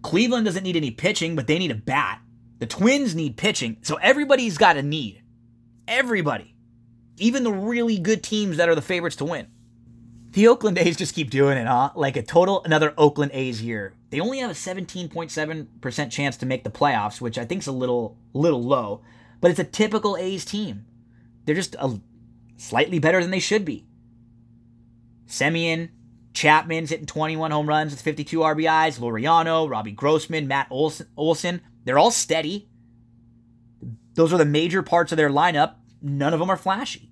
[0.02, 2.20] Cleveland doesn't need any pitching, but they need a bat.
[2.58, 3.76] The Twins need pitching.
[3.82, 5.22] So everybody's got a need.
[5.86, 6.53] Everybody.
[7.16, 9.46] Even the really good teams that are the favorites to win.
[10.30, 11.90] The Oakland A's just keep doing it, huh?
[11.94, 13.94] Like a total another Oakland A's year.
[14.10, 17.72] They only have a 17.7% chance to make the playoffs, which I think is a
[17.72, 19.02] little little low,
[19.40, 20.86] but it's a typical A's team.
[21.44, 22.00] They're just a
[22.56, 23.86] slightly better than they should be.
[25.28, 25.90] Semien,
[26.32, 28.98] Chapman's hitting 21 home runs with 52 RBIs.
[28.98, 32.68] Laureano, Robbie Grossman, Matt Olson, they're all steady.
[34.14, 35.74] Those are the major parts of their lineup.
[36.06, 37.08] None of them are flashy.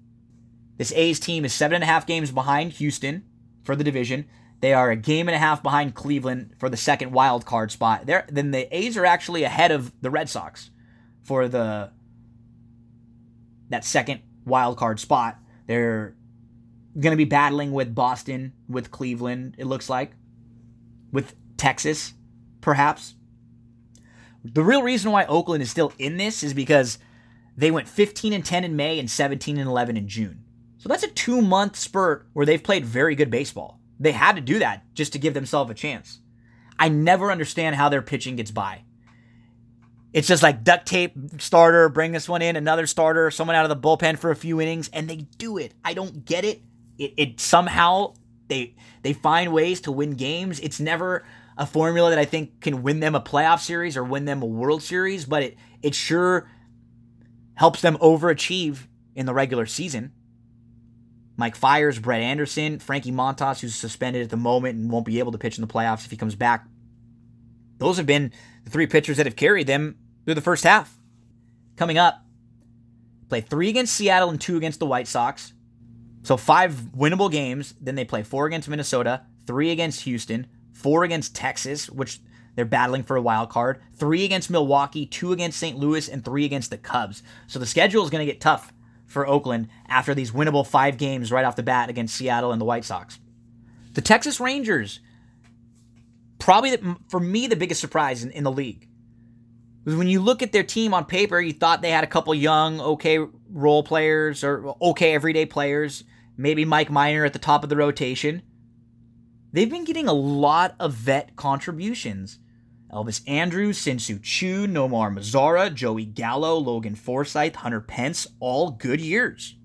[0.76, 3.24] This A's team is seven and a half games behind Houston
[3.64, 4.26] for the division.
[4.60, 8.04] They are a game and a half behind Cleveland for the second wild card spot.
[8.04, 10.70] There, then the A's are actually ahead of the Red Sox
[11.22, 11.90] for the
[13.70, 15.38] that second wild card spot.
[15.66, 16.14] They're
[16.94, 20.12] going to be battling with Boston, with Cleveland, it looks like,
[21.10, 22.12] with Texas,
[22.60, 23.14] perhaps.
[24.44, 26.98] The real reason why Oakland is still in this is because
[27.56, 30.44] they went 15 and 10 in May and 17 and 11 in June.
[30.78, 33.80] So that's a two month spurt where they've played very good baseball.
[34.00, 36.20] They had to do that just to give themselves a chance.
[36.78, 38.82] I never understand how their pitching gets by.
[40.12, 43.68] It's just like duct tape starter, bring this one in, another starter, someone out of
[43.68, 45.72] the bullpen for a few innings, and they do it.
[45.84, 46.62] I don't get it
[46.98, 48.14] it, it somehow
[48.48, 50.60] they they find ways to win games.
[50.60, 51.24] It's never
[51.56, 54.46] a formula that I think can win them a playoff series or win them a
[54.46, 56.48] World Series, but it it sure
[57.54, 60.12] helps them overachieve in the regular season.
[61.36, 65.32] Mike Fiers, Brett Anderson, Frankie Montas, who's suspended at the moment and won't be able
[65.32, 66.66] to pitch in the playoffs if he comes back.
[67.78, 68.32] Those have been
[68.64, 70.96] the three pitchers that have carried them through the first half.
[71.76, 72.24] Coming up,
[73.28, 75.52] play three against Seattle and two against the White Sox.
[76.22, 77.74] So five winnable games.
[77.80, 82.20] Then they play four against Minnesota, three against Houston, four against Texas, which
[82.54, 85.78] they're battling for a wild card, three against Milwaukee, two against St.
[85.78, 87.22] Louis, and three against the Cubs.
[87.46, 88.72] So the schedule is going to get tough
[89.06, 92.66] for Oakland after these winnable five games right off the bat against Seattle and the
[92.66, 93.18] White Sox.
[93.94, 95.00] The Texas Rangers,
[96.38, 98.88] probably the, for me the biggest surprise in, in the league.
[99.84, 102.80] When you look at their team on paper, you thought they had a couple young,
[102.80, 103.18] okay
[103.50, 106.04] role players or okay everyday players
[106.36, 108.42] maybe Mike Minor at the top of the rotation.
[109.52, 112.38] They've been getting a lot of vet contributions.
[112.92, 119.56] Elvis Andrus, Shin-Soo Choo, Nomar Mazara, Joey Gallo, Logan Forsythe, Hunter Pence, all good years.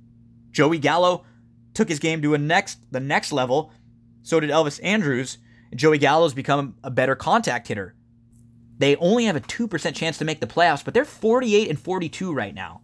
[0.51, 1.25] Joey Gallo
[1.73, 3.71] took his game to a next the next level.
[4.23, 5.37] So did Elvis Andrus.
[5.75, 7.95] Joey Gallo's become a better contact hitter.
[8.77, 12.33] They only have a 2% chance to make the playoffs, but they're 48 and 42
[12.33, 12.81] right now.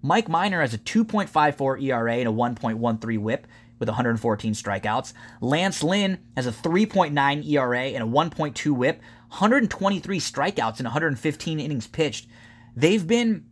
[0.00, 3.46] Mike Minor has a 2.54 ERA and a 1.13 whip
[3.78, 5.12] with 114 strikeouts.
[5.40, 9.00] Lance Lynn has a 3.9 ERA and a 1.2 whip,
[9.34, 12.28] 123 strikeouts and 115 innings pitched.
[12.76, 13.44] They've been,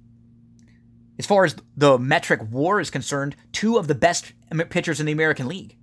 [1.19, 4.33] as far as the metric war is concerned, two of the best
[4.71, 5.77] pitchers in the American League.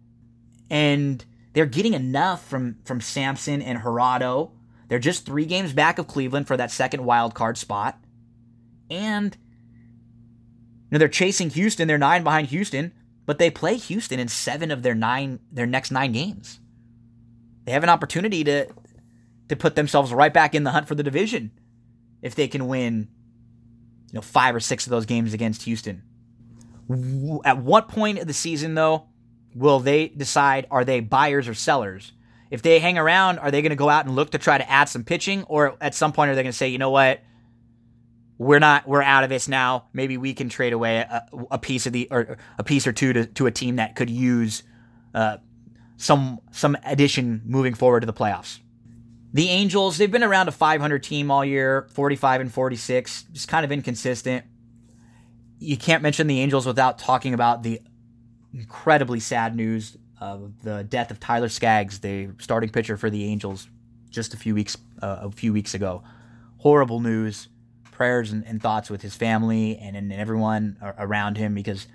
[0.70, 4.52] And they're getting enough from, from Sampson and Jurado.
[4.88, 8.00] They're just three games back of Cleveland for that second wild card spot.
[8.90, 11.90] And you know, they're chasing Houston.
[11.90, 12.94] They're nine behind Houston,
[13.26, 16.60] but they play Houston in seven of their nine their next nine games.
[17.66, 18.68] They have an opportunity to
[19.50, 21.52] to put themselves right back in the hunt for the division
[22.22, 23.10] if they can win,
[24.12, 26.04] you know, five or six of those games against Houston.
[27.46, 29.08] At what point of the season, though,
[29.54, 32.14] will they decide are they buyers or sellers?
[32.50, 34.70] If they hang around, are they going to go out and look to try to
[34.70, 37.22] add some pitching, or at some point are they going to say, you know what,
[38.40, 39.86] we're not, we're out of this now.
[39.94, 43.14] Maybe we can trade away a, a piece of the or a piece or two
[43.14, 44.64] to, to a team that could use
[45.14, 45.38] uh,
[45.98, 48.60] some some addition moving forward to the playoffs.
[49.32, 53.64] The Angels, they've been around a 500 team all year, 45 and 46, just kind
[53.64, 54.46] of inconsistent
[55.60, 57.82] you can't mention the Angels without talking about the
[58.54, 63.68] incredibly sad news of the death of Tyler Skaggs, the starting pitcher for the Angels,
[64.10, 66.04] just a few weeks uh, a few weeks ago.
[66.58, 67.50] Horrible news.
[67.92, 71.86] Prayers and, and thoughts with his family and, and everyone around him because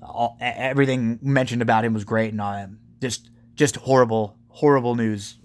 [0.00, 2.68] all, everything mentioned about him was great and uh,
[3.00, 5.36] just just horrible horrible news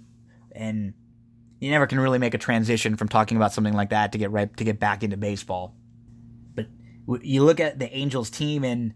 [0.55, 0.93] and
[1.59, 4.31] you never can really make a transition from talking about something like that to get
[4.31, 5.75] right to get back into baseball
[6.55, 6.67] But
[7.23, 8.93] you look at the Angels team and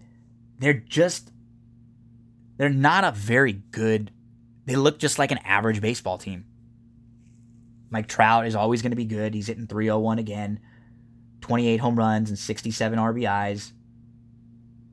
[0.59, 1.31] they're just
[2.57, 4.11] they're not a very good
[4.67, 6.43] they look just like an average baseball team.
[7.89, 9.34] Mike Trout is always going to be good.
[9.34, 10.59] He's hitting 301 again.
[11.39, 13.71] 28 home runs and 67 RBIs.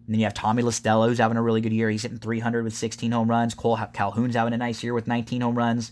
[0.07, 1.91] And then you have Tommy La Stella, who's having a really good year.
[1.91, 3.53] He's hitting 300 with 16 home runs.
[3.55, 5.91] Cole Calhoun's having a nice year with 19 home runs.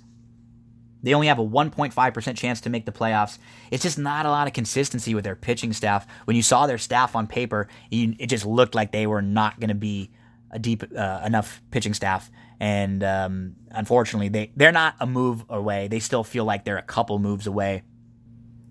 [1.02, 3.38] They only have a 1.5% chance to make the playoffs.
[3.70, 6.06] It's just not a lot of consistency with their pitching staff.
[6.24, 9.68] When you saw their staff on paper, it just looked like they were not going
[9.68, 10.10] to be
[10.50, 12.30] a deep uh, enough pitching staff.
[12.60, 15.88] And um, unfortunately, they, they're not a move away.
[15.88, 17.82] They still feel like they're a couple moves away.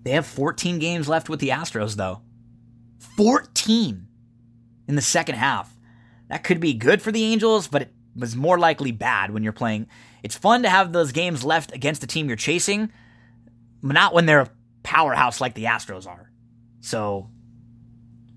[0.04, 2.22] They have 14 games left with the Astros, though.
[3.16, 4.08] 14
[4.88, 5.76] in the second half.
[6.28, 9.52] That could be good for the Angels, but it was more likely bad when you're
[9.52, 9.86] playing
[10.22, 12.92] it's fun to have those games left against the team you're chasing,
[13.82, 14.50] not when they're a
[14.82, 16.30] powerhouse like the Astros are.
[16.80, 17.28] So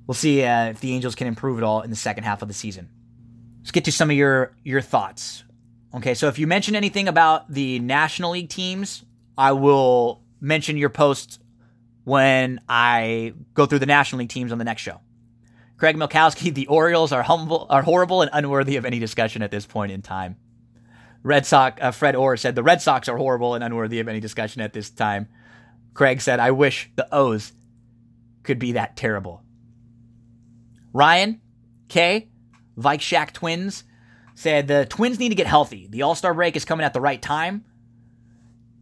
[0.08, 2.48] we'll see uh, if the Angels can improve at all in the second half of
[2.48, 2.90] the season.
[3.60, 5.44] Let's get to some of your your thoughts.
[5.96, 9.06] Okay, so if you mention anything about the National League teams,
[9.38, 11.40] I will mention your posts
[12.04, 15.00] when I go through the National League teams on the next show.
[15.78, 19.66] Craig Milkowski, the Orioles are humble, are horrible and unworthy of any discussion at this
[19.66, 20.38] point in time.
[21.22, 24.20] Red Sox, uh, Fred Orr said the Red Sox are horrible and unworthy of any
[24.20, 25.28] discussion at this time.
[25.94, 27.52] Craig said, I wish the O's
[28.44, 29.42] could be that terrible.
[30.94, 31.42] Ryan
[31.90, 32.30] K,
[32.78, 33.84] Vike Twins,
[34.36, 35.88] said the Twins need to get healthy.
[35.90, 37.66] The All Star break is coming at the right time.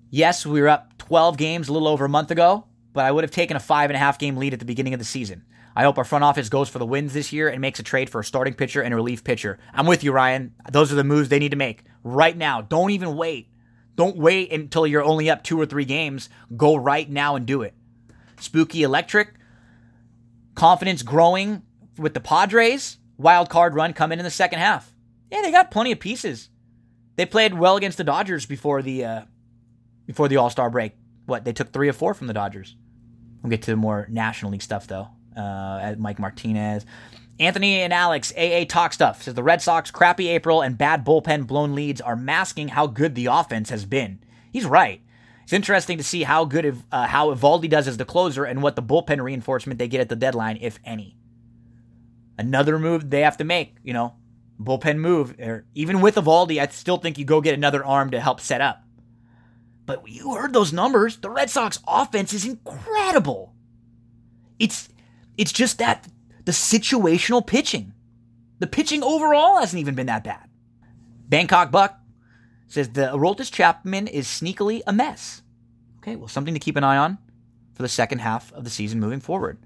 [0.10, 3.24] Yes, we were up 12 games a little over a month ago, but I would
[3.24, 5.44] have taken a five and a half game lead at the beginning of the season.
[5.76, 8.10] I hope our front office goes for the wins this year and makes a trade
[8.10, 9.58] for a starting pitcher and a relief pitcher.
[9.74, 10.54] I'm with you, Ryan.
[10.72, 12.62] Those are the moves they need to make right now.
[12.62, 13.50] Don't even wait.
[13.96, 16.30] Don't wait until you're only up two or three games.
[16.56, 17.74] Go right now and do it.
[18.40, 19.34] Spooky Electric,
[20.56, 21.64] confidence growing
[21.98, 22.98] with the Padres.
[23.18, 24.94] Wild card run coming in the second half.
[25.32, 26.50] Yeah, they got plenty of pieces.
[27.16, 29.22] They played well against the Dodgers before the uh,
[30.06, 30.94] before the All Star break.
[31.26, 32.76] What they took three or four from the Dodgers.
[33.42, 36.86] We'll get to the more National League stuff though uh, Mike Martinez.
[37.40, 41.48] Anthony and Alex, AA Talk Stuff, says the Red Sox crappy April and bad bullpen
[41.48, 44.20] blown leads are masking how good the offense has been.
[44.52, 45.02] He's right.
[45.44, 48.76] It's interesting to see how good uh, how Eovaldi does as the closer and what
[48.76, 51.18] the bullpen reinforcement they get at the deadline, if any.
[52.38, 54.16] Another move they have to make, you know,
[54.62, 55.36] bullpen move.
[55.74, 58.84] Even with Eovaldi, I still think you go get another arm to help set up.
[59.86, 61.18] But you heard those numbers.
[61.18, 63.54] The Red Sox offense is incredible.
[64.60, 64.88] It's
[65.38, 66.08] it's just that
[66.46, 67.94] the situational pitching.
[68.60, 70.50] The pitching overall hasn't even been that bad.
[71.28, 72.00] Bangkok Buck
[72.68, 75.42] says the Aroldis Chapman is sneakily a mess.
[76.00, 77.18] Okay, well, something to keep an eye on
[77.74, 79.58] for the second half of the season moving forward.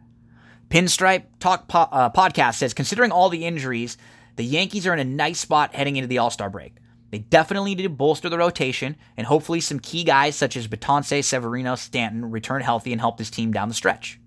[0.70, 3.98] Pinstripe Talk po- uh, podcast says considering all the injuries,
[4.36, 6.76] the Yankees are in a nice spot heading into the All Star break.
[7.10, 11.24] They definitely need to bolster the rotation, and hopefully some key guys such as Betances,
[11.24, 14.20] Severino, Stanton return healthy and help this team down the stretch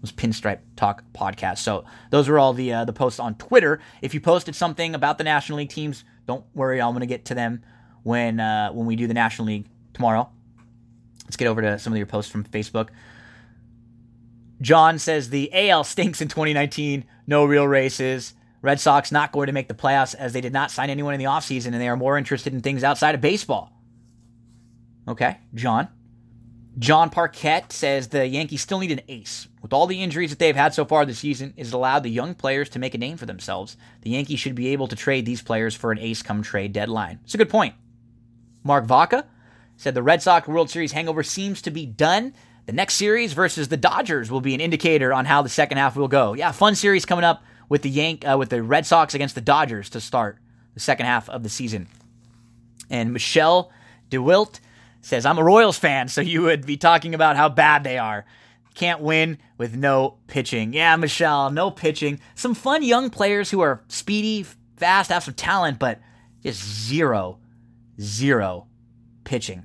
[0.00, 1.58] was Pinstripe Talk podcast.
[1.58, 3.80] So those were all the uh, the posts on Twitter.
[4.02, 7.26] If you posted something about the National League teams, don't worry, I'm going to get
[7.26, 7.62] to them
[8.02, 10.30] when uh, when we do the National League tomorrow.
[11.24, 12.88] Let's get over to some of your posts from Facebook.
[14.60, 17.04] John says the AL stinks in 2019.
[17.26, 18.34] No real races.
[18.62, 21.18] Red Sox not going to make the playoffs as they did not sign anyone in
[21.18, 23.72] the offseason and they are more interested in things outside of baseball.
[25.08, 25.88] Okay, John.
[26.78, 29.48] John Parquette says the Yankees still need an ace.
[29.62, 32.10] With all the injuries that they've had so far this season, it has allowed the
[32.10, 33.76] young players to make a name for themselves.
[34.02, 37.20] The Yankees should be able to trade these players for an ace come trade deadline.
[37.24, 37.74] It's a good point.
[38.64, 39.26] Mark Vaca
[39.76, 42.34] said the Red Sox World Series hangover seems to be done.
[42.66, 45.96] The next series versus the Dodgers will be an indicator on how the second half
[45.96, 46.34] will go.
[46.34, 49.40] Yeah, fun series coming up with the Yank uh, with the Red Sox against the
[49.40, 50.38] Dodgers to start
[50.74, 51.88] the second half of the season.
[52.90, 53.72] And Michelle
[54.10, 54.60] DeWilt
[55.00, 58.24] says, I'm a Royals fan, so you would be talking about how bad they are.
[58.74, 60.72] Can't win with no pitching.
[60.72, 62.20] Yeah, Michelle, no pitching.
[62.34, 66.00] Some fun young players who are speedy, fast, have some talent, but
[66.42, 67.38] just zero,
[68.00, 68.66] zero
[69.24, 69.64] pitching.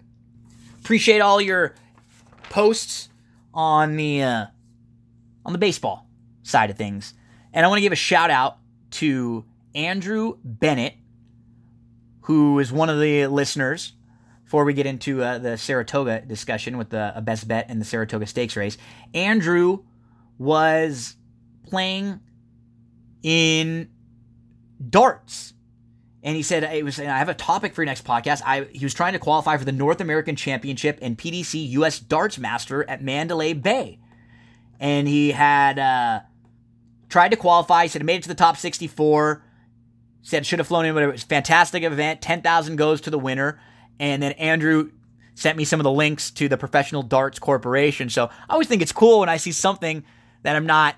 [0.79, 1.75] Appreciate all your
[2.49, 3.09] posts
[3.53, 4.45] on the uh,
[5.45, 6.07] on the baseball
[6.43, 7.13] side of things,
[7.53, 8.57] and I want to give a shout out
[8.91, 10.95] to Andrew Bennett,
[12.21, 13.93] who is one of the listeners
[14.55, 18.25] before we get into uh, the Saratoga discussion with the best bet in the Saratoga
[18.25, 18.77] Stakes race,
[19.13, 19.79] Andrew
[20.37, 21.17] was
[21.67, 22.21] playing
[23.21, 23.89] in
[24.89, 25.51] darts.
[26.23, 27.01] And he said it was.
[27.01, 28.43] I have a topic for your next podcast.
[28.45, 31.99] I he was trying to qualify for the North American Championship and PDC U.S.
[31.99, 33.99] Darts Master at Mandalay Bay,
[34.79, 36.21] and he had uh,
[37.09, 37.83] tried to qualify.
[37.83, 39.43] He said he made it to the top 64.
[40.21, 42.21] Said should have flown in, but it was fantastic event.
[42.21, 43.59] Ten thousand goes to the winner.
[43.99, 44.91] And then Andrew
[45.35, 48.09] sent me some of the links to the Professional Darts Corporation.
[48.09, 50.03] So I always think it's cool when I see something
[50.43, 50.95] that I'm not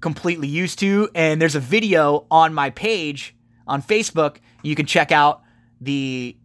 [0.00, 1.08] completely used to.
[1.14, 3.34] And there's a video on my page
[3.66, 4.36] on Facebook.
[4.62, 5.42] You can check out
[5.80, 6.36] the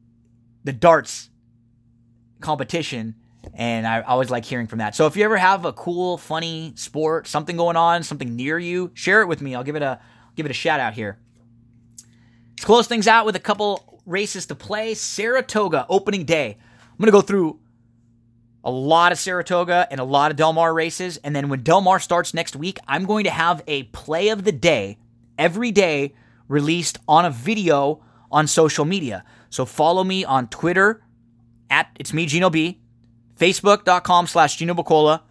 [0.64, 1.30] the darts
[2.40, 3.16] competition.
[3.54, 4.96] And I always like hearing from that.
[4.96, 8.92] So if you ever have a cool, funny sport, something going on, something near you,
[8.94, 9.56] share it with me.
[9.56, 10.00] I'll give it a
[10.36, 11.18] give it a shout out here.
[12.52, 14.94] Let's close things out with a couple races to play.
[14.94, 16.58] Saratoga opening day.
[16.82, 17.60] I'm going to go through
[18.64, 21.18] a lot of Saratoga and a lot of Del Mar races.
[21.18, 24.44] And then when Del Mar starts next week, I'm going to have a play of
[24.44, 24.98] the day
[25.38, 26.14] every day
[26.48, 29.24] released on a video on social media.
[29.50, 31.02] So follow me on Twitter
[31.70, 32.82] at it's me Gino B,
[33.40, 35.22] Facebook.com slash Gino Bacola,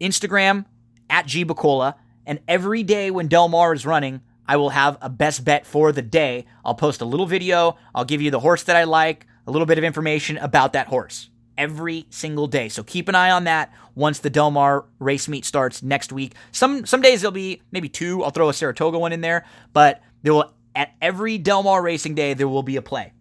[0.00, 0.64] Instagram
[1.08, 1.94] at G Bacola,
[2.26, 5.92] and every day when Del Mar is running, I will have a best bet for
[5.92, 6.46] the day.
[6.64, 7.76] I'll post a little video.
[7.94, 10.88] I'll give you the horse that I like, a little bit of information about that
[10.88, 12.68] horse every single day.
[12.68, 16.34] So keep an eye on that once the Del Mar race meet starts next week.
[16.50, 18.22] Some some days there'll be maybe two.
[18.22, 22.14] I'll throw a Saratoga one in there, but there will at every Del Mar racing
[22.14, 23.12] day there will be a play.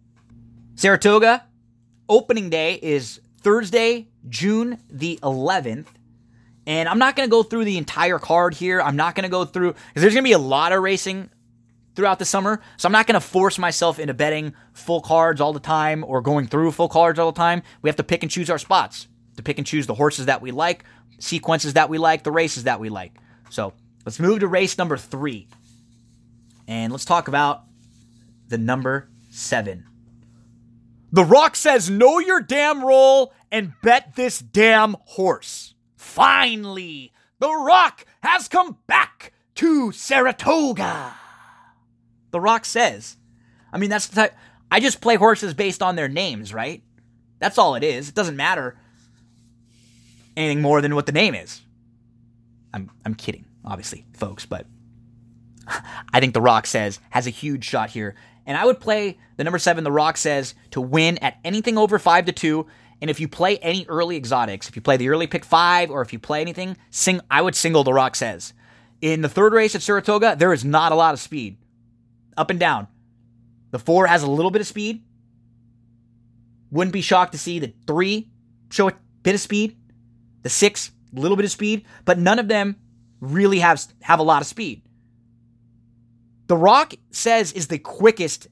[0.76, 1.44] Saratoga
[2.08, 5.88] opening day is Thursday, June the 11th.
[6.68, 8.82] And I'm not going to go through the entire card here.
[8.82, 11.30] I'm not going to go through, because there's going to be a lot of racing
[11.96, 12.62] throughout the summer.
[12.78, 16.22] So I'm not going to force myself into betting full cards all the time or
[16.22, 17.64] going through full cards all the time.
[17.82, 19.08] We have to pick and choose our spots,
[19.38, 20.84] to pick and choose the horses that we like,
[21.20, 23.14] sequences that we like, the races that we like.
[23.50, 23.74] So
[24.06, 25.48] let's move to race number three.
[26.68, 27.64] And let's talk about
[28.48, 29.86] the number seven.
[31.12, 35.71] The Rock says, Know your damn role and bet this damn horse.
[36.12, 41.16] Finally, The Rock has come back to Saratoga.
[42.32, 43.16] The Rock says.
[43.72, 44.36] I mean, that's the type.
[44.70, 46.84] I just play horses based on their names, right?
[47.40, 48.10] That's all it is.
[48.10, 48.78] It doesn't matter
[50.36, 51.62] anything more than what the name is.
[52.74, 54.66] I'm I'm kidding, obviously, folks, but
[56.14, 58.16] I think The Rock says has a huge shot here.
[58.46, 61.98] And I would play the number seven, The Rock says, to win at anything over
[61.98, 62.68] five to two
[63.02, 66.02] and if you play any early exotics, if you play the early pick five or
[66.02, 68.54] if you play anything, sing I would single the Rock says.
[69.02, 71.58] In the third race at Saratoga, there is not a lot of speed.
[72.38, 72.88] Up and down.
[73.72, 75.04] The four has a little bit of speed.
[76.70, 78.30] Wouldn't be shocked to see the three
[78.70, 79.78] show a bit of speed.
[80.44, 82.76] The six, a little bit of speed, but none of them
[83.20, 84.84] really have have a lot of speed.
[86.48, 88.48] The Rock says is the quickest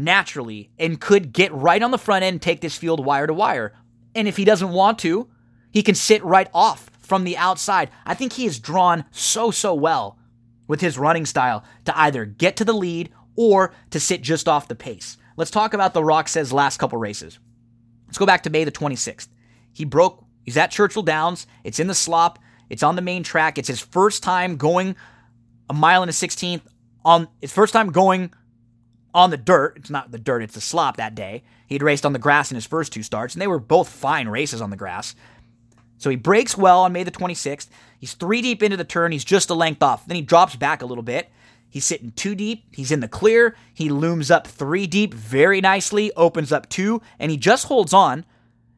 [0.00, 3.74] naturally and could get right on the front end take this field wire to wire.
[4.14, 5.28] And if he doesn't want to,
[5.70, 7.90] he can sit right off from the outside.
[8.04, 10.18] I think he is drawn so, so well
[10.66, 14.68] with his running style to either get to the lead or to sit just off
[14.68, 15.16] the pace.
[15.36, 17.38] Let's talk about the Rock says last couple races.
[18.06, 19.28] Let's go back to May the 26th.
[19.72, 21.46] He broke, he's at Churchill Downs.
[21.64, 22.38] It's in the slop.
[22.68, 23.58] It's on the main track.
[23.58, 24.96] It's his first time going
[25.68, 26.62] a mile and a 16th
[27.04, 28.32] on his first time going
[29.14, 29.74] on the dirt.
[29.76, 31.42] It's not the dirt, it's the slop that day.
[31.66, 34.28] He'd raced on the grass in his first two starts, and they were both fine
[34.28, 35.14] races on the grass.
[35.98, 37.68] So he breaks well on May the 26th.
[37.98, 39.12] He's three deep into the turn.
[39.12, 40.06] He's just a length off.
[40.06, 41.30] Then he drops back a little bit.
[41.68, 42.64] He's sitting two deep.
[42.74, 43.54] He's in the clear.
[43.74, 48.24] He looms up three deep very nicely, opens up two, and he just holds on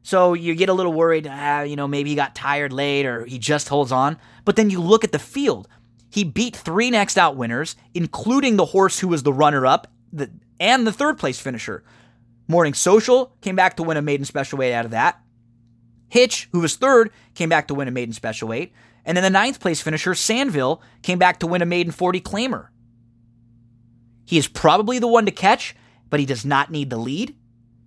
[0.03, 3.25] So you get a little worried, ah, you know, maybe he got tired late or
[3.25, 4.19] he just holds on.
[4.45, 5.69] But then you look at the field.
[6.11, 9.89] He beat three next out winners, including the horse who was the runner up
[10.61, 11.85] and the third place finisher.
[12.49, 15.21] Morning Social came back to win a maiden special weight out of that.
[16.09, 18.73] Hitch, who was third, came back to win a maiden special weight.
[19.05, 22.69] And then the ninth place finisher, Sandville, came back to win a maiden 40 claimer.
[24.25, 25.75] He is probably the one to catch,
[26.09, 27.35] but he does not need the lead.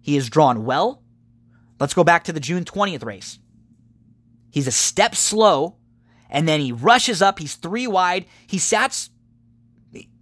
[0.01, 1.03] He is drawn well.
[1.79, 3.39] Let's go back to the June 20th race.
[4.49, 5.77] He's a step slow,
[6.29, 7.39] and then he rushes up.
[7.39, 8.25] He's three wide.
[8.47, 9.09] He sats.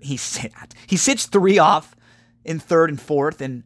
[0.03, 0.73] He sat.
[0.85, 1.95] He sits three off
[2.43, 3.63] in third and fourth, and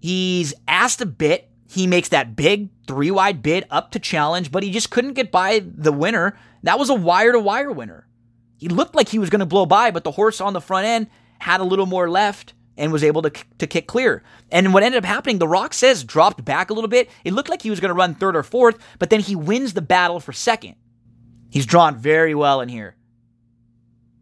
[0.00, 1.50] he's asked a bit.
[1.70, 5.30] He makes that big three wide bid up to challenge, but he just couldn't get
[5.30, 6.38] by the winner.
[6.62, 8.08] That was a wire to wire winner.
[8.56, 10.86] He looked like he was going to blow by, but the horse on the front
[10.86, 11.08] end
[11.38, 14.22] had a little more left and was able to, to kick clear.
[14.50, 17.10] And what ended up happening, the Rock-Says dropped back a little bit.
[17.24, 19.74] It looked like he was going to run third or fourth, but then he wins
[19.74, 20.76] the battle for second.
[21.50, 22.96] He's drawn very well in here.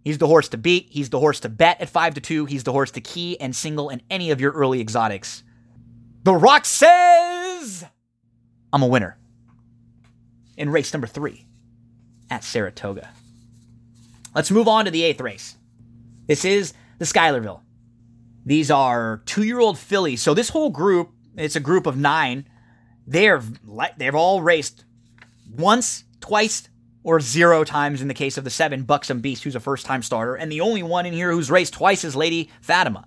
[0.07, 0.87] He's the horse to beat.
[0.89, 2.45] He's the horse to bet at 5 to 2.
[2.45, 5.43] He's the horse to key and single in any of your early exotics.
[6.23, 7.85] The Rock-Says
[8.73, 9.19] I'm a winner
[10.57, 11.49] in race number three
[12.31, 13.09] at Saratoga.
[14.33, 15.57] Let's move on to the eighth race.
[16.29, 17.63] This is the Schuylerville.
[18.45, 20.23] These are two year old fillies.
[20.23, 22.49] So this whole group, it's a group of nine.
[23.09, 23.43] They're
[23.97, 24.85] they've all raced
[25.51, 26.69] once, twice,
[27.07, 30.03] or zero times in the case of the seven Buxom Beast, who's a first time
[30.03, 33.07] starter, and the only one in here who's raced twice is Lady Fatima.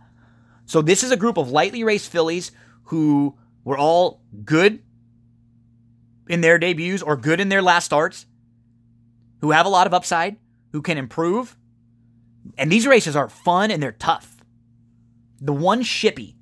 [0.65, 2.53] So this is a group of lightly raced fillies
[2.83, 4.81] who were all good
[6.29, 8.25] in their debuts or good in their last starts,
[9.41, 10.37] who have a lot of upside,
[10.71, 11.57] who can improve.
[12.57, 14.37] And these races are fun and they're tough.
[15.41, 16.35] The one shippy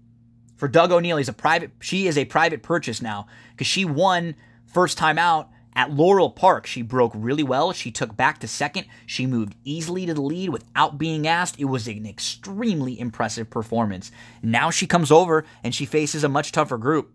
[0.58, 4.36] for Doug O'Neill is a private she is a private purchase now because she won
[4.68, 6.66] first time out at Laurel Park.
[6.66, 7.72] She broke really well.
[7.72, 8.88] She took back to second.
[9.06, 11.60] She moved easily to the lead without being asked.
[11.60, 14.12] It was an extremely impressive performance.
[14.42, 17.14] Now she comes over and she faces a much tougher group.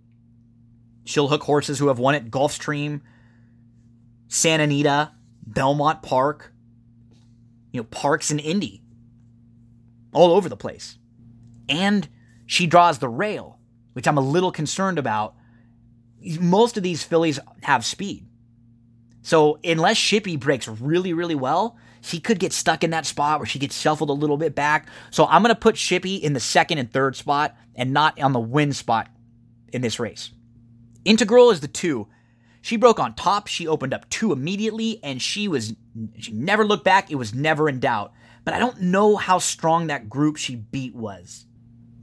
[1.05, 3.01] She'll hook horses who have won at Gulfstream,
[4.28, 5.10] Santa Anita,
[5.44, 6.52] Belmont Park,
[7.72, 8.80] you know, Parx in Indy.
[10.12, 10.98] All over the place.
[11.68, 12.09] And
[12.47, 13.59] she draws the rail,
[13.94, 15.34] which I'm a little concerned about.
[16.39, 18.28] Most of these fillies have speed.
[19.22, 23.46] So unless Shippy breaks really, really well, she could get stuck in that spot where
[23.46, 24.88] she gets shuffled a little bit back.
[25.10, 28.32] So I'm going to put Shippy in the second and third spot and not on
[28.32, 29.08] the win spot
[29.72, 30.30] in this race.
[31.04, 32.08] Integral is the two.
[32.60, 33.46] She broke on top.
[33.46, 35.74] She opened up two immediately, and she was
[36.18, 37.10] she never looked back.
[37.10, 38.12] It was never in doubt.
[38.44, 41.46] But I don't know how strong that group she beat was.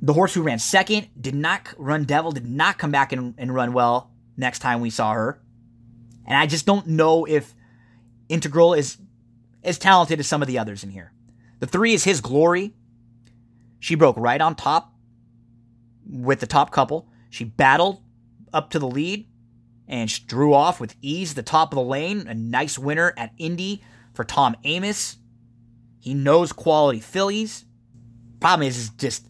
[0.01, 3.53] The horse who ran second did not run Devil, did not come back and, and
[3.53, 5.41] run well next time we saw her.
[6.30, 7.53] And I just don't know if
[8.30, 8.97] Integral is
[9.64, 11.11] as talented as some of the others in here.
[11.60, 12.76] The three is his glory.
[13.80, 14.93] She broke right on top
[16.07, 17.10] with the top couple.
[17.31, 18.01] She battled
[18.53, 19.27] up to the lead
[19.88, 22.27] and she drew off with ease the top of the lane.
[22.27, 23.84] A nice winner at Indy
[24.14, 25.18] for Tom Amoss.
[25.99, 27.65] He knows quality fillies.
[28.39, 29.27] Problem is, is just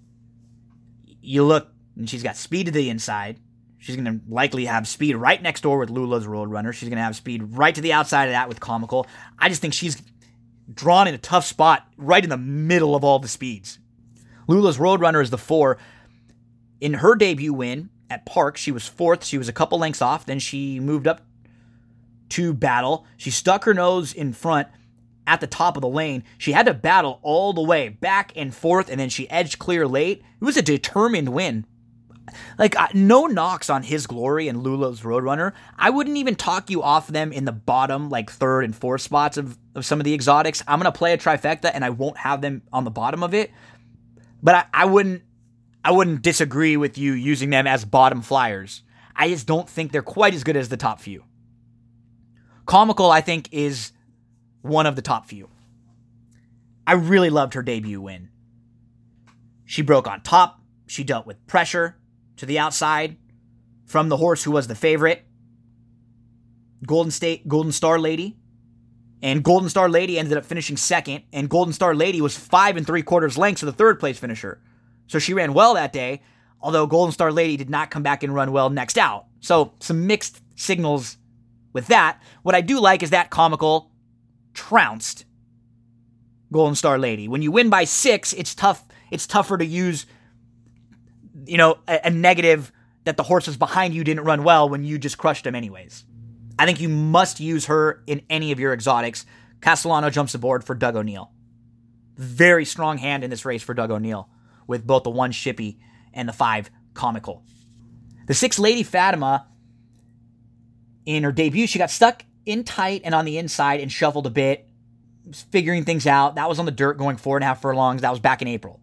[1.22, 3.40] you look and she's got speed to the inside.
[3.80, 6.74] She's going to likely have speed right next door with Lula's Roadrunner.
[6.74, 9.08] She's going to have speed right to the outside of that with Comical.
[9.38, 10.02] I just think she's
[10.72, 13.80] drawn in a tough spot right in the middle of all the speeds.
[14.48, 15.78] Lula's Roadrunner is the four.
[16.82, 18.58] In her debut win, at Parx.
[18.58, 19.24] She was fourth.
[19.24, 20.26] She was a couple lengths off.
[20.26, 21.22] Then she moved up
[22.30, 23.06] to battle.
[23.18, 24.68] She stuck her nose in front
[25.28, 26.24] at the top of the lane.
[26.38, 29.88] She had to battle all the way back and forth, and then she edged clear
[29.88, 30.24] late.
[30.42, 31.66] It was a determined win.
[32.58, 35.54] Like, uh, no knocks on his glory and Lula's Roadrunner.
[35.78, 39.38] I wouldn't even talk you off them in the bottom, like third and fourth spots
[39.38, 40.64] of, of some of the exotics.
[40.68, 43.52] I'm to play a trifecta and I won't have them on the bottom of it.
[44.42, 45.24] But I, I wouldn't
[45.84, 48.84] I wouldn't disagree with you using them as bottom flyers.
[49.16, 51.24] I just don't think they're quite as good as the top few.
[52.66, 53.92] Comical, I think, is
[54.62, 55.50] one of the top few.
[56.86, 58.30] I really loved her debut win.
[59.66, 60.62] She broke on top.
[60.88, 61.99] She dealt with pressure
[62.40, 63.18] to the outside
[63.86, 65.24] from the horse who was the favorite,
[66.86, 68.38] Golden State Golden Star Lady.
[69.22, 72.88] And Golden Star Lady ended up finishing second, and Golden Star Lady was five and
[72.88, 74.62] three quarters lengths to the third place finisher.
[75.08, 76.22] So she ran well that day,
[76.62, 79.26] although Golden Star Lady did not come back and run well next out.
[79.42, 81.18] So some mixed signals
[81.74, 82.22] with that.
[82.44, 83.92] What I do like is that comical
[84.54, 85.26] trounced
[86.50, 87.28] Golden Star Lady.
[87.28, 88.86] When you win by six, it's tough.
[89.12, 90.06] It's tougher to use,
[91.46, 92.72] you know, a, a negative
[93.06, 96.04] that the horses behind you didn't run well when you just crushed them anyways.
[96.58, 99.26] I think you must use her in any of your exotics.
[99.62, 101.32] Castellano jumps aboard for Doug O'Neill.
[102.18, 104.30] Very strong hand in this race for Doug O'Neill
[104.68, 105.78] with both the one Shippy
[106.14, 107.44] and the five Comical.
[108.28, 109.48] The six Lady Fatima,
[111.06, 114.30] in her debut, she got stuck in tight and on the inside and shuffled a
[114.30, 114.68] bit,
[115.52, 116.36] figuring things out.
[116.36, 118.02] That was on the dirt going four and a half furlongs.
[118.02, 118.82] That was back in April.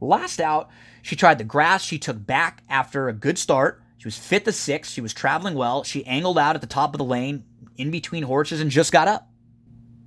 [0.00, 0.70] Last out,
[1.02, 1.82] she tried the grass.
[1.82, 3.82] She took back after a good start.
[3.98, 4.92] She was fifth to sixth.
[4.92, 5.84] She was traveling well.
[5.84, 7.44] She angled out at the top of the lane
[7.76, 9.28] in between horses and just got up.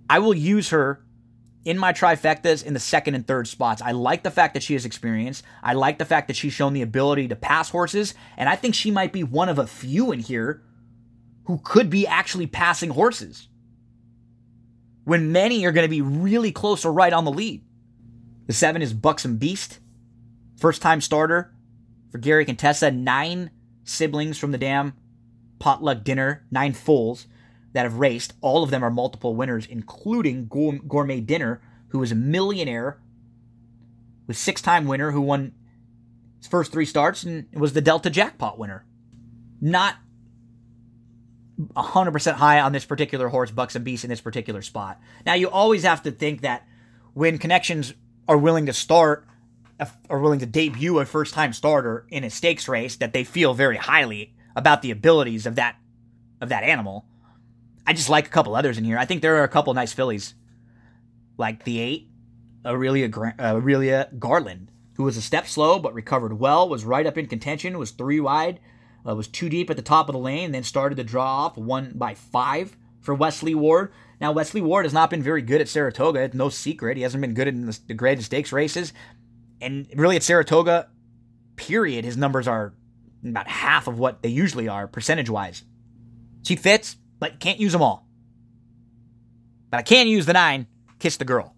[0.09, 1.03] I will use her
[1.65, 3.81] in my trifectas in the second and third spots.
[3.81, 5.43] I like the fact that she has experience.
[5.61, 8.13] I like the fact that she's shown the ability to pass horses.
[8.37, 10.63] And I think she might be one of a few in here
[11.45, 13.47] who could be actually passing horses
[15.03, 17.63] when many are going to be really close or right on the lead.
[18.47, 19.79] The seven is Buxom Beast.
[20.63, 21.53] First time starter
[22.09, 22.89] for Gary Contessa.
[22.89, 23.51] Nine
[23.83, 24.93] siblings from the dam
[25.59, 27.27] potluck dinner, nine foals
[27.73, 28.31] that have raced.
[28.39, 33.01] All of them are multiple winners, including Gourmet Dinner, who is a millionaire,
[34.25, 35.51] was six time winner who won
[36.37, 38.85] his first three starts and was the Delta jackpot winner.
[39.59, 39.95] Not
[41.59, 44.97] 100% high on this particular horse, Buxom Beast, in this particular spot.
[45.25, 46.65] Now, you always have to think that
[47.13, 47.93] when connections
[48.29, 49.27] are willing to start
[50.09, 53.53] are willing to debut a first time starter in a stakes race that they feel
[53.53, 55.75] very highly about the abilities of that
[56.41, 57.05] of that animal.
[57.85, 58.97] I just like a couple others in here.
[58.97, 60.35] I think there are a couple nice fillies,
[61.37, 62.09] like the eight
[62.65, 63.09] Aurelia
[63.39, 67.77] Aurelia Garland, who was a step slow but recovered well, was right up in contention,
[67.77, 68.59] was three wide,
[69.07, 71.57] uh, was too deep at the top of the lane, then started to draw off,
[71.57, 73.91] won by five for Wesley Ward.
[74.21, 76.21] Now Wesley Ward has not been very good at Saratoga.
[76.21, 76.95] It's no secret.
[76.95, 78.93] He hasn't been good in the, the graded stakes races
[79.63, 80.89] and really at Saratoga,
[81.55, 82.73] period, his numbers are
[83.25, 85.63] about half of what they usually are percentage wise.
[86.43, 88.07] She fits, but can't use them all.
[89.69, 90.67] But I can use the nine,
[90.99, 91.55] kiss the girl.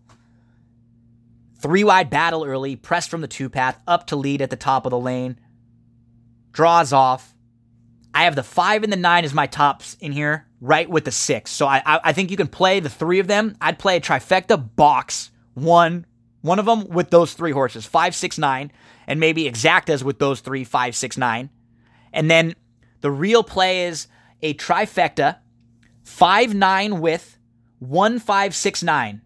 [1.59, 4.85] Three wide battle early, pressed from the two path, up to lead at the top
[4.85, 5.39] of the lane.
[6.51, 7.33] Draws off.
[8.13, 11.11] I have the five and the nine as my tops in here, right with the
[11.11, 11.51] six.
[11.51, 13.57] So I, I, I think you can play the three of them.
[13.59, 16.05] I'd play a trifecta box, one,
[16.45, 18.71] one of them with those three horses, five, six, nine,
[19.07, 21.49] and maybe exactas with those three, five, six, nine.
[22.13, 22.53] And then
[23.01, 24.07] the real play is
[24.43, 25.37] a trifecta,
[26.03, 27.39] five, nine with
[27.79, 29.21] one, five, six, nine,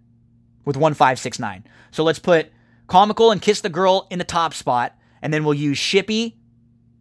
[0.64, 1.66] with one, five, six, nine.
[1.92, 2.54] So let's put
[2.88, 6.36] comical and kiss the girl in the top spot, and then we'll use Shippy,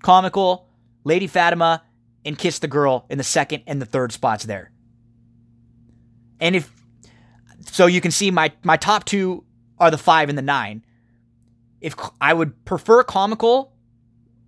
[0.03, 0.69] comical,
[1.05, 1.85] Lady Fatima,
[2.25, 4.73] and kiss the girl in the second and the third spots there.
[6.41, 6.73] And if
[7.71, 9.45] so, you can see my my top two
[9.81, 10.85] are the five and the nine.
[11.81, 13.73] If I would prefer comical,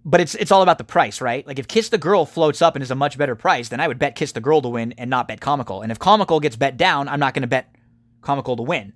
[0.05, 1.47] but it's it's all about the price, right?
[1.47, 3.89] Like if Kiss the Girl floats up and is a much better price, then I
[3.89, 5.82] would bet Kiss the Girl to win and not bet comical.
[5.82, 7.74] And if comical gets bet down, I'm not going to bet
[8.23, 8.93] comical to win.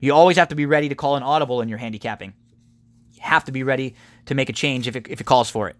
[0.00, 2.32] You always have to be ready to call an audible in your handicapping.
[3.12, 5.68] You have to be ready to make a change if it, if it calls for
[5.68, 5.76] it.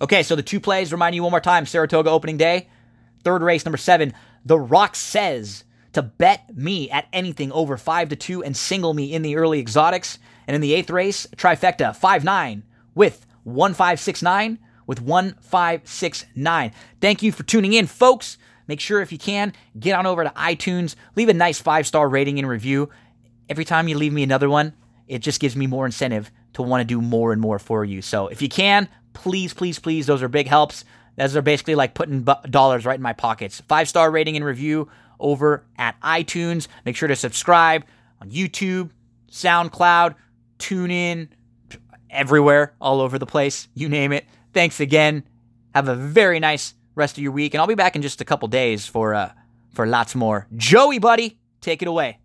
[0.00, 2.68] Okay, so the two plays, remind you one more time Saratoga opening day.
[3.24, 4.12] Third race, number seven,
[4.44, 5.64] The Rock Says
[5.96, 9.58] to bet me at anything over 5 to 2 and single me in the early
[9.58, 10.18] exotics.
[10.46, 12.62] And in the eighth race, trifecta 5 9
[12.94, 16.72] with 1569 with 1569.
[17.00, 18.36] Thank you for tuning in, folks.
[18.66, 22.10] Make sure if you can, get on over to iTunes, leave a nice five star
[22.10, 22.90] rating and review.
[23.48, 24.74] Every time you leave me another one,
[25.08, 28.02] it just gives me more incentive to want to do more and more for you.
[28.02, 30.84] So if you can, please, please, please, those are big helps.
[31.16, 33.62] Those are basically like putting dollars right in my pockets.
[33.62, 34.90] Five star rating and review
[35.20, 36.68] over at iTunes.
[36.84, 37.84] Make sure to subscribe
[38.20, 38.90] on YouTube,
[39.30, 40.14] SoundCloud,
[40.58, 41.28] TuneIn,
[42.10, 43.68] everywhere, all over the place.
[43.74, 44.24] You name it.
[44.52, 45.24] Thanks again.
[45.74, 48.24] Have a very nice rest of your week, and I'll be back in just a
[48.24, 49.32] couple days for uh,
[49.74, 50.46] for lots more.
[50.56, 52.18] Joey, buddy, take it away.